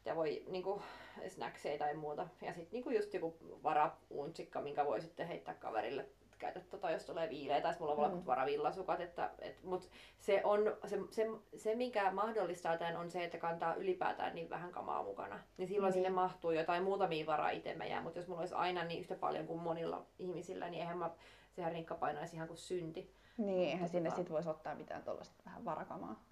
ja 0.06 0.16
voi 0.16 0.43
niinku, 0.47 0.82
snackseja 1.28 1.78
tai 1.78 1.93
muuta. 1.93 2.28
Ja 2.41 2.54
sitten 2.54 2.72
niinku 2.72 2.89
just 2.89 3.14
joku 3.14 3.38
varapuntsikka, 3.64 4.62
minkä 4.62 4.86
voi 4.86 5.01
sitten 5.01 5.28
heittää 5.28 5.54
kaverille 5.54 6.06
käytä 6.43 6.60
tota, 6.60 6.91
jos 6.91 7.06
tulee 7.06 7.30
viileä, 7.30 7.62
tai 7.62 7.74
mulla 7.80 7.95
on 7.95 8.14
mm. 8.14 8.26
varavillasukat, 8.26 8.99
että, 9.01 9.32
et, 9.39 9.64
mut 9.64 9.89
se, 10.20 10.41
on, 10.43 10.60
se, 10.86 10.99
se, 11.12 11.28
se, 11.56 11.76
mikä 11.76 12.12
mahdollistaa 12.12 12.78
tämän 12.78 12.97
on 12.97 13.12
se, 13.12 13.24
että 13.24 13.38
kantaa 13.38 13.76
ylipäätään 13.76 14.36
niin 14.36 14.49
vähän 14.49 14.72
kamaa 14.72 15.04
mukana. 15.04 15.39
Niin 15.58 15.68
silloin 15.68 15.91
mm. 15.91 15.93
sinne 15.93 16.10
mahtuu 16.10 16.51
jotain 16.51 16.84
muutamia 16.84 17.26
varaitemejä, 17.26 18.01
mutta 18.01 18.20
jos 18.20 18.28
mulla 18.28 18.41
olisi 18.41 18.56
aina 18.56 18.84
niin 18.84 18.99
yhtä 18.99 19.16
paljon 19.16 19.47
kuin 19.47 19.60
monilla 19.60 20.06
ihmisillä, 20.20 20.70
niin 20.70 20.82
eihän 20.82 20.97
mä, 20.97 21.12
sehän 21.51 21.72
rinkka 21.72 21.95
painaisi 21.95 22.36
ihan 22.36 22.47
kuin 22.47 22.58
synti. 22.58 23.14
Niin, 23.38 23.70
eihän 23.70 23.89
sinne 23.89 24.10
tota... 24.10 24.22
sit 24.22 24.32
voisi 24.32 24.49
ottaa 24.49 24.76
mitään 24.76 25.04
tuollaista 25.04 25.43
vähän 25.45 25.66
varakamaa. 25.66 26.24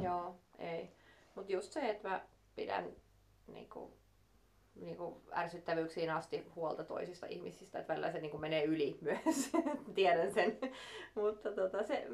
Joo, 0.00 0.34
ei. 0.58 0.90
Mutta 1.34 1.52
just 1.52 1.72
se, 1.72 1.90
että 1.90 2.08
mä 2.08 2.24
pidän 2.60 2.84
niin 3.46 3.68
kuin, 3.68 3.92
niin 4.74 4.96
kuin 4.96 5.14
ärsyttävyyksiin 5.36 6.10
asti 6.10 6.46
huolta 6.56 6.84
toisista 6.84 7.26
ihmisistä, 7.26 7.78
että 7.78 7.92
välillä 7.92 8.12
se 8.12 8.20
niin 8.20 8.30
kuin 8.30 8.40
menee 8.40 8.64
yli 8.64 8.98
myös, 9.02 9.52
tiedän 9.94 10.32
sen. 10.32 10.58
Mutta 11.14 11.52
tota, 11.52 11.82
se, 11.82 12.06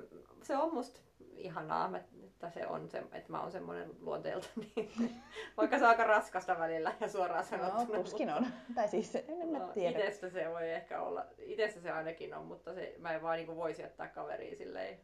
se 0.42 0.56
on 0.56 0.74
musta 0.74 1.00
ihanaa, 1.36 1.90
että 2.24 2.50
se 2.50 2.66
on 2.66 2.88
se, 2.88 2.98
että 2.98 3.32
mä 3.32 3.40
oon 3.40 3.52
semmoinen 3.52 3.90
luonteelta, 4.00 4.48
niin, 4.56 4.92
vaikka 5.56 5.78
se 5.78 5.84
on 5.84 5.90
aika 5.90 6.04
raskasta 6.04 6.58
välillä 6.58 6.94
ja 7.00 7.08
suoraan 7.08 7.44
sanottuna. 7.44 7.98
No, 7.98 8.02
tuskin 8.02 8.30
on. 8.30 8.46
Tai 8.74 8.88
siis 8.88 9.14
en 9.14 9.52
no, 9.52 9.68
tiedä. 9.74 9.98
Itestä 9.98 10.30
se 10.30 10.50
voi 10.50 10.70
ehkä 10.70 11.02
olla, 11.02 11.24
itestä 11.38 11.80
se 11.80 11.90
ainakin 11.90 12.34
on, 12.34 12.46
mutta 12.46 12.74
se, 12.74 12.94
mä 12.98 13.12
en 13.12 13.22
vaan 13.22 13.36
niin 13.36 13.46
kuin 13.46 13.58
voisi 13.58 13.82
jättää 13.82 14.08
kaveriin 14.08 14.56
silleen. 14.56 15.00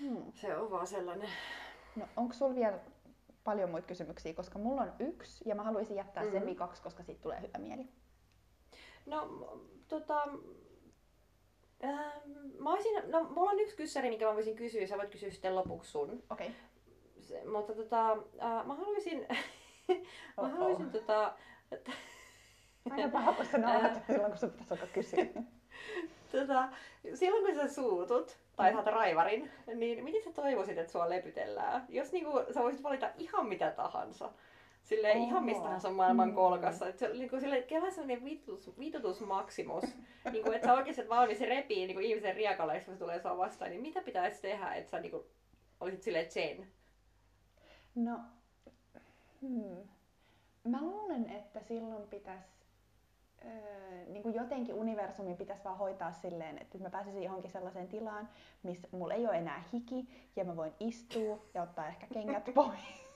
Hmm. 0.00 0.32
Se 0.34 0.56
on 0.56 0.70
vaan 0.70 0.86
sellainen. 0.86 1.28
No 1.96 2.08
onko 2.16 2.34
sulla 2.34 2.54
vielä 2.54 2.78
paljon 3.44 3.70
muita 3.70 3.86
kysymyksiä, 3.86 4.34
koska 4.34 4.58
mulla 4.58 4.82
on 4.82 4.92
yksi 4.98 5.48
ja 5.48 5.54
mä 5.54 5.62
haluaisin 5.62 5.96
jättää 5.96 6.22
mm-hmm. 6.22 6.38
sen 6.38 6.46
vikaksi, 6.46 6.82
koska 6.82 7.02
siitä 7.02 7.22
tulee 7.22 7.40
hyvä 7.40 7.58
mieli. 7.58 7.88
No, 9.06 9.28
tota, 9.88 10.28
äh, 11.84 12.12
mä 12.58 12.72
olisin, 12.72 13.10
no, 13.10 13.24
mulla 13.24 13.50
on 13.50 13.60
yksi 13.60 13.76
kyssäri, 13.76 14.10
mikä 14.10 14.26
mä 14.26 14.34
voisin 14.34 14.56
kysyä, 14.56 14.86
sä 14.86 14.96
voit 14.96 15.10
kysyä 15.10 15.30
sitten 15.30 15.54
lopuksi 15.54 15.90
sun. 15.90 16.22
Okei. 16.30 16.46
Okay. 16.46 17.52
Mutta 17.52 17.74
tota, 17.74 18.12
äh, 18.12 18.66
mä 18.66 18.74
haluaisin, 18.74 19.26
mä 20.42 20.48
haluaisin 20.48 20.90
tota, 20.90 21.34
Aina 22.90 23.08
paha, 23.08 23.32
kun 23.32 23.46
sä 23.46 23.58
naurat 23.58 24.06
silloin, 24.06 24.30
kun 24.30 24.38
sun 24.38 24.50
pitäisi 24.50 24.74
alkaa 24.74 24.86
kysyä. 24.86 25.26
tota, 26.32 26.68
silloin 27.14 27.44
kun 27.44 27.54
sä 27.54 27.74
suutut, 27.74 28.38
tai 28.56 28.72
saat 28.72 28.86
raivarin, 28.86 29.50
niin 29.74 30.04
miten 30.04 30.22
sä 30.22 30.32
toivoisit, 30.32 30.78
että 30.78 30.92
sua 30.92 31.10
lepytellään? 31.10 31.84
Jos 31.88 32.12
niinku, 32.12 32.30
sä 32.54 32.60
voisit 32.60 32.82
valita 32.82 33.10
ihan 33.18 33.46
mitä 33.46 33.70
tahansa, 33.70 34.32
sille 34.82 35.12
ihan 35.12 35.44
mistä 35.44 35.62
tahansa 35.62 35.90
maailman 35.90 36.28
mm. 36.28 36.34
kolkassa. 36.34 36.88
Et 36.88 36.98
se, 36.98 37.08
niinku, 37.08 37.40
sille, 37.40 37.62
kela 37.62 37.90
sellainen 37.90 38.24
vitutus, 38.24 38.78
vitutus 38.78 39.20
maksimus, 39.20 39.84
niinku, 40.32 40.50
että 40.52 40.66
sä 40.66 40.74
oikeasti 40.74 41.08
valmis 41.08 41.40
repii 41.40 41.86
niinku, 41.86 42.00
ihmisen 42.00 42.34
riekalle, 42.34 42.80
kun 42.80 42.94
se 42.94 42.98
tulee 43.00 43.20
sua 43.20 43.38
vastaan, 43.38 43.70
niin 43.70 43.82
mitä 43.82 44.00
pitäisi 44.00 44.42
tehdä, 44.42 44.74
että 44.74 44.90
sä 44.90 45.00
niinku, 45.00 45.26
olisit 45.80 46.02
silleen 46.02 46.26
Jen? 46.34 46.66
No, 47.94 48.20
hmm. 49.40 49.88
mä 50.64 50.82
luulen, 50.82 51.30
että 51.30 51.60
silloin 51.60 52.08
pitäisi 52.08 52.53
öö, 53.46 54.04
niin 54.06 54.22
kuin 54.22 54.34
jotenkin 54.34 54.74
universumi 54.74 55.34
pitäisi 55.34 55.64
vaan 55.64 55.78
hoitaa 55.78 56.12
silleen, 56.12 56.58
että 56.58 56.78
mä 56.78 56.90
pääsisin 56.90 57.22
johonkin 57.22 57.50
sellaiseen 57.50 57.88
tilaan, 57.88 58.28
missä 58.62 58.88
mulla 58.90 59.14
ei 59.14 59.26
ole 59.26 59.36
enää 59.36 59.64
hiki 59.72 60.08
ja 60.36 60.44
mä 60.44 60.56
voin 60.56 60.72
istua 60.80 61.38
ja 61.54 61.62
ottaa 61.62 61.88
ehkä 61.88 62.06
kengät 62.14 62.50
pois. 62.54 63.06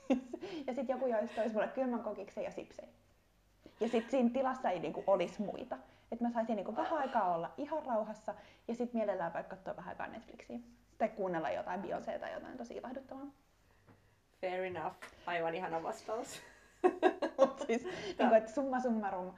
ja 0.67 0.73
sitten 0.73 0.93
joku 0.93 1.07
joista 1.07 1.41
olisi 1.41 1.55
mulle 1.55 1.67
kylmän 1.67 2.03
kokiksen 2.03 2.43
ja 2.43 2.51
sipsei. 2.51 2.89
Ja 3.79 3.87
sitten 3.87 4.11
siinä 4.11 4.29
tilassa 4.29 4.69
ei 4.69 4.79
niinku 4.79 5.03
olisi 5.07 5.41
muita. 5.41 5.77
Että 6.11 6.25
mä 6.25 6.31
saisin 6.31 6.55
niinku 6.55 6.75
vähän 6.75 6.97
aikaa 6.97 7.35
olla 7.35 7.51
ihan 7.57 7.85
rauhassa 7.85 8.33
ja 8.67 8.75
sitten 8.75 8.99
mielellään 8.99 9.33
vaikka 9.33 9.55
katsoa 9.55 9.75
vähän 9.75 9.89
aikaa 9.89 10.07
Netflixiä. 10.07 10.59
Tai 10.97 11.09
kuunnella 11.09 11.49
jotain 11.49 11.81
Beyoncé 11.81 12.19
tai 12.19 12.33
jotain 12.33 12.57
tosi 12.57 12.73
ilahduttavaa. 12.73 13.27
Fair 14.41 14.63
enough. 14.63 14.95
Aivan 15.25 15.55
ihana 15.55 15.83
vastaus. 15.83 16.41
Mut 17.37 17.63
siis, 17.67 17.87
niinku, 18.19 18.35
että 18.35 18.51
summa 18.51 18.79
summarum, 18.79 19.31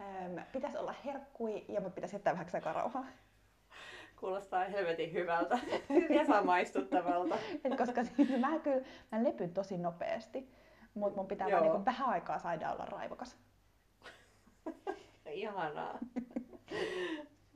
ähm, 0.00 0.38
pitäisi 0.52 0.78
olla 0.78 0.94
herkkui 1.04 1.64
ja 1.68 1.80
mut 1.80 1.94
pitäisi 1.94 2.16
jättää 2.16 2.32
vähän 2.32 2.46
aikaa 2.54 2.72
rauhaa. 2.72 3.06
Kuulostaa 4.20 4.64
helvetin 4.64 5.12
hyvältä 5.12 5.58
ja 6.10 6.26
samaistuttavalta. 6.26 7.34
Et 7.64 7.76
koska 7.76 8.04
siis 8.04 8.28
mä 8.28 8.58
kyllä, 8.58 8.86
mä 9.12 9.24
lepyn 9.24 9.54
tosi 9.54 9.78
nopeasti, 9.78 10.50
mutta 10.94 11.16
mun 11.16 11.26
pitää 11.26 11.50
vaan 11.50 11.62
niinku 11.62 11.84
vähän 11.84 12.08
aikaa 12.08 12.38
saada 12.38 12.72
olla 12.72 12.84
raivokas. 12.84 13.36
Ihanaa. 15.30 15.98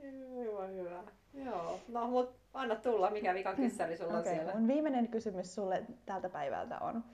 Hyvä, 0.03 0.67
hyvä. 0.67 1.05
Joo, 1.35 1.79
no 1.89 2.07
mut 2.07 2.37
anna 2.55 2.77
tulla, 2.77 3.11
mikä 3.11 3.35
vikan 3.35 3.57
kyssäri 3.57 3.97
sulla 3.97 4.13
on 4.13 4.21
Okei, 4.21 4.35
siellä. 4.35 4.55
mun 4.55 4.69
viimeinen 4.69 5.09
kysymys 5.09 5.55
sulle 5.55 5.85
tältä 6.07 6.29
päivältä 6.29 6.79
on, 6.79 7.05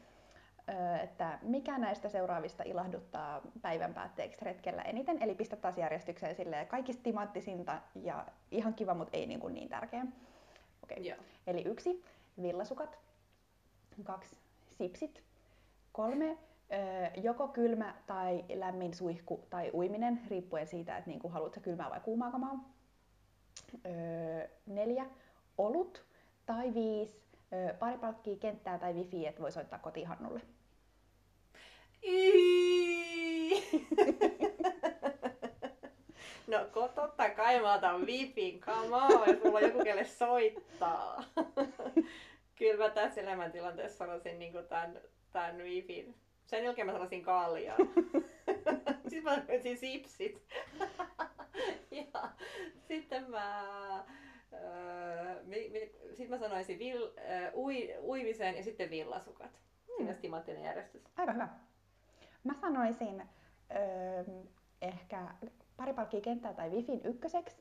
että 1.02 1.38
mikä 1.42 1.78
näistä 1.78 2.08
seuraavista 2.08 2.62
ilahduttaa 2.62 3.40
päivän 3.62 3.94
päätteeksi 3.94 4.44
retkellä 4.44 4.82
eniten? 4.82 5.22
Eli 5.22 5.34
pistä 5.34 5.56
taas 5.56 5.78
järjestykseen 5.78 6.34
silleen 6.34 6.66
kaikista 6.66 7.02
timanttisinta 7.02 7.80
ja 7.94 8.26
ihan 8.50 8.74
kiva, 8.74 8.94
mutta 8.94 9.16
ei 9.16 9.26
niin, 9.26 9.40
kuin 9.40 9.54
niin 9.54 9.68
tärkeä. 9.68 10.06
Okei. 10.84 11.08
Joo. 11.08 11.18
Eli 11.46 11.62
yksi, 11.62 12.04
villasukat. 12.42 12.98
Kaksi, 14.04 14.36
sipsit. 14.78 15.22
Kolme, 15.92 16.38
joko 17.22 17.48
kylmä 17.48 17.94
tai 18.06 18.44
lämmin 18.54 18.94
suihku 18.94 19.46
tai 19.50 19.70
uiminen, 19.74 20.20
riippuen 20.28 20.66
siitä, 20.66 20.96
että 20.96 21.10
niinku, 21.10 21.28
haluatko 21.28 21.60
kylmää 21.60 21.90
vai 21.90 22.00
kuumaa 22.00 22.30
kamaa. 22.30 22.70
Neljä, 24.66 25.06
olut. 25.58 26.04
Tai 26.46 26.74
viisi, 26.74 27.20
pari 27.78 27.98
palkkia 27.98 28.36
kenttää 28.36 28.78
tai 28.78 28.94
wifi, 28.94 29.26
että 29.26 29.42
voi 29.42 29.52
soittaa 29.52 29.78
kotihannulle. 29.78 30.40
No 36.50 36.66
ko, 36.72 36.88
totta 36.88 37.30
kai 37.30 37.60
mä 37.60 37.74
otan 37.74 38.06
vipin, 38.06 38.60
come 38.60 38.96
on, 38.96 39.28
jos 39.28 39.44
mulla 39.44 39.58
on 39.58 39.64
joku 39.64 39.84
kelle 39.84 40.04
soittaa. 40.04 41.24
Kyllä 42.58 42.84
mä 42.84 42.90
tässä 42.90 43.20
elämäntilanteessa 43.20 43.98
sanoisin 43.98 44.38
niin 44.38 44.52
tämän, 44.68 45.00
tämän 45.32 45.58
vipin. 45.58 46.14
Sen 46.46 46.64
jälkeen 46.64 46.86
mä 46.86 46.92
sanoisin 46.92 47.22
kaljaa. 47.22 47.76
sitten 49.08 49.24
mä 49.24 49.34
sanoisin 49.34 49.78
sipsit. 49.78 50.42
ja 51.90 52.30
sitten 52.88 53.30
mä... 53.30 53.64
Öö, 54.52 55.34
sitten 56.08 56.30
mä 56.30 56.38
sanoisin 56.38 56.78
vil, 56.78 57.10
öö, 57.18 57.50
ui, 57.54 57.94
uimisen 58.02 58.56
ja 58.56 58.62
sitten 58.62 58.90
villasukat. 58.90 59.60
Siinä 59.86 60.08
olisi 60.08 60.20
timanttinen 60.20 60.64
järjestys. 60.64 61.02
Aika 61.16 61.32
hyvä. 61.32 61.48
Mä 62.44 62.54
sanoisin 62.54 63.22
öö, 63.76 64.24
ehkä 64.82 65.34
pari 65.76 65.92
palkkia 65.92 66.20
kenttää 66.20 66.54
tai 66.54 66.70
wifin 66.70 67.00
ykköseksi. 67.04 67.56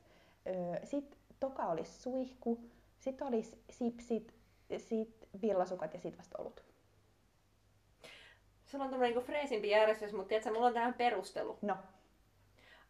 Öö, 0.47 0.85
sitten 0.85 1.19
toka 1.39 1.65
olisi 1.65 2.01
suihku, 2.01 2.69
sitten 2.99 3.27
olisi 3.27 3.63
sipsit, 3.69 4.33
sitten 4.77 5.29
villasukat 5.41 5.93
ja 5.93 5.99
sitten 5.99 6.17
vasta 6.17 6.37
olut. 6.41 6.63
Sulla 8.65 8.83
on 8.83 8.89
tämmöinen 8.89 9.15
niin 9.15 9.25
freesimpi 9.25 9.69
järjestys, 9.69 10.13
mutta 10.13 10.27
tiedätkö, 10.27 10.53
mulla 10.53 10.67
on 10.67 10.73
tähän 10.73 10.93
perustelu. 10.93 11.57
No, 11.61 11.77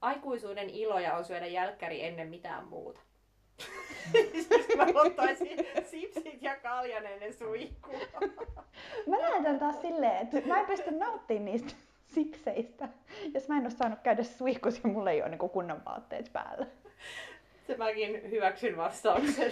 Aikuisuuden 0.01 0.69
iloja 0.69 1.15
on 1.15 1.25
syödä 1.25 1.47
jälkkäri 1.47 2.05
ennen 2.05 2.29
mitään 2.29 2.67
muuta. 2.67 2.99
Siksi 4.11 4.75
mä 4.77 4.85
ottaisin 4.93 5.57
sipsit 5.83 6.41
ja 6.41 6.55
kaljan 6.55 7.05
ennen 7.05 7.33
suihkua. 7.33 7.97
Mä 9.07 9.21
lähetän 9.21 9.59
taas 9.59 9.81
silleen, 9.81 10.17
että 10.17 10.47
mä 10.47 10.59
en 10.59 10.65
pysty 10.65 10.91
nauttimaan 10.91 11.45
niistä 11.45 11.73
sipseistä, 12.07 12.89
jos 13.33 13.47
mä 13.47 13.57
en 13.57 13.63
ole 13.63 13.69
saanut 13.69 13.99
käydä 14.03 14.23
suihkus 14.23 14.83
ja 14.83 14.89
mulla 14.89 15.11
ei 15.11 15.21
ole 15.21 15.29
niin 15.29 15.49
kunnon 15.49 15.85
vaatteet 15.85 16.29
päällä. 16.33 16.65
Se 17.67 17.77
mäkin 17.77 18.31
hyväksyn 18.31 18.77
vastauksen. 18.77 19.51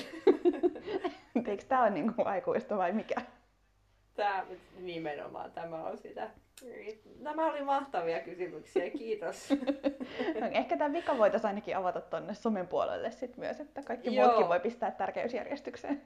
Eikö 1.36 1.64
tää 1.68 1.82
ole 1.82 1.90
niin 1.90 2.14
aikuista 2.26 2.78
vai 2.78 2.92
mikä? 2.92 3.22
Tämä 4.18 4.46
nimenomaan, 4.80 5.52
tämä 5.52 5.84
on 5.84 5.98
sitä. 5.98 6.30
Nämä 7.20 7.52
oli 7.52 7.62
mahtavia 7.62 8.20
kysymyksiä, 8.20 8.90
kiitos. 8.90 9.50
No, 10.42 10.48
ehkä 10.52 10.78
tämä 10.78 10.94
vika 10.94 11.18
voitaisiin 11.18 11.48
ainakin 11.48 11.78
avata 11.78 12.02
tonne 12.02 12.34
somen 12.34 12.68
puolelle 12.68 13.12
sit 13.12 13.38
myös, 13.38 13.60
että 13.60 13.82
kaikki 13.82 14.16
Joo. 14.16 14.26
muutkin 14.28 14.48
voi 14.48 14.60
pistää 14.60 14.92
tärkeysjärjestykseen. 14.92 16.02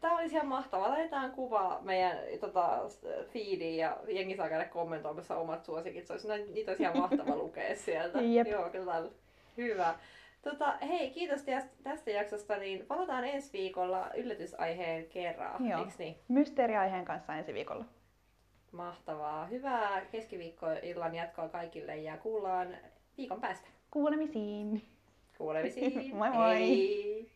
Tämä 0.00 0.18
olisi 0.18 0.34
ihan 0.34 0.46
mahtavaa. 0.46 0.88
Laitetaan 0.88 1.30
kuva 1.30 1.78
meidän 1.82 2.18
tota, 2.40 2.80
feediin 3.32 3.76
ja 3.76 3.96
jengi 4.08 4.36
saa 4.36 4.48
käydä 4.48 4.64
kommentoimassa 4.64 5.36
omat 5.36 5.64
suosikit. 5.64 6.06
Se 6.06 6.12
olisi, 6.12 6.52
niitä 6.52 6.70
olisi 6.70 6.82
ihan 6.82 6.98
mahtava 6.98 7.36
lukea 7.36 7.76
sieltä. 7.76 8.20
Jep. 8.34 8.46
Joo, 8.46 8.70
kyllä. 8.70 9.02
Hyvä. 9.56 9.94
Tota, 10.42 10.76
hei, 10.88 11.10
kiitos 11.10 11.42
tästä- 11.82 12.10
jaksosta. 12.10 12.56
Niin 12.56 12.86
palataan 12.86 13.24
ensi 13.24 13.52
viikolla 13.52 14.10
yllätysaiheen 14.16 15.06
kerran. 15.06 15.68
Joo. 15.68 15.80
Eiks 15.80 15.98
niin? 15.98 16.16
Mysteeriaiheen 16.28 17.04
kanssa 17.04 17.36
ensi 17.36 17.54
viikolla. 17.54 17.84
Mahtavaa. 18.72 19.46
Hyvää 19.46 20.00
keskiviikkoillan 20.12 21.14
jatkoa 21.14 21.48
kaikille 21.48 21.96
ja 21.96 22.16
kuullaan 22.16 22.76
viikon 23.18 23.40
päästä. 23.40 23.68
Kuulemisiin! 23.90 24.82
Kuulemisiin. 25.38 26.14
Moi 26.16 26.30
moi. 26.30 26.58
Hei. 26.58 27.30